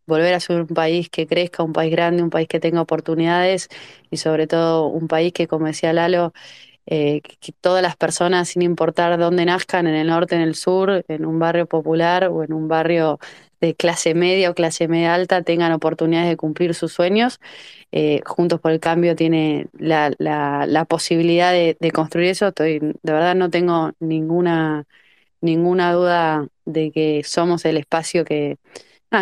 volver 0.05 0.33
a 0.33 0.39
ser 0.39 0.61
un 0.61 0.67
país 0.67 1.09
que 1.09 1.27
crezca, 1.27 1.63
un 1.63 1.73
país 1.73 1.91
grande, 1.91 2.23
un 2.23 2.29
país 2.29 2.47
que 2.47 2.59
tenga 2.59 2.81
oportunidades 2.81 3.69
y 4.11 4.17
sobre 4.17 4.47
todo 4.47 4.87
un 4.87 5.07
país 5.07 5.33
que, 5.33 5.47
como 5.47 5.67
decía 5.67 5.93
Lalo, 5.93 6.33
eh, 6.85 7.21
que 7.21 7.53
todas 7.61 7.81
las 7.81 7.95
personas, 7.95 8.49
sin 8.49 8.61
importar 8.61 9.17
dónde 9.17 9.45
nazcan, 9.45 9.87
en 9.87 9.95
el 9.95 10.07
norte, 10.07 10.35
en 10.35 10.41
el 10.41 10.55
sur, 10.55 11.05
en 11.07 11.25
un 11.25 11.39
barrio 11.39 11.65
popular 11.67 12.25
o 12.27 12.43
en 12.43 12.53
un 12.53 12.67
barrio 12.67 13.19
de 13.63 13.75
clase 13.75 14.13
media 14.13 14.49
o 14.51 14.55
clase 14.55 14.89
media 14.89 15.13
alta, 15.15 15.41
tengan 15.41 15.71
oportunidades 15.71 16.29
de 16.29 16.35
cumplir 16.37 16.73
sus 16.75 16.91
sueños. 16.91 17.39
Eh, 17.93 18.21
Juntos 18.25 18.59
por 18.59 18.71
el 18.71 18.81
Cambio 18.81 19.15
tiene 19.15 19.67
la, 19.77 20.11
la, 20.19 20.85
posibilidad 20.85 21.53
de, 21.53 21.91
construir 21.93 22.27
eso. 22.29 22.49
Estoy, 22.49 22.79
de 22.79 23.13
verdad 23.13 23.35
no 23.35 23.49
tengo 23.49 23.93
ninguna, 24.01 24.85
ninguna 25.41 25.93
duda 25.93 26.47
de 26.65 26.91
que 26.91 27.23
somos 27.23 27.63
el 27.63 27.77
espacio 27.77 28.25
que, 28.25 28.57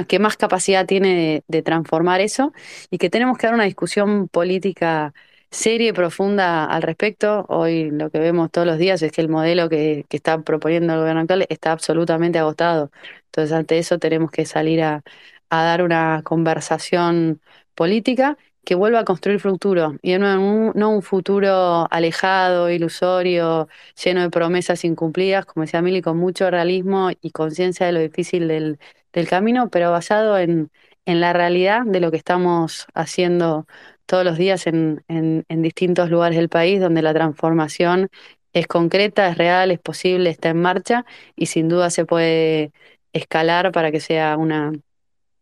que 0.08 0.20
más 0.20 0.38
capacidad 0.38 0.88
tiene 0.88 1.16
de, 1.16 1.44
de 1.48 1.62
transformar 1.62 2.20
eso 2.22 2.52
y 2.90 2.98
que 2.98 3.12
tenemos 3.12 3.38
que 3.38 3.46
dar 3.48 3.54
una 3.54 3.66
discusión 3.66 4.28
política 4.28 5.14
seria 5.52 5.90
y 5.90 5.94
profunda 5.94 6.66
al 6.66 6.82
respecto. 6.82 7.46
Hoy 7.50 7.92
lo 7.92 8.10
que 8.10 8.20
vemos 8.20 8.52
todos 8.52 8.68
los 8.68 8.78
días 8.78 9.02
es 9.02 9.12
que 9.12 9.22
el 9.22 9.30
modelo 9.30 9.70
que, 9.70 10.06
que, 10.10 10.18
está 10.18 10.42
proponiendo 10.42 10.94
el 10.94 11.00
gobierno 11.00 11.22
actual 11.22 11.46
está 11.50 11.72
absolutamente 11.74 12.40
agotado. 12.40 12.92
Entonces, 13.26 13.54
ante 13.54 13.78
eso 13.78 14.00
tenemos 14.00 14.32
que 14.32 14.46
salir 14.46 14.82
a, 14.84 15.04
a 15.50 15.64
dar 15.64 15.84
una 15.84 16.22
conversación 16.24 17.42
política 17.76 18.38
que 18.64 18.76
vuelva 18.76 19.00
a 19.00 19.06
construir 19.06 19.40
futuro 19.40 19.96
y 20.02 20.18
no 20.18 20.40
un, 20.40 20.72
no 20.76 20.90
un 20.92 21.02
futuro 21.02 21.88
alejado, 21.92 22.70
ilusorio, 22.70 23.68
lleno 24.04 24.22
de 24.22 24.30
promesas 24.30 24.86
incumplidas, 24.86 25.46
como 25.46 25.64
decía 25.64 25.82
Mili, 25.82 26.02
con 26.02 26.18
mucho 26.18 26.50
realismo 26.52 27.10
y 27.22 27.32
conciencia 27.32 27.86
de 27.88 27.92
lo 27.94 28.00
difícil 28.00 28.48
del, 28.48 28.80
del 29.14 29.28
camino, 29.28 29.70
pero 29.70 29.92
basado 29.92 30.38
en, 30.38 30.72
en 31.06 31.20
la 31.22 31.34
realidad 31.34 31.82
de 31.86 32.00
lo 32.00 32.12
que 32.12 32.18
estamos 32.18 32.86
haciendo 32.94 33.68
todos 34.12 34.26
los 34.26 34.38
días 34.38 34.68
en, 34.68 35.06
distintos 35.48 36.10
lugares 36.10 36.38
del 36.38 36.50
país 36.50 36.82
donde 36.82 37.02
la 37.02 37.14
transformación 37.14 38.10
es 38.52 38.68
concreta, 38.68 39.30
es 39.30 39.38
real, 39.38 39.72
es 39.72 39.80
posible, 39.80 40.30
está 40.30 40.50
en 40.50 40.62
marcha 40.62 41.06
y 41.38 41.46
sin 41.46 41.70
duda 41.70 41.90
se 41.90 42.04
puede 42.04 42.74
escalar 43.14 43.72
para 43.72 43.90
que 43.90 44.02
sea 44.02 44.36
una 44.36 44.74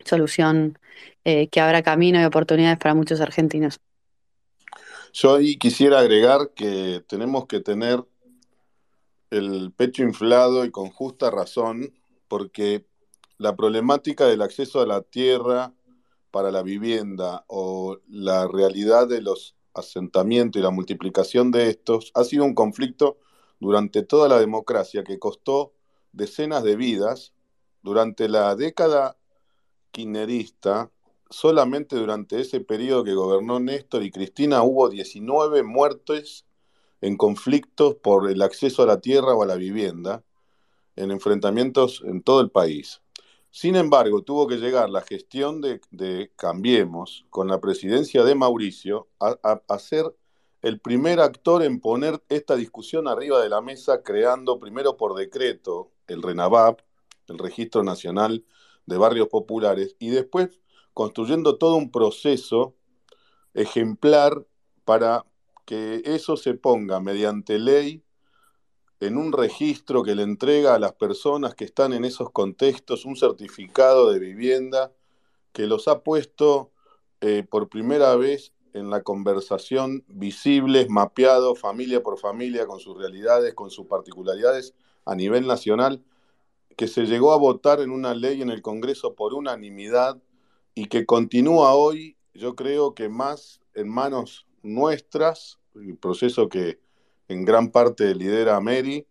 solución 0.06 0.78
eh, 1.26 1.48
que 1.48 1.60
abra 1.60 1.82
camino 1.82 2.22
y 2.22 2.26
oportunidades 2.26 2.78
para 2.78 2.94
muchos 2.94 3.22
argentinos. 3.22 3.80
Yo 5.14 5.34
ahí 5.34 5.58
quisiera 5.58 5.98
agregar 5.98 6.52
que 6.54 7.04
tenemos 7.08 7.48
que 7.48 7.62
tener 7.62 8.04
el 9.32 9.72
pecho 9.76 10.04
inflado 10.04 10.64
y 10.64 10.70
con 10.70 10.92
justa 10.92 11.32
razón, 11.32 11.92
porque 12.28 12.86
la 13.40 13.56
problemática 13.56 14.28
del 14.28 14.44
acceso 14.44 14.80
a 14.80 14.86
la 14.86 15.02
tierra, 15.02 15.74
para 16.32 16.52
la 16.52 16.62
vivienda 16.62 17.46
o 17.48 17.98
la 18.08 18.48
realidad 18.48 19.08
de 19.08 19.22
los 19.22 19.56
asentamientos 19.74 20.60
y 20.60 20.64
la 20.64 20.72
multiplicación 20.72 21.52
de 21.52 21.70
estos 21.70 22.12
ha 22.16 22.24
sido 22.24 22.44
un 22.46 22.54
conflicto 22.54 23.18
durante 23.60 24.04
toda 24.04 24.28
la 24.28 24.40
democracia 24.40 25.04
que 25.04 25.20
costó 25.20 25.74
decenas 26.12 26.64
de 26.64 26.76
vidas. 26.76 27.34
Durante 27.82 28.28
la 28.28 28.56
década 28.56 29.18
kirchnerista, 29.92 30.92
solamente 31.30 31.96
durante 31.96 32.42
ese 32.42 32.60
periodo 32.60 33.04
que 33.04 33.14
gobernó 33.14 33.60
Néstor 33.60 34.04
y 34.04 34.12
Cristina 34.12 34.64
hubo 34.64 34.90
19 34.90 35.64
muertes 35.64 36.46
en 37.02 37.16
conflictos 37.16 37.96
por 37.96 38.30
el 38.30 38.42
acceso 38.42 38.84
a 38.84 38.88
la 38.88 39.00
tierra 39.00 39.34
o 39.34 39.44
a 39.44 39.46
la 39.46 39.56
vivienda, 39.56 40.24
en 40.96 41.12
enfrentamientos 41.12 42.04
en 42.06 42.22
todo 42.22 42.42
el 42.42 42.52
país. 42.52 43.02
Sin 43.52 43.76
embargo, 43.76 44.22
tuvo 44.22 44.48
que 44.48 44.58
llegar 44.58 44.90
la 44.90 45.02
gestión 45.02 45.60
de, 45.62 46.32
Cambiemos 46.36 47.26
con 47.30 47.48
la 47.48 47.60
presidencia 47.60 48.24
de 48.24 48.36
Mauricio 48.36 49.10
a, 49.20 49.80
ser 49.80 50.06
el 50.62 50.80
primer 50.80 51.20
actor 51.20 51.64
en 51.64 51.80
poner 51.80 52.22
esta 52.30 52.56
discusión 52.56 53.08
arriba 53.08 53.42
de 53.42 53.50
la 53.50 53.62
mesa, 53.62 54.04
creando 54.04 54.60
primero 54.60 54.98
por 54.98 55.16
decreto 55.16 55.92
el 56.08 56.22
RENAVAP, 56.22 56.82
el 57.28 57.40
Registro 57.40 57.84
Nacional 57.84 58.46
de 58.86 58.98
Barrios 58.98 59.30
Populares, 59.30 59.96
y 60.00 60.10
después 60.10 60.60
construyendo 60.94 61.58
todo 61.58 61.76
un 61.76 61.92
proceso 61.92 62.76
ejemplar 63.54 64.46
para 64.86 65.26
que 65.66 66.02
eso 66.06 66.38
se 66.38 66.54
ponga 66.54 67.00
mediante 67.00 67.58
ley 67.58 68.04
en 69.00 69.18
un 69.18 69.32
registro 69.32 70.04
que 70.04 70.16
le 70.16 70.24
entrega 70.24 70.76
a 70.76 70.80
las 70.80 70.94
personas 70.94 71.56
que 71.56 71.66
están 71.66 71.94
en 71.94 72.04
esos 72.06 72.32
contextos 72.32 73.06
un 73.06 73.16
certificado 73.16 74.12
de 74.12 74.20
vivienda 74.20 74.92
que 75.54 75.68
los 75.68 75.88
ha 75.88 76.04
puesto 76.04 76.72
eh, 77.22 77.46
por 77.50 77.70
primera 77.70 78.16
vez 78.16 78.54
en 78.74 78.90
la 78.90 79.02
conversación 79.02 80.04
visibles, 80.08 80.90
mapeados 80.90 81.60
familia 81.60 82.04
por 82.04 82.20
familia, 82.20 82.68
con 82.68 82.80
sus 82.80 82.98
realidades, 82.98 83.54
con 83.54 83.70
sus 83.70 83.88
particularidades 83.88 84.74
a 85.06 85.16
nivel 85.16 85.48
nacional, 85.48 86.04
que 86.78 86.88
se 86.88 87.06
llegó 87.06 87.34
a 87.34 87.38
votar 87.38 87.82
en 87.82 87.92
una 87.92 88.14
ley 88.14 88.42
en 88.42 88.50
el 88.50 88.62
Congreso 88.62 89.16
por 89.16 89.34
unanimidad 89.34 90.18
y 90.76 90.86
que 90.86 91.06
continúa 91.06 91.74
hoy, 91.74 92.16
yo 92.34 92.56
creo 92.56 92.94
que 92.94 93.10
más 93.10 93.60
en 93.74 93.90
manos 93.90 94.48
nuestras, 94.62 95.60
el 95.76 95.98
proceso 95.98 96.48
que 96.48 96.80
en 97.30 97.46
gran 97.46 97.72
parte 97.72 98.14
lidera 98.16 98.60
Mary, 98.60 99.08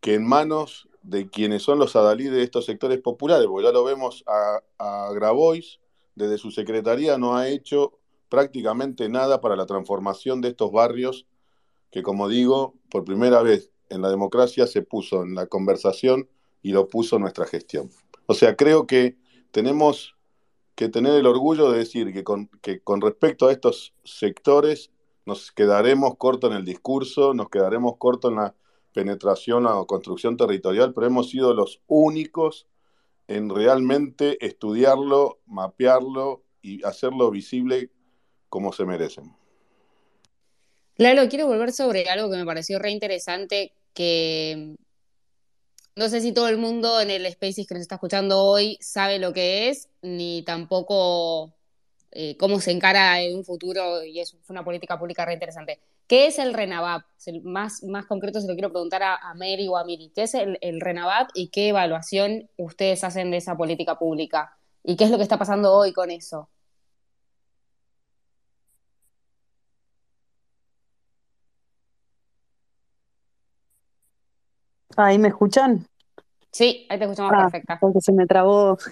que 0.00 0.14
en 0.14 0.26
manos 0.26 0.88
de 1.02 1.28
quienes 1.28 1.62
son 1.62 1.78
los 1.78 1.94
adalides 1.96 2.32
de 2.32 2.42
estos 2.42 2.64
sectores 2.64 3.00
populares, 3.00 3.46
porque 3.46 3.66
ya 3.66 3.72
lo 3.72 3.84
vemos 3.84 4.24
a, 4.26 5.10
Grabois, 5.12 5.78
desde 6.14 6.38
su 6.38 6.50
secretaría 6.50 7.16
no 7.16 7.36
ha 7.36 7.48
hecho 7.48 7.92
prácticamente 8.28 9.08
nada 9.08 9.40
para 9.40 9.54
la 9.54 9.66
transformación 9.66 10.40
de 10.40 10.48
estos 10.48 10.72
barrios 10.72 11.26
que, 11.90 12.02
como 12.02 12.28
digo, 12.28 12.74
por 12.90 13.04
primera 13.04 13.42
vez 13.42 13.70
en 13.88 14.02
la 14.02 14.10
democracia 14.10 14.66
se 14.66 14.82
puso 14.82 15.22
en 15.22 15.34
la 15.34 15.46
conversación 15.46 16.28
y 16.62 16.72
lo 16.72 16.88
puso 16.88 17.18
nuestra 17.18 17.46
gestión. 17.46 17.90
O 18.26 18.34
sea, 18.34 18.56
creo 18.56 18.86
que 18.86 19.16
tenemos 19.52 20.16
que 20.74 20.88
tener 20.88 21.14
el 21.14 21.26
orgullo 21.26 21.70
de 21.70 21.78
decir 21.78 22.12
que 22.12 22.24
con, 22.24 22.48
que 22.60 22.80
con 22.80 23.00
respecto 23.00 23.46
a 23.46 23.52
estos 23.52 23.94
sectores 24.04 24.90
nos 25.28 25.52
quedaremos 25.52 26.16
cortos 26.16 26.50
en 26.50 26.56
el 26.56 26.64
discurso, 26.64 27.34
nos 27.34 27.50
quedaremos 27.50 27.98
cortos 27.98 28.30
en 28.30 28.38
la 28.38 28.54
penetración 28.94 29.66
o 29.66 29.86
construcción 29.86 30.38
territorial, 30.38 30.94
pero 30.94 31.06
hemos 31.06 31.28
sido 31.28 31.52
los 31.52 31.82
únicos 31.86 32.66
en 33.28 33.50
realmente 33.50 34.44
estudiarlo, 34.44 35.38
mapearlo 35.44 36.44
y 36.62 36.82
hacerlo 36.82 37.30
visible 37.30 37.90
como 38.48 38.72
se 38.72 38.86
merecen. 38.86 39.36
Claro, 40.96 41.28
quiero 41.28 41.46
volver 41.46 41.72
sobre 41.72 42.08
algo 42.08 42.30
que 42.30 42.38
me 42.38 42.46
pareció 42.46 42.78
re 42.78 42.90
interesante, 42.90 43.74
que 43.92 44.76
no 45.94 46.08
sé 46.08 46.22
si 46.22 46.32
todo 46.32 46.48
el 46.48 46.56
mundo 46.56 47.02
en 47.02 47.10
el 47.10 47.30
Spaces 47.30 47.66
que 47.66 47.74
nos 47.74 47.82
está 47.82 47.96
escuchando 47.96 48.42
hoy 48.42 48.78
sabe 48.80 49.18
lo 49.18 49.34
que 49.34 49.68
es, 49.68 49.90
ni 50.00 50.42
tampoco 50.42 51.52
eh, 52.12 52.36
cómo 52.36 52.60
se 52.60 52.72
encara 52.72 53.20
en 53.20 53.36
un 53.36 53.44
futuro, 53.44 54.02
y 54.04 54.20
es 54.20 54.36
una 54.48 54.64
política 54.64 54.98
pública 54.98 55.24
re 55.24 55.34
interesante. 55.34 55.80
¿Qué 56.06 56.26
es 56.26 56.38
el 56.38 56.54
RENAVAP? 56.54 57.04
Más, 57.44 57.82
más 57.84 58.06
concreto 58.06 58.40
se 58.40 58.48
lo 58.48 58.54
quiero 58.54 58.70
preguntar 58.70 59.02
a, 59.02 59.34
Mary 59.34 59.68
o 59.68 59.76
a 59.76 59.84
Miri. 59.84 60.10
¿Qué 60.14 60.22
es 60.22 60.34
el, 60.34 60.58
el 60.62 60.80
RENAVAP 60.80 61.30
y 61.34 61.48
qué 61.48 61.68
evaluación 61.68 62.48
ustedes 62.56 63.04
hacen 63.04 63.30
de 63.30 63.36
esa 63.38 63.56
política 63.56 63.98
pública? 63.98 64.56
¿Y 64.82 64.96
qué 64.96 65.04
es 65.04 65.10
lo 65.10 65.18
que 65.18 65.22
está 65.24 65.38
pasando 65.38 65.74
hoy 65.74 65.92
con 65.92 66.10
eso? 66.10 66.48
¿Ahí 74.96 75.18
me 75.18 75.28
escuchan? 75.28 75.86
Sí, 76.50 76.86
ahí 76.88 76.98
te 76.98 77.04
escuchamos 77.04 77.32
ah, 77.34 77.42
perfecta. 77.42 77.78
Porque 77.80 78.00
se 78.00 78.12
me 78.12 78.26
trabó. 78.26 78.78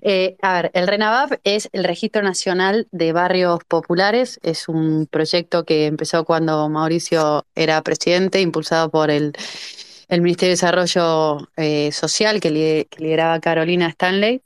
Eh, 0.00 0.36
a 0.42 0.54
ver, 0.54 0.70
el 0.74 0.86
RENAVAP 0.86 1.40
es 1.44 1.68
el 1.72 1.84
Registro 1.84 2.22
Nacional 2.22 2.86
de 2.92 3.12
Barrios 3.12 3.64
Populares. 3.64 4.38
Es 4.42 4.68
un 4.68 5.06
proyecto 5.06 5.64
que 5.64 5.86
empezó 5.86 6.24
cuando 6.24 6.68
Mauricio 6.68 7.44
era 7.54 7.82
presidente, 7.82 8.40
impulsado 8.40 8.90
por 8.90 9.10
el, 9.10 9.32
Ministerio 10.08 10.50
de 10.50 10.56
Desarrollo 10.56 11.48
eh, 11.56 11.90
Social 11.92 12.40
que 12.40 12.86
lideraba 12.96 13.40
Carolina 13.40 13.88
Stanley 13.88 14.40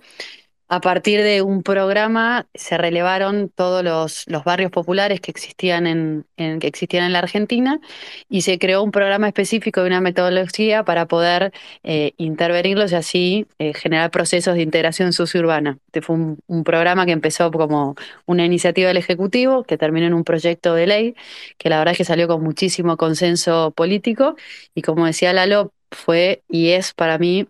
a 0.68 0.80
partir 0.80 1.22
de 1.22 1.42
un 1.42 1.62
programa 1.62 2.46
se 2.54 2.78
relevaron 2.78 3.50
todos 3.50 3.84
los, 3.84 4.24
barrios 4.44 4.70
populares 4.70 5.20
que 5.20 5.30
existían 5.30 5.86
en, 5.86 6.24
que 6.36 6.66
existían 6.66 7.04
en 7.04 7.12
la 7.12 7.18
Argentina 7.18 7.80
y 8.28 8.42
se 8.42 8.58
creó 8.58 8.82
un 8.82 8.90
programa 8.90 9.28
específico 9.28 9.82
de 9.82 9.88
una 9.88 10.00
metodología 10.00 10.82
para 10.84 11.06
poder 11.06 11.52
eh, 11.82 12.12
intervenirlos 12.16 12.92
y 12.92 12.94
así 12.94 13.46
eh, 13.58 13.74
generar 13.74 14.10
procesos 14.10 14.54
de 14.54 14.62
integración 14.62 15.12
sociourbana. 15.12 15.78
Este 15.86 16.00
fue 16.00 16.16
un, 16.16 16.64
programa 16.64 17.06
que 17.06 17.12
empezó 17.12 17.50
como 17.50 17.96
una 18.24 18.44
iniciativa 18.44 18.88
del 18.88 18.96
Ejecutivo, 18.96 19.64
que 19.64 19.76
terminó 19.76 20.06
en 20.06 20.14
un 20.14 20.24
proyecto 20.24 20.74
de 20.74 20.86
ley, 20.86 21.14
que 21.58 21.68
la 21.68 21.78
verdad 21.78 21.92
es 21.92 21.98
que 21.98 22.04
salió 22.04 22.28
con 22.28 22.42
muchísimo 22.42 22.96
consenso 22.96 23.72
político 23.72 24.36
y 24.74 24.82
como 24.82 25.06
decía 25.06 25.32
Lalo, 25.32 25.72
fue 25.90 26.42
y 26.48 26.70
es 26.70 26.94
para 26.94 27.18
mí 27.18 27.46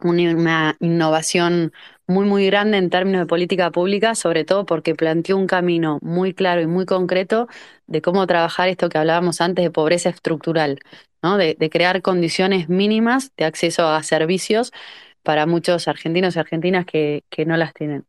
una 0.00 0.76
innovación 0.80 1.72
muy, 2.06 2.26
muy 2.26 2.46
grande 2.46 2.78
en 2.78 2.90
términos 2.90 3.22
de 3.22 3.26
política 3.26 3.70
pública, 3.70 4.14
sobre 4.14 4.44
todo 4.44 4.66
porque 4.66 4.94
planteó 4.94 5.36
un 5.36 5.46
camino 5.46 5.98
muy 6.02 6.34
claro 6.34 6.60
y 6.60 6.66
muy 6.66 6.86
concreto 6.86 7.48
de 7.86 8.02
cómo 8.02 8.26
trabajar 8.26 8.68
esto 8.68 8.88
que 8.88 8.98
hablábamos 8.98 9.40
antes 9.40 9.64
de 9.64 9.70
pobreza 9.70 10.10
estructural, 10.10 10.80
¿no? 11.22 11.36
de, 11.38 11.56
crear 11.70 12.02
condiciones 12.02 12.68
mínimas 12.68 13.32
de 13.36 13.44
acceso 13.46 13.88
a 13.88 14.02
servicios 14.02 14.72
para 15.22 15.46
muchos 15.46 15.88
argentinos 15.88 16.36
y 16.36 16.38
argentinas 16.38 16.84
que, 16.86 17.24
que 17.30 17.46
no 17.46 17.56
las 17.56 17.72
tienen. 17.72 18.04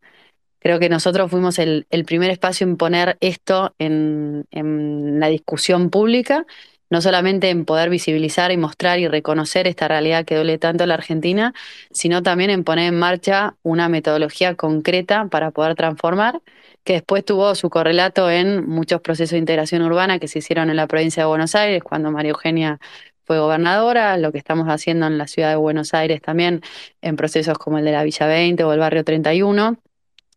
Creo 0.59 0.79
que 0.79 0.89
nosotros 0.89 1.29
fuimos 1.31 1.59
el, 1.59 1.85
el 1.91 2.05
primer 2.05 2.31
espacio 2.31 2.67
en 2.67 2.75
poner 2.77 3.17
esto 3.21 3.75
en, 3.79 4.45
en 4.51 5.19
la 5.19 5.27
discusión 5.27 5.89
pública 5.89 6.45
no 6.89 7.01
solamente 7.01 7.49
en 7.49 7.65
poder 7.65 7.89
visibilizar 7.89 8.51
y 8.51 8.57
mostrar 8.57 8.99
y 8.99 9.07
reconocer 9.07 9.67
esta 9.67 9.87
realidad 9.87 10.25
que 10.25 10.35
duele 10.35 10.57
tanto 10.57 10.83
a 10.83 10.87
la 10.87 10.95
Argentina, 10.95 11.53
sino 11.91 12.23
también 12.23 12.49
en 12.49 12.63
poner 12.63 12.87
en 12.87 12.99
marcha 12.99 13.55
una 13.63 13.89
metodología 13.89 14.55
concreta 14.55 15.27
para 15.27 15.51
poder 15.51 15.75
transformar, 15.75 16.41
que 16.83 16.93
después 16.93 17.25
tuvo 17.25 17.55
su 17.55 17.69
correlato 17.69 18.29
en 18.29 18.67
muchos 18.67 19.01
procesos 19.01 19.31
de 19.31 19.39
integración 19.39 19.81
urbana 19.81 20.19
que 20.19 20.27
se 20.27 20.39
hicieron 20.39 20.69
en 20.69 20.75
la 20.75 20.87
provincia 20.87 21.23
de 21.23 21.27
Buenos 21.27 21.55
Aires 21.55 21.83
cuando 21.83 22.11
María 22.11 22.31
Eugenia 22.31 22.79
fue 23.25 23.39
gobernadora, 23.39 24.17
lo 24.17 24.31
que 24.31 24.37
estamos 24.37 24.67
haciendo 24.67 25.07
en 25.07 25.17
la 25.17 25.27
ciudad 25.27 25.49
de 25.49 25.55
Buenos 25.55 25.93
Aires 25.95 26.21
también 26.21 26.61
en 27.01 27.15
procesos 27.15 27.57
como 27.57 27.79
el 27.79 27.85
de 27.85 27.91
la 27.91 28.03
Villa 28.03 28.27
20 28.27 28.63
o 28.63 28.73
el 28.73 28.79
barrio 28.79 29.03
31 29.03 29.77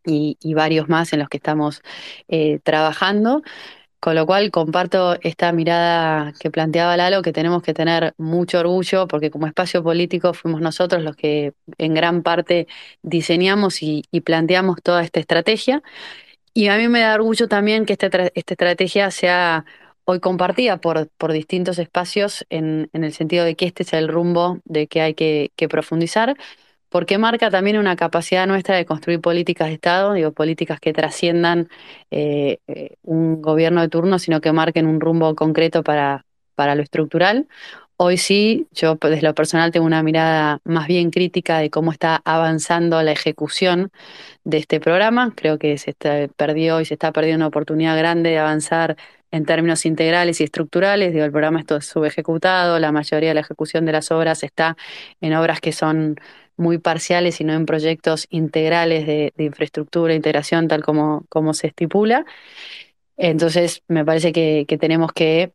y, 0.06 0.38
y 0.40 0.54
varios 0.54 0.88
más 0.88 1.12
en 1.12 1.20
los 1.20 1.28
que 1.28 1.36
estamos 1.36 1.82
eh, 2.28 2.60
trabajando. 2.62 3.42
Con 4.00 4.14
lo 4.14 4.26
cual 4.26 4.50
comparto 4.52 5.18
esta 5.22 5.50
mirada 5.52 6.32
que 6.38 6.50
planteaba 6.50 6.96
Lalo, 6.96 7.22
que 7.22 7.32
tenemos 7.32 7.62
que 7.62 7.74
tener 7.74 8.14
mucho 8.16 8.60
orgullo, 8.60 9.08
porque 9.08 9.30
como 9.30 9.46
espacio 9.48 9.82
político 9.82 10.34
fuimos 10.34 10.60
nosotros 10.60 11.02
los 11.02 11.16
que 11.16 11.54
en 11.78 11.94
gran 11.94 12.22
parte 12.22 12.68
diseñamos 13.02 13.82
y, 13.82 14.04
planteamos 14.24 14.82
toda 14.82 15.02
esta 15.02 15.20
estrategia. 15.20 15.82
Y 16.54 16.68
a 16.68 16.76
mí 16.76 16.88
me 16.88 17.00
da 17.00 17.14
orgullo 17.14 17.48
también 17.48 17.86
que 17.86 17.94
esta, 17.94 18.06
esta 18.06 18.54
estrategia 18.54 19.10
sea 19.10 19.64
hoy 20.04 20.20
compartida 20.20 20.78
por, 20.78 21.08
por 21.18 21.32
distintos 21.32 21.78
espacios 21.78 22.46
en, 22.50 22.90
en, 22.92 23.04
el 23.04 23.12
sentido 23.12 23.44
de 23.44 23.56
que 23.56 23.66
este 23.66 23.82
es 23.82 23.92
el 23.92 24.08
rumbo 24.08 24.60
de 24.64 24.86
que 24.86 25.02
hay 25.02 25.14
que, 25.14 25.52
que 25.56 25.68
profundizar 25.68 26.36
porque 26.88 27.18
marca 27.18 27.50
también 27.50 27.78
una 27.78 27.96
capacidad 27.96 28.46
nuestra 28.46 28.76
de 28.76 28.86
construir 28.86 29.20
políticas 29.20 29.68
de 29.68 29.74
Estado, 29.74 30.12
digo, 30.14 30.32
políticas 30.32 30.80
que 30.80 30.92
trasciendan 30.92 31.68
eh, 32.10 32.58
eh, 32.66 32.96
un 33.02 33.42
gobierno 33.42 33.80
de 33.80 33.88
turno, 33.88 34.18
sino 34.18 34.40
que 34.40 34.52
marquen 34.52 34.86
un 34.86 35.00
rumbo 35.00 35.34
concreto 35.34 35.82
para, 35.82 36.24
para 36.54 36.74
lo 36.74 36.82
estructural. 36.82 37.48
Hoy 38.00 38.16
sí, 38.16 38.68
yo 38.72 38.94
desde 38.94 39.22
lo 39.22 39.34
personal 39.34 39.72
tengo 39.72 39.84
una 39.84 40.04
mirada 40.04 40.60
más 40.62 40.86
bien 40.86 41.10
crítica 41.10 41.58
de 41.58 41.68
cómo 41.68 41.90
está 41.90 42.22
avanzando 42.24 43.02
la 43.02 43.10
ejecución 43.10 43.90
de 44.44 44.58
este 44.58 44.78
programa. 44.78 45.32
Creo 45.34 45.58
que 45.58 45.78
se 45.78 45.96
perdió 46.36 46.80
y 46.80 46.84
se 46.84 46.94
está 46.94 47.10
perdiendo 47.12 47.38
una 47.38 47.48
oportunidad 47.48 47.98
grande 47.98 48.30
de 48.30 48.38
avanzar 48.38 48.96
en 49.32 49.44
términos 49.44 49.84
integrales 49.84 50.40
y 50.40 50.44
estructurales. 50.44 51.12
Digo, 51.12 51.24
el 51.24 51.32
programa 51.32 51.58
está 51.58 51.80
subejecutado, 51.80 52.78
la 52.78 52.92
mayoría 52.92 53.30
de 53.30 53.34
la 53.34 53.40
ejecución 53.40 53.84
de 53.84 53.92
las 53.92 54.12
obras 54.12 54.44
está 54.44 54.76
en 55.20 55.34
obras 55.34 55.60
que 55.60 55.72
son 55.72 56.16
muy 56.56 56.78
parciales, 56.78 57.34
sino 57.34 57.52
en 57.52 57.66
proyectos 57.66 58.28
integrales 58.30 59.08
de, 59.08 59.32
infraestructura, 59.38 60.14
integración, 60.14 60.68
tal 60.68 60.84
como, 60.84 61.24
como 61.28 61.52
se 61.52 61.66
estipula. 61.68 62.24
Entonces, 63.16 63.82
me 63.88 64.04
parece 64.04 64.32
que 64.32 64.78
tenemos 64.80 65.12
que 65.12 65.52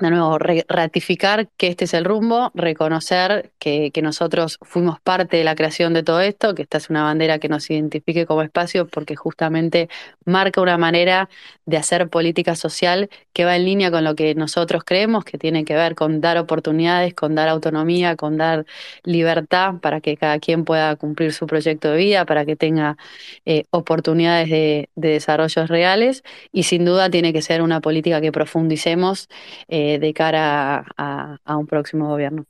de 0.00 0.10
nuevo, 0.10 0.38
ratificar 0.38 1.48
que 1.56 1.68
este 1.68 1.84
es 1.84 1.94
el 1.94 2.04
rumbo, 2.04 2.50
reconocer 2.54 3.52
que, 3.58 3.92
nosotros 4.00 4.58
fuimos 4.62 4.98
parte 4.98 5.36
de 5.36 5.44
la 5.44 5.54
creación 5.54 5.92
de 5.92 6.02
todo 6.02 6.20
esto, 6.20 6.54
que 6.54 6.62
esta 6.62 6.78
es 6.78 6.88
una 6.88 7.02
bandera 7.02 7.38
que 7.38 7.50
nos 7.50 7.68
identifique 7.68 8.24
como 8.24 8.40
espacio 8.40 8.88
porque 8.88 9.14
justamente 9.14 9.90
marca 10.24 10.62
una 10.62 10.78
manera 10.78 11.28
de 11.66 11.76
hacer 11.76 12.08
política 12.08 12.56
social 12.56 13.10
que 13.34 13.44
va 13.44 13.56
en 13.56 13.66
línea 13.66 13.90
con 13.90 14.04
lo 14.04 14.14
que 14.14 14.34
nosotros 14.34 14.84
creemos, 14.84 15.24
que 15.24 15.36
tiene 15.36 15.66
que 15.66 15.74
ver 15.74 15.94
con 15.94 16.22
dar 16.22 16.38
oportunidades, 16.38 17.12
con 17.12 17.34
dar 17.34 17.48
autonomía, 17.48 18.16
con 18.16 18.38
dar 18.38 18.64
libertad 19.04 19.74
para 19.82 20.00
que 20.00 20.16
cada 20.16 20.38
quien 20.38 20.64
pueda 20.64 20.96
cumplir 20.96 21.34
su 21.34 21.46
proyecto 21.46 21.90
de 21.90 21.98
vida, 21.98 22.24
para 22.24 22.46
que 22.46 22.56
tenga 22.56 22.96
eh, 23.44 23.64
oportunidades 23.70 24.48
de, 24.48 24.88
desarrollos 24.94 25.68
reales 25.68 26.22
y 26.52 26.64
sin 26.64 26.84
duda 26.84 27.10
tiene 27.10 27.32
que 27.32 27.42
ser 27.42 27.62
una 27.62 27.80
política 27.80 28.20
que 28.20 28.32
profundicemos. 28.32 29.28
Eh, 29.68 29.89
de 29.98 30.14
cara 30.14 30.86
a, 30.96 31.56
un 31.56 31.66
próximo 31.66 32.08
gobierno. 32.08 32.44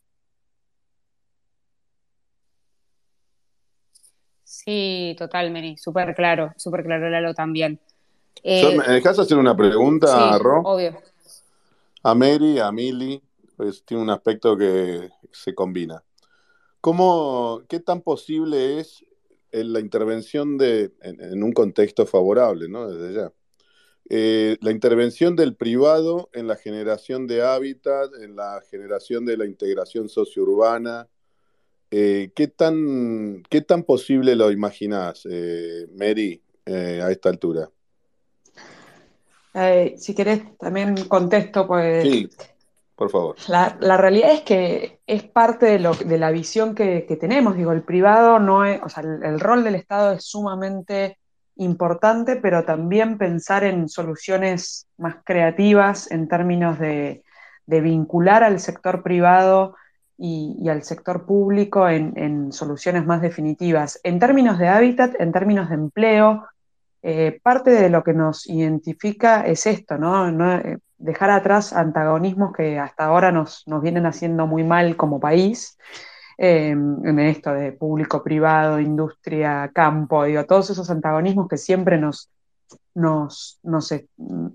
Sí, 4.44 5.14
total, 5.18 5.50
Mary, 5.52 5.76
súper 5.76 6.14
claro, 6.14 6.52
súper 6.56 6.84
claro, 6.84 7.08
Lalo 7.08 7.34
también. 7.34 7.80
Eh, 8.42 8.76
¿Me 8.76 8.94
dejas 8.94 9.18
hacer 9.18 9.38
una 9.38 9.56
pregunta, 9.56 10.36
sí, 10.36 10.44
Obvio. 10.64 10.98
A 12.02 12.14
Mary, 12.14 12.58
a 12.58 12.72
Mili, 12.72 13.22
pues 13.56 13.84
tiene 13.84 14.02
un 14.02 14.10
aspecto 14.10 14.56
que 14.56 15.10
se 15.32 15.54
combina. 15.54 16.02
¿Cómo, 16.80 17.62
¿Qué 17.68 17.80
tan 17.80 18.00
posible 18.00 18.80
es 18.80 19.04
la 19.52 19.80
intervención 19.80 20.56
de, 20.56 20.92
en, 21.02 21.42
un 21.42 21.52
contexto 21.52 22.06
favorable, 22.06 22.68
¿no? 22.68 22.88
Desde 22.88 23.14
ya. 23.14 23.32
Eh, 24.12 24.56
la 24.60 24.72
intervención 24.72 25.36
del 25.36 25.54
privado 25.54 26.30
en 26.32 26.48
la 26.48 26.56
generación 26.56 27.28
de 27.28 27.42
hábitat, 27.42 28.10
en 28.20 28.34
la 28.34 28.60
generación 28.68 29.24
de 29.24 29.36
la 29.36 29.46
integración 29.46 30.08
sociourbana. 30.08 31.06
Eh, 31.92 32.32
¿qué, 32.34 32.48
tan, 32.48 33.44
¿Qué 33.48 33.60
tan 33.60 33.84
posible 33.84 34.34
lo 34.34 34.50
imaginás, 34.50 35.26
eh, 35.30 35.86
Mary, 35.96 36.42
a 36.66 37.10
esta 37.10 37.28
altura? 37.28 37.70
Eh, 39.54 39.94
si 39.96 40.14
querés, 40.14 40.56
también 40.58 40.96
contesto, 41.08 41.66
pues. 41.68 42.02
Sí, 42.02 42.28
por 42.96 43.10
favor. 43.10 43.36
La, 43.48 43.76
la 43.80 43.96
realidad 43.96 44.32
es 44.32 44.42
que 44.42 45.00
es 45.06 45.22
parte 45.24 45.66
de, 45.66 45.78
lo, 45.78 45.94
de 45.94 46.18
la 46.18 46.32
visión 46.32 46.74
que, 46.74 47.06
que, 47.06 47.16
tenemos. 47.16 47.56
Digo, 47.56 47.72
el 47.72 47.82
privado 47.82 48.40
no 48.40 48.64
es, 48.64 48.80
o 48.82 48.88
sea, 48.88 49.02
el, 49.02 49.22
el, 49.22 49.40
rol 49.40 49.64
del 49.64 49.76
Estado 49.76 50.12
es 50.12 50.24
sumamente 50.24 51.18
importante, 51.60 52.36
pero 52.36 52.64
también 52.64 53.18
pensar 53.18 53.64
en 53.64 53.88
soluciones 53.88 54.86
más 54.96 55.16
creativas 55.24 56.10
en 56.10 56.26
términos 56.26 56.78
de, 56.78 57.22
vincular 57.66 58.42
al 58.42 58.58
sector 58.58 59.02
privado 59.02 59.76
y, 60.18 60.68
al 60.68 60.82
sector 60.82 61.26
público 61.26 61.88
en, 61.88 62.52
soluciones 62.52 63.06
más 63.06 63.20
definitivas. 63.20 64.00
En 64.02 64.18
términos 64.18 64.58
de 64.58 64.68
hábitat, 64.68 65.20
en 65.20 65.32
términos 65.32 65.68
de 65.68 65.74
empleo, 65.74 66.46
eh, 67.02 67.38
parte 67.42 67.70
de 67.70 67.90
lo 67.90 68.02
que 68.02 68.14
nos 68.14 68.48
identifica 68.48 69.42
es 69.42 69.66
esto, 69.66 69.98
¿no? 69.98 70.28
eh, 70.58 70.78
dejar 70.98 71.30
atrás 71.30 71.72
antagonismos 71.72 72.52
que 72.52 72.78
hasta 72.78 73.04
ahora 73.04 73.30
nos 73.32 73.64
vienen 73.82 74.06
haciendo 74.06 74.46
muy 74.46 74.64
mal 74.64 74.96
como 74.96 75.20
país, 75.20 75.78
eh, 76.42 76.70
en 76.70 77.18
esto 77.18 77.52
de 77.52 77.72
público-privado, 77.72 78.80
industria, 78.80 79.70
campo, 79.74 80.24
digo, 80.24 80.46
todos 80.46 80.70
esos 80.70 80.88
antagonismos 80.88 81.48
que 81.48 81.58
siempre 81.58 81.98
nos, 81.98 82.30
nos, 82.94 83.60
nos, 83.62 83.92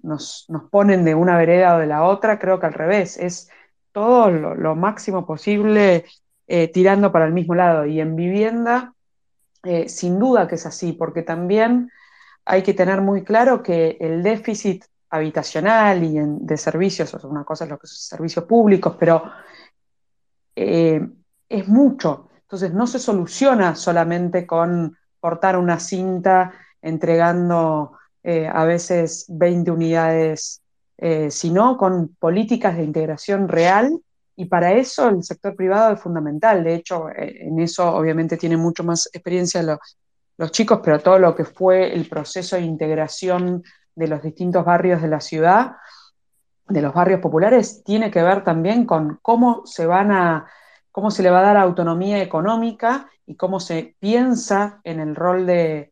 nos, 0.02 0.64
ponen 0.72 1.06
de 1.06 1.14
una 1.14 1.38
vereda 1.38 1.76
o 1.76 1.80
de 1.80 1.86
la 1.86 2.04
otra, 2.04 2.40
creo 2.40 2.60
que 2.60 2.66
al 2.66 2.74
revés, 2.74 3.18
es 3.18 3.50
todo 3.92 4.32
lo, 4.32 4.76
máximo 4.76 5.28
posible 5.28 6.06
eh, 6.48 6.70
tirando 6.70 7.12
para 7.12 7.28
el 7.28 7.34
mismo 7.34 7.54
lado. 7.54 7.86
Y 7.86 8.02
en 8.02 8.16
vivienda, 8.16 8.96
eh, 9.64 9.88
sin 9.88 10.18
duda 10.18 10.48
que 10.48 10.56
es 10.56 10.66
así, 10.66 10.92
porque 10.92 11.22
también 11.22 11.92
hay 12.46 12.64
que 12.64 12.74
tener 12.74 13.02
muy 13.02 13.24
claro 13.24 13.62
que 13.62 13.96
el 14.00 14.24
déficit 14.24 14.86
habitacional 15.12 16.04
y 16.04 16.16
de 16.20 16.58
servicios, 16.58 17.14
o 17.14 17.28
una 17.28 17.44
cosa 17.44 17.66
es 17.66 17.70
lo 17.70 17.78
que 17.78 17.86
son 17.86 17.98
servicios 17.98 18.46
públicos, 18.46 18.96
pero 18.98 19.24
eh, 20.56 21.08
es 21.50 21.68
mucho. 21.68 22.30
Entonces 22.42 22.74
no 22.74 22.88
se 22.88 23.00
soluciona 23.00 23.76
solamente 23.76 24.46
con 24.46 24.98
cortar 25.20 25.58
una 25.58 25.80
cinta 25.80 26.54
entregando 26.82 27.94
eh, 28.24 28.48
a 28.48 28.66
veces 28.66 29.26
20 29.30 29.72
unidades, 29.72 30.62
eh, 30.98 31.30
sino 31.32 31.78
con 31.78 32.16
políticas 32.20 32.78
de 32.78 32.84
integración 32.84 33.48
real 33.48 34.00
y 34.36 34.46
para 34.46 34.74
eso 34.74 35.10
el 35.10 35.24
sector 35.24 35.56
privado 35.56 35.94
es 35.94 36.00
fundamental. 36.00 36.64
De 36.64 36.76
hecho, 36.76 37.10
eh, 37.10 37.48
en 37.48 37.60
eso 37.60 37.96
obviamente 37.96 38.38
tiene 38.38 38.58
mucho 38.58 38.84
más 38.84 39.10
experiencia 39.14 39.64
lo, 39.64 39.80
los 40.38 40.52
chicos, 40.52 40.80
pero 40.84 41.00
todo 41.00 41.20
lo 41.20 41.36
que 41.36 41.46
fue 41.46 41.94
el 41.94 42.08
proceso 42.08 42.56
de 42.56 42.64
integración 42.64 43.64
de 43.96 44.08
los 44.08 44.22
distintos 44.22 44.66
barrios 44.66 45.02
de 45.02 45.08
la 45.08 45.22
ciudad, 45.22 45.78
de 46.68 46.82
los 46.82 46.94
barrios 46.94 47.22
populares, 47.22 47.84
tiene 47.84 48.12
que 48.12 48.22
ver 48.22 48.44
también 48.44 48.86
con 48.86 49.20
cómo 49.22 49.64
se 49.66 49.86
van 49.86 50.12
a, 50.12 50.46
cómo 50.96 51.12
se 51.12 51.24
le 51.24 51.30
va 51.30 51.40
a 51.40 51.48
dar 51.48 51.58
autonomía 51.58 52.22
económica 52.24 53.10
y 53.26 53.36
cómo 53.36 53.60
se 53.60 53.98
piensa 54.00 54.80
en 54.86 55.02
el 55.02 55.14
rol 55.14 55.46
de, 55.46 55.92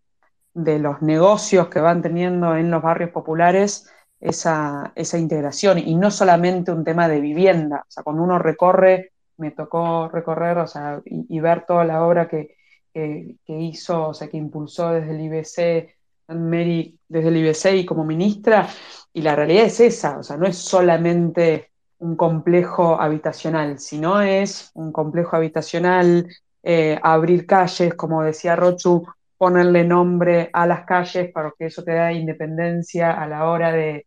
de 0.54 0.80
los 0.80 1.02
negocios 1.02 1.68
que 1.68 1.82
van 1.82 2.02
teniendo 2.02 2.56
en 2.56 2.72
los 2.72 2.82
barrios 2.82 3.10
populares 3.10 3.92
esa, 4.22 4.94
esa, 4.96 5.18
integración 5.18 5.78
y 5.78 5.96
no 5.96 6.10
solamente 6.10 6.72
un 6.72 6.86
tema 6.86 7.10
de 7.10 7.20
vivienda. 7.20 7.84
O 7.86 7.92
sea, 7.92 8.02
cuando 8.02 8.24
uno 8.24 8.40
recorre, 8.40 9.12
me 9.36 9.52
tocó 9.52 10.08
recorrer 10.08 10.58
o 10.60 10.68
sea, 10.68 11.02
y, 11.04 11.38
ver 11.42 11.66
toda 11.66 11.84
la 11.84 12.06
obra 12.06 12.30
que, 12.30 12.56
que, 12.94 13.36
que, 13.46 13.60
hizo, 13.60 14.08
o 14.08 14.14
sea, 14.14 14.30
que 14.30 14.38
impulsó 14.38 14.92
desde 14.92 15.12
el 15.12 15.20
IBC, 15.20 15.98
Mary 16.30 16.98
desde 17.10 17.28
el 17.28 17.38
IBC 17.46 17.66
y 17.74 17.86
como 17.86 18.06
ministra, 18.06 18.70
y 19.12 19.22
la 19.22 19.36
realidad 19.36 19.66
es 19.66 19.82
esa, 19.82 20.18
o 20.20 20.24
sea, 20.24 20.38
no 20.38 20.48
es 20.48 20.58
solamente 20.58 21.73
un 22.04 22.18
complejo 22.18 23.00
habitacional, 23.00 23.80
sino 23.80 24.22
es 24.22 24.72
un 24.74 24.92
complejo 24.92 25.38
habitacional, 25.38 26.28
eh, 26.62 27.00
abrir 27.02 27.48
calles, 27.48 27.94
como 27.94 28.22
decía 28.24 28.58
Rochu, 28.58 29.06
ponerle 29.38 29.86
nombre 29.86 30.50
a 30.52 30.68
las 30.68 30.84
calles 30.86 31.32
para 31.32 31.54
que 31.58 31.68
eso 31.68 31.82
te 31.82 31.94
da 31.94 32.12
independencia 32.12 33.12
a 33.14 33.26
la 33.26 33.46
hora 33.46 33.72
de, 33.72 34.06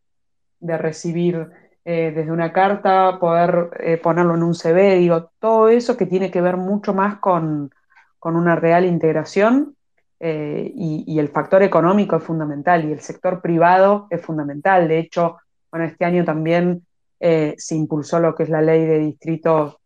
de 0.60 0.76
recibir 0.76 1.48
eh, 1.86 2.12
desde 2.14 2.30
una 2.30 2.52
carta, 2.52 3.18
poder 3.18 3.70
eh, 3.80 3.96
ponerlo 3.96 4.34
en 4.34 4.42
un 4.42 4.54
CV, 4.54 4.96
digo, 4.96 5.30
todo 5.38 5.70
eso 5.70 5.96
que 5.96 6.04
tiene 6.04 6.30
que 6.30 6.42
ver 6.42 6.58
mucho 6.58 6.92
más 6.92 7.18
con, 7.18 7.70
con 8.18 8.36
una 8.36 8.56
real 8.56 8.84
integración 8.84 9.74
y, 10.18 11.18
el 11.18 11.28
factor 11.28 11.62
económico 11.62 12.16
es 12.16 12.22
fundamental 12.22 12.84
y 12.84 12.92
el 12.92 13.00
sector 13.00 13.40
privado 13.40 14.06
es 14.10 14.20
fundamental. 14.20 14.88
De 14.88 14.98
hecho, 14.98 15.38
bueno, 15.70 15.86
este 15.86 16.04
año 16.04 16.24
también 16.24 16.86
eh, 17.28 17.56
se 17.58 17.74
impulsó 17.74 18.20
lo 18.20 18.36
que 18.36 18.44
es 18.44 18.50
la 18.50 18.62
ley 18.62 18.86
de 18.86 19.00
distrito 19.00 19.80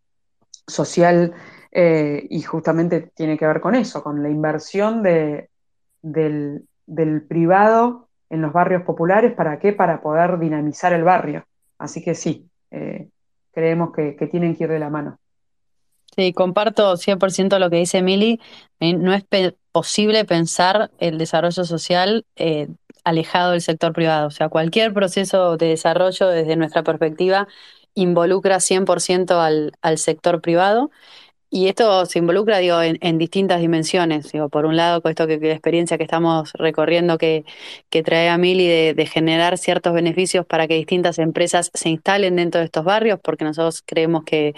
social 0.67 1.33
eh, 1.73 2.27
y 2.29 2.43
justamente 2.43 3.13
tiene 3.15 3.39
que 3.39 3.47
ver 3.47 3.63
con 3.63 3.75
eso, 3.75 4.03
con 4.03 4.23
la 4.23 4.29
inversión 4.29 5.03
de, 5.03 5.49
del, 6.03 6.67
privado 7.31 8.09
en 8.29 8.43
los 8.43 8.53
barrios 8.53 8.83
populares. 8.83 9.33
¿Para 9.33 9.59
qué? 9.59 9.73
Para 9.73 10.03
poder 10.03 10.39
dinamizar 10.39 10.93
el 10.93 11.03
barrio. 11.03 11.47
Así 11.79 12.05
que 12.05 12.15
sí, 12.15 12.47
eh, 12.73 13.09
creemos 13.53 13.91
que, 13.95 14.13
tienen 14.31 14.55
que 14.55 14.65
ir 14.65 14.71
de 14.71 14.79
la 14.79 14.91
mano. 14.91 15.17
Sí, 16.15 16.35
comparto 16.35 16.99
100% 16.99 17.59
lo 17.59 17.71
que 17.71 17.77
dice 17.77 18.03
Mili. 18.03 18.39
No 18.81 19.15
es 19.15 19.25
posible 19.73 20.27
pensar 20.27 20.91
el 20.99 21.17
desarrollo 21.17 21.65
social 21.65 22.27
alejado 23.05 23.53
del 23.53 23.61
sector 23.63 23.93
privado. 23.93 24.29
O 24.29 24.31
sea, 24.31 24.49
cualquier 24.49 24.93
proceso 24.93 25.57
de 25.57 25.69
desarrollo 25.69 26.29
desde 26.29 26.57
nuestra 26.57 26.83
perspectiva 26.83 27.49
involucra 27.95 28.61
100% 28.61 29.33
al, 29.41 29.73
al 29.83 29.99
sector 29.99 30.41
privado. 30.41 30.91
Y 31.53 31.67
esto 31.67 32.07
se 32.07 32.21
involucra, 32.21 32.59
digo, 32.59 32.81
en, 32.81 33.19
distintas 33.19 33.61
dimensiones. 33.61 34.31
Digo, 34.31 34.49
por 34.49 34.67
un 34.67 34.77
lado, 34.77 35.03
con 35.03 35.11
esto 35.11 35.27
que, 35.27 35.41
que 35.41 35.49
la 35.49 35.55
experiencia 35.55 35.99
que 35.99 36.05
estamos 36.05 36.53
recorriendo 36.53 37.19
que, 37.19 37.45
que 37.91 38.05
trae 38.05 38.29
a 38.29 38.39
Mili 38.39 38.69
de, 38.69 38.95
de, 38.95 39.07
generar 39.07 39.59
ciertos 39.59 39.93
beneficios 39.93 40.47
para 40.47 40.69
que 40.69 40.75
distintas 40.77 41.19
empresas 41.19 41.73
se 41.75 41.89
instalen 41.89 42.37
dentro 42.37 42.61
de 42.61 42.67
estos 42.67 42.85
barrios, 42.85 43.19
porque 43.21 43.45
nosotros 43.45 43.83
creemos 43.85 44.23
que, 44.25 44.55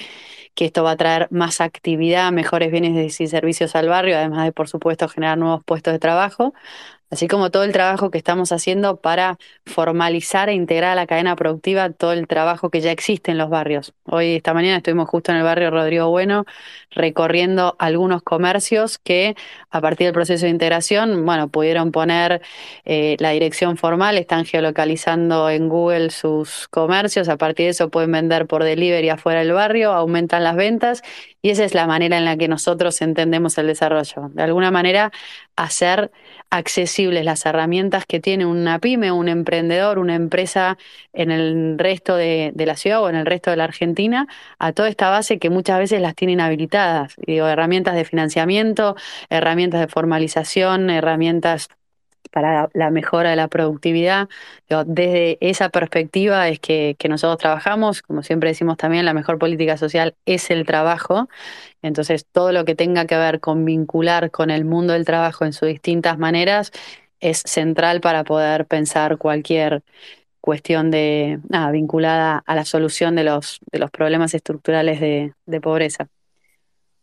que 0.54 0.66
esto 0.66 0.84
va 0.84 0.92
a 0.92 0.96
traer 0.96 1.28
más 1.30 1.62
actividad, 1.62 2.30
mejores 2.30 2.70
bienes 2.70 3.20
y 3.20 3.26
servicios 3.26 3.74
al 3.74 3.88
barrio, 3.88 4.18
además 4.18 4.44
de, 4.44 4.52
por 4.52 4.68
supuesto, 4.68 5.08
generar 5.08 5.38
nuevos 5.38 5.64
puestos 5.64 5.94
de 5.94 5.98
trabajo 5.98 6.52
así 7.12 7.28
como 7.28 7.50
todo 7.50 7.64
el 7.64 7.72
trabajo 7.72 8.10
que 8.10 8.16
estamos 8.16 8.52
haciendo 8.52 8.96
para 8.96 9.38
formalizar 9.66 10.48
e 10.48 10.54
integrar 10.54 10.92
a 10.92 10.94
la 10.94 11.06
cadena 11.06 11.36
productiva 11.36 11.90
todo 11.90 12.12
el 12.14 12.26
trabajo 12.26 12.70
que 12.70 12.80
ya 12.80 12.90
existe 12.90 13.30
en 13.30 13.36
los 13.36 13.50
barrios. 13.50 13.92
Hoy, 14.04 14.36
esta 14.36 14.54
mañana, 14.54 14.78
estuvimos 14.78 15.10
justo 15.10 15.30
en 15.30 15.36
el 15.36 15.44
barrio 15.44 15.70
Rodrigo 15.70 16.08
Bueno 16.08 16.46
recorriendo 16.90 17.76
algunos 17.78 18.22
comercios 18.22 18.98
que 18.98 19.36
a 19.70 19.82
partir 19.82 20.06
del 20.06 20.14
proceso 20.14 20.46
de 20.46 20.50
integración, 20.50 21.26
bueno, 21.26 21.48
pudieron 21.48 21.92
poner 21.92 22.40
eh, 22.86 23.16
la 23.18 23.30
dirección 23.30 23.76
formal, 23.76 24.16
están 24.16 24.46
geolocalizando 24.46 25.50
en 25.50 25.68
Google 25.68 26.10
sus 26.10 26.66
comercios, 26.68 27.28
a 27.28 27.36
partir 27.36 27.66
de 27.66 27.70
eso 27.70 27.90
pueden 27.90 28.12
vender 28.12 28.46
por 28.46 28.64
delivery 28.64 29.10
afuera 29.10 29.40
del 29.40 29.52
barrio, 29.52 29.92
aumentan 29.92 30.44
las 30.44 30.56
ventas 30.56 31.02
y 31.42 31.50
esa 31.50 31.64
es 31.64 31.74
la 31.74 31.86
manera 31.86 32.16
en 32.16 32.24
la 32.24 32.38
que 32.38 32.48
nosotros 32.48 33.02
entendemos 33.02 33.58
el 33.58 33.66
desarrollo. 33.66 34.30
De 34.32 34.42
alguna 34.42 34.70
manera, 34.70 35.12
hacer 35.56 36.10
accesibles 36.52 37.24
las 37.24 37.46
herramientas 37.46 38.04
que 38.06 38.20
tiene 38.20 38.44
una 38.44 38.78
pyme, 38.78 39.10
un 39.10 39.28
emprendedor, 39.28 39.98
una 39.98 40.14
empresa 40.14 40.76
en 41.14 41.30
el 41.30 41.78
resto 41.78 42.14
de, 42.14 42.52
de, 42.54 42.66
la 42.66 42.76
ciudad 42.76 43.02
o 43.02 43.08
en 43.08 43.16
el 43.16 43.24
resto 43.24 43.50
de 43.50 43.56
la 43.56 43.64
Argentina, 43.64 44.28
a 44.58 44.72
toda 44.72 44.88
esta 44.90 45.08
base 45.08 45.38
que 45.38 45.48
muchas 45.48 45.78
veces 45.78 46.02
las 46.02 46.14
tienen 46.14 46.40
habilitadas. 46.40 47.14
Digo, 47.26 47.46
herramientas 47.48 47.94
de 47.94 48.04
financiamiento, 48.04 48.96
herramientas 49.30 49.80
de 49.80 49.88
formalización, 49.88 50.90
herramientas 50.90 51.68
para 52.32 52.68
la 52.72 52.90
mejora 52.90 53.30
de 53.30 53.36
la 53.36 53.48
productividad. 53.48 54.28
Desde 54.86 55.38
esa 55.40 55.68
perspectiva 55.68 56.48
es 56.48 56.58
que, 56.58 56.96
nosotros 57.08 57.38
trabajamos, 57.38 58.02
como 58.02 58.22
siempre 58.22 58.48
decimos 58.48 58.78
también, 58.78 59.04
la 59.04 59.14
mejor 59.14 59.38
política 59.38 59.76
social 59.76 60.16
es 60.26 60.50
el 60.50 60.66
trabajo. 60.66 61.28
Entonces, 61.82 62.26
todo 62.26 62.52
lo 62.52 62.64
que 62.64 62.74
tenga 62.74 63.06
que 63.06 63.16
ver 63.16 63.40
con 63.40 63.64
vincular 63.64 64.30
con 64.30 64.50
el 64.50 64.64
mundo 64.64 64.94
del 64.94 65.04
trabajo 65.04 65.44
en 65.44 65.52
sus 65.52 65.68
distintas 65.68 66.18
maneras 66.18 66.72
es 67.20 67.42
central 67.46 68.00
para 68.00 68.24
poder 68.24 68.66
pensar 68.66 69.18
cualquier 69.18 69.82
cuestión 70.40 70.90
de 70.90 71.38
vinculada 71.70 72.42
a 72.46 72.54
la 72.54 72.64
solución 72.64 73.14
de 73.14 73.24
los, 73.24 73.60
de 73.70 73.78
los 73.78 73.90
problemas 73.90 74.34
estructurales 74.34 75.00
de, 75.00 75.34
de 75.46 75.60
pobreza. 75.60 76.08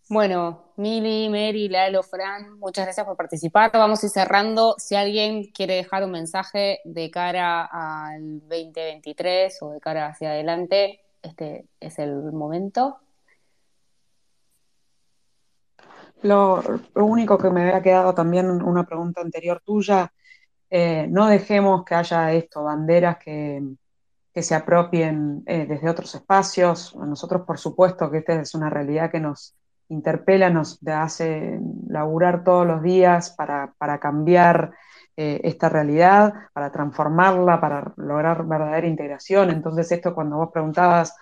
Bueno, 0.09 0.68
Mili, 0.79 1.27
Mary, 1.27 1.67
Lalo, 1.67 2.03
Fran, 2.03 2.57
muchas 2.57 2.85
gracias 2.85 3.05
por 3.05 3.17
participar. 3.17 3.69
Vamos 3.73 4.01
a 4.01 4.05
ir 4.05 4.11
cerrando. 4.11 4.75
Si 4.77 4.95
alguien 4.95 5.51
quiere 5.51 5.75
dejar 5.75 6.05
un 6.05 6.11
mensaje 6.11 6.79
de 6.85 7.11
cara 7.11 7.65
al 7.65 8.39
2023 8.47 9.61
o 9.61 9.71
de 9.71 9.81
cara 9.81 10.07
hacia 10.07 10.29
adelante, 10.29 11.01
este 11.21 11.65
es 11.81 11.99
el 11.99 12.31
momento. 12.31 12.97
Lo, 16.21 16.63
único 16.95 17.37
que 17.37 17.49
me 17.49 17.63
había 17.63 17.81
quedado 17.81 18.13
también 18.13 18.49
una 18.49 18.85
pregunta 18.85 19.19
anterior 19.19 19.61
tuya 19.65 20.13
eh, 20.69 21.07
no 21.09 21.27
dejemos 21.27 21.83
que 21.83 21.95
haya 21.95 22.31
esto, 22.31 22.63
banderas 22.63 23.17
que, 23.17 23.61
que 24.33 24.41
se 24.41 24.55
apropien 24.55 25.43
eh, 25.45 25.65
desde 25.65 25.89
otros 25.89 26.15
espacios. 26.15 26.95
nosotros, 26.95 27.41
por 27.45 27.57
supuesto, 27.57 28.09
que 28.09 28.19
esta 28.19 28.39
es 28.39 28.55
una 28.55 28.69
realidad 28.69 29.11
que 29.11 29.19
nos 29.19 29.58
interpela, 29.89 30.49
nos 30.49 30.79
hace 30.87 31.59
laburar 31.87 32.43
todos 32.43 32.65
los 32.65 32.81
días 32.81 33.31
para, 33.31 33.73
para 33.77 33.99
cambiar 33.99 34.71
eh, 35.17 35.41
esta 35.43 35.67
realidad, 35.67 36.33
para 36.53 36.71
transformarla, 36.71 37.59
para 37.59 37.91
lograr 37.97 38.45
verdadera 38.45 38.87
integración. 38.87 39.49
Entonces, 39.49 39.91
esto 39.91 40.15
cuando 40.15 40.37
vos 40.37 40.49
preguntabas 40.53 41.13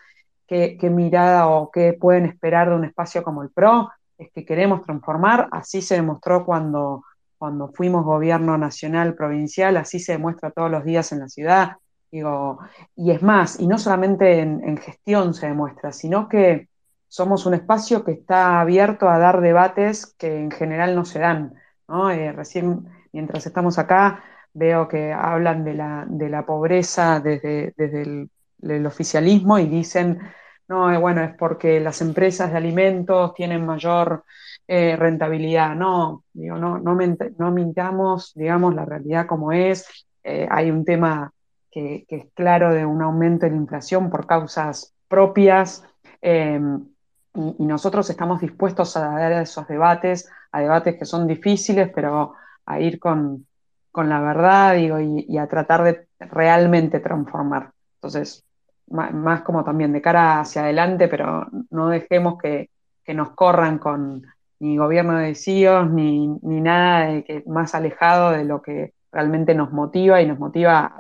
qué, 0.45 0.78
mirada 0.91 1.47
o 1.47 1.72
qué 1.72 1.93
pueden 1.93 2.26
esperar 2.26 2.70
de 2.70 2.76
un 2.76 2.86
espacio 2.86 3.24
como 3.24 3.41
el 3.41 3.49
PRO, 3.49 3.89
es 4.18 4.32
que 4.32 4.45
queremos 4.45 4.84
transformar, 4.84 5.49
así 5.51 5.82
se 5.82 5.95
demostró 5.95 6.45
cuando, 6.45 7.05
cuando 7.39 7.70
fuimos 7.70 8.05
gobierno 8.05 8.57
nacional, 8.57 9.15
provincial, 9.15 9.78
así 9.78 9.99
se 9.99 10.13
demuestra 10.13 10.51
todos 10.51 10.70
los 10.70 10.84
días 10.84 11.11
en 11.11 11.20
la 11.20 11.30
ciudad. 11.30 11.78
Digo, 12.11 12.59
y 12.95 13.09
es 13.09 13.22
más, 13.22 13.59
y 13.59 13.68
no 13.68 13.78
solamente 13.78 14.39
en, 14.39 14.78
gestión 14.78 15.34
se 15.34 15.47
demuestra, 15.47 15.91
sino 15.91 16.30
que 16.30 16.70
somos 17.07 17.45
un 17.45 17.53
espacio 17.53 18.03
que 18.03 18.11
está 18.11 18.59
abierto 18.59 19.09
a 19.09 19.17
dar 19.17 19.41
debates 19.41 20.05
que 20.17 20.39
en 20.39 20.51
general 20.51 20.95
no 20.95 21.05
se 21.05 21.19
dan. 21.19 21.55
¿no? 21.87 22.09
Eh, 22.09 22.31
recién, 22.31 22.87
mientras 23.11 23.45
estamos 23.45 23.77
acá, 23.79 24.23
veo 24.53 24.87
que 24.87 25.13
hablan 25.13 25.63
de 25.63 25.73
la, 25.75 26.05
de 26.07 26.29
la 26.29 26.45
pobreza 26.45 27.19
desde, 27.19 27.73
desde 27.77 28.29
el, 28.61 28.85
oficialismo 28.85 29.59
y 29.59 29.67
dicen, 29.67 30.19
no, 30.67 30.91
eh, 30.91 30.97
bueno, 30.97 31.23
es 31.23 31.33
porque 31.35 31.79
las 31.79 32.01
empresas 32.01 32.51
de 32.51 32.57
alimentos 32.57 33.33
tienen 33.33 33.65
mayor 33.65 34.23
eh, 34.67 34.95
rentabilidad. 34.97 35.75
No, 35.75 36.23
digo, 36.33 36.57
no, 36.57 36.79
no, 36.79 36.97
no, 37.37 37.51
mintamos, 37.51 38.33
digamos, 38.35 38.75
la 38.75 38.83
realidad 38.85 39.27
como 39.27 39.51
es. 39.51 40.07
hay 40.23 40.71
un 40.71 40.83
tema 40.83 41.31
que, 41.71 42.05
es 42.07 42.25
claro 42.33 42.73
de 42.73 42.85
un 42.85 43.01
aumento 43.01 43.45
de 43.45 43.51
la 43.51 43.57
inflación 43.57 44.09
por 44.09 44.25
causas 44.25 44.93
propias. 45.07 45.85
Em, 46.21 46.85
y, 47.34 47.65
nosotros 47.65 48.09
estamos 48.09 48.41
dispuestos 48.41 48.95
a 48.97 49.09
dar 49.09 49.32
esos 49.34 49.67
debates, 49.67 50.30
a 50.51 50.61
debates 50.61 50.97
que 50.97 51.05
son 51.05 51.28
difíciles, 51.28 51.91
pero 51.93 52.34
a 52.65 52.80
ir 52.80 52.99
con, 52.99 53.45
la 53.93 54.21
verdad 54.21 54.75
digo, 54.75 54.99
y, 54.99 55.38
a 55.38 55.47
tratar 55.47 55.84
de 55.84 56.07
realmente 56.19 56.99
transformar. 56.99 57.71
Entonces, 57.95 58.43
más, 58.88 59.41
como 59.41 59.63
también 59.63 59.93
de 59.93 60.01
cara 60.01 60.39
hacia 60.39 60.63
adelante, 60.63 61.07
pero 61.07 61.47
no 61.69 61.89
dejemos 61.89 62.38
que, 62.41 62.69
nos 63.13 63.30
corran 63.32 63.78
con 63.80 64.23
ni 64.59 64.75
gobierno 64.75 65.17
de 65.17 65.34
CIOs 65.34 65.89
ni, 65.91 66.28
ni 66.41 66.59
nada 66.59 67.05
de 67.05 67.23
que, 67.23 67.43
más 67.47 67.73
alejado 67.73 68.32
de 68.32 68.43
lo 68.43 68.61
que 68.61 68.93
realmente 69.13 69.55
nos 69.55 69.71
motiva 69.71 70.21
y 70.21 70.28
nos 70.28 70.39
motiva 70.39 70.93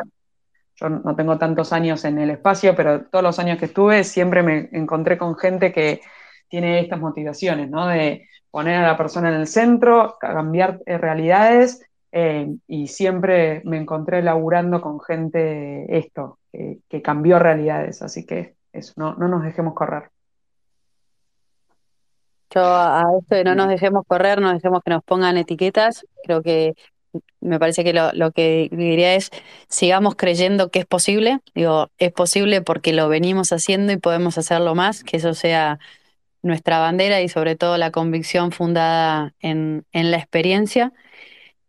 yo 0.79 0.89
no 0.89 1.15
tengo 1.15 1.37
tantos 1.37 1.73
años 1.73 2.05
en 2.05 2.19
el 2.19 2.29
espacio, 2.29 2.75
pero 2.75 3.01
todos 3.05 3.23
los 3.23 3.39
años 3.39 3.57
que 3.57 3.65
estuve 3.65 4.03
siempre 4.03 4.43
me 4.43 4.69
encontré 4.71 5.17
con 5.17 5.35
gente 5.35 5.71
que 5.71 6.01
tiene 6.49 6.79
estas 6.79 6.99
motivaciones, 6.99 7.69
¿no? 7.69 7.87
De 7.87 8.27
poner 8.51 8.75
a 8.75 8.87
la 8.87 8.97
persona 8.97 9.29
en 9.29 9.35
el 9.35 9.47
centro, 9.47 10.17
cambiar 10.19 10.79
eh, 10.85 10.97
realidades, 10.97 11.81
eh, 12.11 12.55
y 12.67 12.87
siempre 12.87 13.61
me 13.65 13.77
encontré 13.77 14.23
laburando 14.23 14.81
con 14.81 14.99
gente 14.99 15.97
esto, 15.97 16.39
que, 16.51 17.01
cambió 17.01 17.37
realidades, 17.37 18.01
así 18.01 18.25
que 18.25 18.55
eso, 18.73 18.93
no, 18.95 19.13
no 19.15 19.27
nos 19.27 19.43
dejemos 19.43 19.73
correr. 19.73 20.09
Yo 22.49 22.63
a 22.63 23.03
esto 23.19 23.35
de 23.35 23.43
no 23.43 23.55
nos 23.55 23.67
dejemos 23.67 24.03
correr, 24.07 24.41
no 24.41 24.53
dejemos 24.53 24.81
que 24.83 24.91
nos 24.91 25.03
pongan 25.03 25.37
etiquetas, 25.37 26.05
creo 26.23 26.41
que 26.41 26.73
me 27.41 27.59
parece 27.59 27.83
que 27.83 27.93
lo, 27.93 28.11
lo, 28.13 28.31
que 28.31 28.69
diría 28.71 29.15
es, 29.15 29.29
sigamos 29.67 30.15
creyendo 30.15 30.69
que 30.69 30.79
es 30.79 30.85
posible, 30.85 31.39
digo, 31.53 31.89
es 31.97 32.11
posible 32.11 32.61
porque 32.61 32.93
lo 32.93 33.09
venimos 33.09 33.51
haciendo 33.51 33.91
y 33.91 33.97
podemos 33.97 34.37
hacerlo 34.37 34.75
más, 34.75 35.03
que 35.03 35.17
eso 35.17 35.33
sea 35.33 35.79
nuestra 36.41 36.79
bandera 36.79 37.21
y 37.21 37.29
sobre 37.29 37.55
todo 37.55 37.77
la 37.77 37.91
convicción 37.91 38.51
fundada 38.51 39.33
en, 39.39 39.85
en 39.91 40.11
la 40.11 40.17
experiencia. 40.17 40.93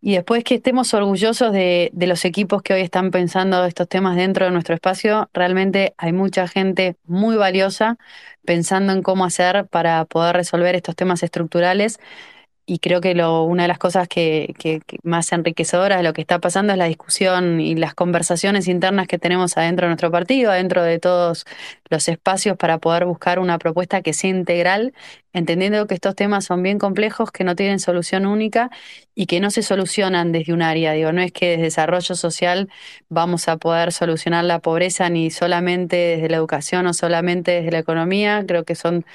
Y 0.00 0.14
después 0.14 0.44
que 0.44 0.56
estemos 0.56 0.94
orgullosos 0.94 1.52
de, 1.52 1.90
de, 1.92 2.06
los 2.06 2.24
equipos 2.24 2.62
que 2.62 2.72
hoy 2.72 2.82
están 2.82 3.10
pensando 3.10 3.64
estos 3.64 3.88
temas 3.88 4.16
dentro 4.16 4.44
de 4.44 4.52
nuestro 4.52 4.74
espacio, 4.74 5.28
realmente 5.34 5.94
hay 5.98 6.12
mucha 6.12 6.46
gente 6.46 6.96
muy 7.04 7.36
valiosa 7.36 7.98
pensando 8.44 8.92
en 8.92 9.02
cómo 9.02 9.24
hacer 9.24 9.66
para 9.66 10.04
poder 10.04 10.36
resolver 10.36 10.76
estos 10.76 10.94
temas 10.94 11.22
estructurales 11.24 11.98
y 12.68 12.80
creo 12.80 13.00
que 13.00 13.14
lo, 13.14 13.44
una 13.44 13.62
de 13.62 13.68
las 13.68 13.78
cosas 13.78 14.08
que, 14.08 14.54
que, 14.58 14.82
más 15.02 15.32
enriquecedoras 15.32 15.98
de 15.98 16.04
lo 16.04 16.12
que 16.12 16.20
está 16.20 16.38
pasando 16.38 16.74
es 16.74 16.78
la 16.78 16.84
discusión 16.84 17.62
y 17.62 17.74
las 17.74 17.94
conversaciones 17.94 18.68
internas 18.68 19.08
que 19.08 19.18
tenemos 19.18 19.56
adentro 19.56 19.86
de 19.86 19.88
nuestro 19.88 20.10
partido, 20.10 20.50
adentro 20.50 20.82
de 20.82 20.98
todos 20.98 21.46
los 21.88 22.08
espacios 22.08 22.58
para 22.58 22.76
poder 22.76 23.06
buscar 23.06 23.38
una 23.38 23.58
propuesta 23.58 24.02
que 24.02 24.12
sea 24.12 24.28
integral, 24.28 24.92
entendiendo 25.32 25.86
que 25.86 25.94
estos 25.94 26.14
temas 26.14 26.44
son 26.44 26.62
bien 26.62 26.78
complejos, 26.78 27.30
que 27.32 27.42
no 27.42 27.56
tienen 27.56 27.78
solución 27.78 28.26
única 28.26 28.68
y 29.14 29.24
que 29.24 29.40
no 29.40 29.50
se 29.50 29.62
solucionan 29.62 30.30
desde 30.32 30.52
un 30.52 30.60
área. 30.60 30.92
Digo, 30.92 31.10
no 31.12 31.22
es 31.22 31.32
que 31.32 31.52
desde 31.52 31.62
desarrollo 31.62 32.14
social 32.16 32.68
vamos 33.08 33.48
a 33.48 33.56
poder 33.56 33.92
solucionar 33.92 34.44
la 34.44 34.58
pobreza 34.58 35.08
ni 35.08 35.30
solamente 35.30 35.96
desde 35.96 36.28
la 36.28 36.36
educación 36.36 36.86
o 36.86 36.92
solamente 36.92 37.52
desde 37.52 37.70
la 37.70 37.78
economía, 37.78 38.44
creo 38.46 38.64
que 38.64 38.74
son 38.74 39.06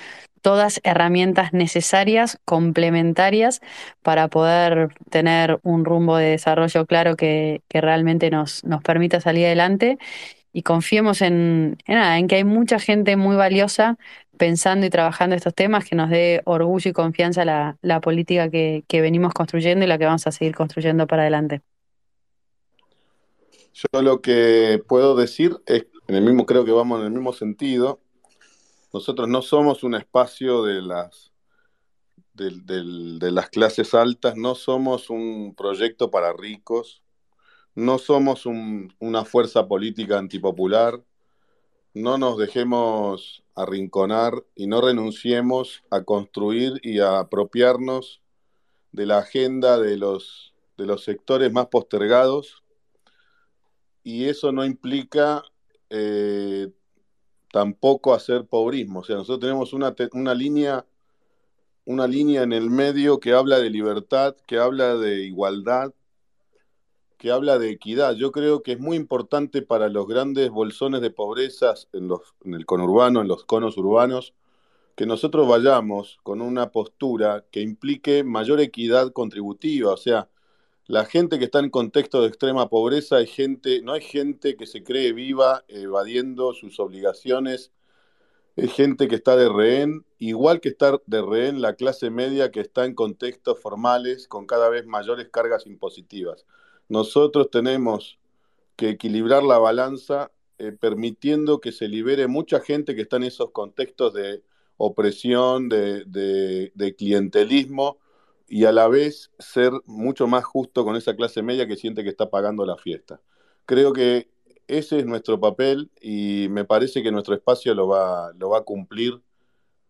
todas 0.44 0.82
herramientas 0.84 1.54
necesarias, 1.54 2.38
complementarias, 2.46 3.62
para 4.04 4.28
poder 4.28 4.90
tener 5.10 5.60
un 5.64 5.86
rumbo 5.86 6.18
de 6.18 6.32
desarrollo 6.32 6.86
claro 6.86 7.16
que, 7.16 7.62
realmente 7.70 8.30
nos, 8.30 8.64
nos 8.66 8.84
permita 8.84 9.22
salir 9.22 9.46
adelante. 9.46 9.98
Y 10.52 10.62
confiemos 10.62 11.22
en, 11.22 11.78
en, 11.88 12.28
que 12.28 12.36
hay 12.36 12.44
mucha 12.44 12.78
gente 12.78 13.16
muy 13.16 13.36
valiosa 13.36 13.98
pensando 14.38 14.86
y 14.86 14.90
trabajando 14.90 15.36
estos 15.36 15.56
temas 15.56 15.86
que 15.86 15.96
nos 15.96 16.10
dé 16.10 16.42
orgullo 16.46 16.90
y 16.92 16.94
confianza 16.94 17.46
la, 17.46 17.78
la 17.82 18.02
política 18.02 18.50
que, 18.50 18.84
que 18.88 19.02
venimos 19.02 19.34
construyendo 19.34 19.86
y 19.86 19.88
la 19.88 19.98
que 19.98 20.06
vamos 20.06 20.28
a 20.28 20.32
seguir 20.32 20.56
construyendo 20.56 21.08
para 21.08 21.24
adelante. 21.24 21.62
Yo 23.74 24.02
lo 24.02 24.22
que 24.22 24.84
puedo 24.88 25.16
decir 25.16 25.56
es, 25.66 25.86
en 26.08 26.16
el 26.16 26.24
mismo, 26.24 26.46
creo 26.46 26.66
que 26.66 26.72
vamos 26.72 27.00
en 27.00 27.06
el 27.06 27.12
mismo 27.12 27.32
sentido, 27.32 28.02
nosotros 28.94 29.28
no 29.28 29.42
somos 29.42 29.84
un 29.84 29.96
espacio 29.96 30.64
de 30.64 30.84
las, 30.84 31.34
de, 32.34 33.32
las 33.32 33.50
clases 33.50 33.96
altas, 33.96 34.38
no 34.38 34.54
somos 34.54 35.10
un 35.10 35.56
proyecto 35.56 36.12
para 36.12 36.32
ricos, 36.32 37.02
no 37.74 37.98
somos 37.98 38.46
una 38.46 39.26
fuerza 39.26 39.68
política 39.68 40.20
antipopular, 40.20 41.04
no 41.96 42.20
nos 42.20 42.38
dejemos 42.38 43.44
arrinconar 43.56 44.46
y 44.56 44.68
no 44.68 44.80
renunciemos 44.80 45.84
a 45.90 46.04
construir 46.04 46.80
y 46.84 47.00
a 47.00 47.20
apropiarnos 47.20 48.22
de 48.92 49.08
la 49.08 49.18
agenda 49.20 49.80
de 49.80 49.98
los, 49.98 50.54
de 50.78 50.86
los 50.86 51.04
sectores 51.04 51.52
más 51.52 51.68
postergados. 51.68 52.64
Y 54.04 54.26
eso 54.26 54.52
no 54.52 54.66
implica 54.66 55.44
eh, 55.90 56.70
tampoco 57.54 58.16
hacer 58.16 58.48
pobrismo. 58.48 59.02
O 59.02 59.04
sea, 59.04 59.16
nosotros 59.16 59.42
tenemos 59.42 59.74
una, 59.74 59.94
una, 60.14 60.34
línea, 60.34 60.88
una 61.86 62.08
línea 62.08 62.42
en 62.42 62.52
el 62.52 62.72
medio 62.72 63.20
que 63.20 63.34
habla 63.34 63.60
de 63.60 63.70
libertad, 63.70 64.36
que 64.48 64.58
habla 64.58 64.96
de 64.96 65.22
igualdad, 65.26 65.94
que 67.20 67.30
habla 67.30 67.60
de 67.60 67.70
equidad. 67.70 68.16
Yo 68.16 68.32
creo 68.32 68.64
que 68.64 68.72
es 68.72 68.80
muy 68.80 68.98
importante 68.98 69.62
para 69.62 69.88
los 69.88 70.08
grandes 70.08 70.50
bolsones 70.50 71.02
de 71.02 71.12
pobreza 71.12 71.76
en, 71.94 72.08
los, 72.08 72.22
en 72.44 72.56
el 72.56 72.66
conurbano, 72.66 73.22
en 73.22 73.28
los 73.28 73.46
conos 73.46 73.78
urbanos, 73.78 74.34
que 74.96 75.06
nosotros 75.06 75.48
vayamos 75.48 76.18
con 76.24 76.42
una 76.42 76.72
postura 76.72 77.46
que 77.52 77.62
implique 77.62 78.24
mayor 78.24 78.62
equidad 78.62 79.12
contributiva, 79.12 79.94
o 79.94 79.98
sea, 79.98 80.28
la 80.88 81.06
gente 81.06 81.40
que 81.40 81.46
está 81.46 81.60
en 81.60 81.70
contexto 81.70 82.22
de 82.22 82.28
extrema 82.28 82.70
pobreza 82.70 83.22
es 83.22 83.32
gente, 83.32 83.82
no 83.82 83.94
hay 83.94 84.02
gente 84.02 84.58
que 84.58 84.66
se 84.66 84.84
cree 84.84 85.14
viva 85.14 85.64
evadiendo 85.70 86.54
sus 86.54 86.80
obligaciones, 86.80 87.72
es 88.56 88.72
gente 88.74 89.08
que 89.08 89.16
está 89.16 89.36
de 89.36 89.50
rehén, 89.50 90.06
igual 90.20 90.60
que 90.60 90.70
está 90.70 91.00
de 91.06 91.22
rehén 91.22 91.62
la 91.62 91.76
clase 91.76 92.10
media 92.10 92.52
que 92.52 92.60
está 92.60 92.86
en 92.86 92.96
contextos 92.96 93.60
formales 93.60 94.28
con 94.28 94.46
cada 94.46 94.70
vez 94.70 94.86
mayores 94.86 95.30
cargas 95.30 95.66
impositivas. 95.66 96.46
Nosotros 96.90 97.50
tenemos 97.50 98.20
que 98.76 98.90
equilibrar 98.90 99.42
la 99.44 99.58
balanza 99.58 100.32
eh, 100.60 100.72
permitiendo 100.74 101.62
que 101.62 101.72
se 101.72 101.88
libere 101.88 102.28
mucha 102.28 102.60
gente 102.60 102.94
que 102.94 103.02
está 103.04 103.18
en 103.18 103.24
esos 103.24 103.52
contextos 103.52 104.14
de 104.14 104.44
opresión, 104.78 105.70
de 105.70 106.96
clientelismo, 106.98 108.00
y 108.48 108.66
a 108.66 108.72
la 108.72 108.88
vez 108.88 109.32
ser 109.40 109.72
mucho 109.86 110.28
más 110.28 110.44
justo 110.44 110.84
con 110.84 110.96
esa 110.96 111.16
clase 111.16 111.42
media 111.42 111.68
que 111.68 111.76
siente 111.76 112.04
que 112.04 112.10
está 112.10 112.30
pagando 112.30 112.66
la 112.66 112.78
fiesta. 112.78 113.22
Creo 113.66 113.94
que 113.94 114.30
ese 114.68 115.00
es 115.00 115.06
nuestro 115.06 115.40
papel 115.40 115.92
y 116.02 116.48
me 116.50 116.66
parece 116.66 117.04
que 117.04 117.12
nuestro 117.12 117.36
espacio 117.36 117.74
lo 117.74 117.88
va, 117.88 118.32
lo 118.34 118.50
va 118.50 118.60
a 118.60 118.64
cumplir. 118.64 119.22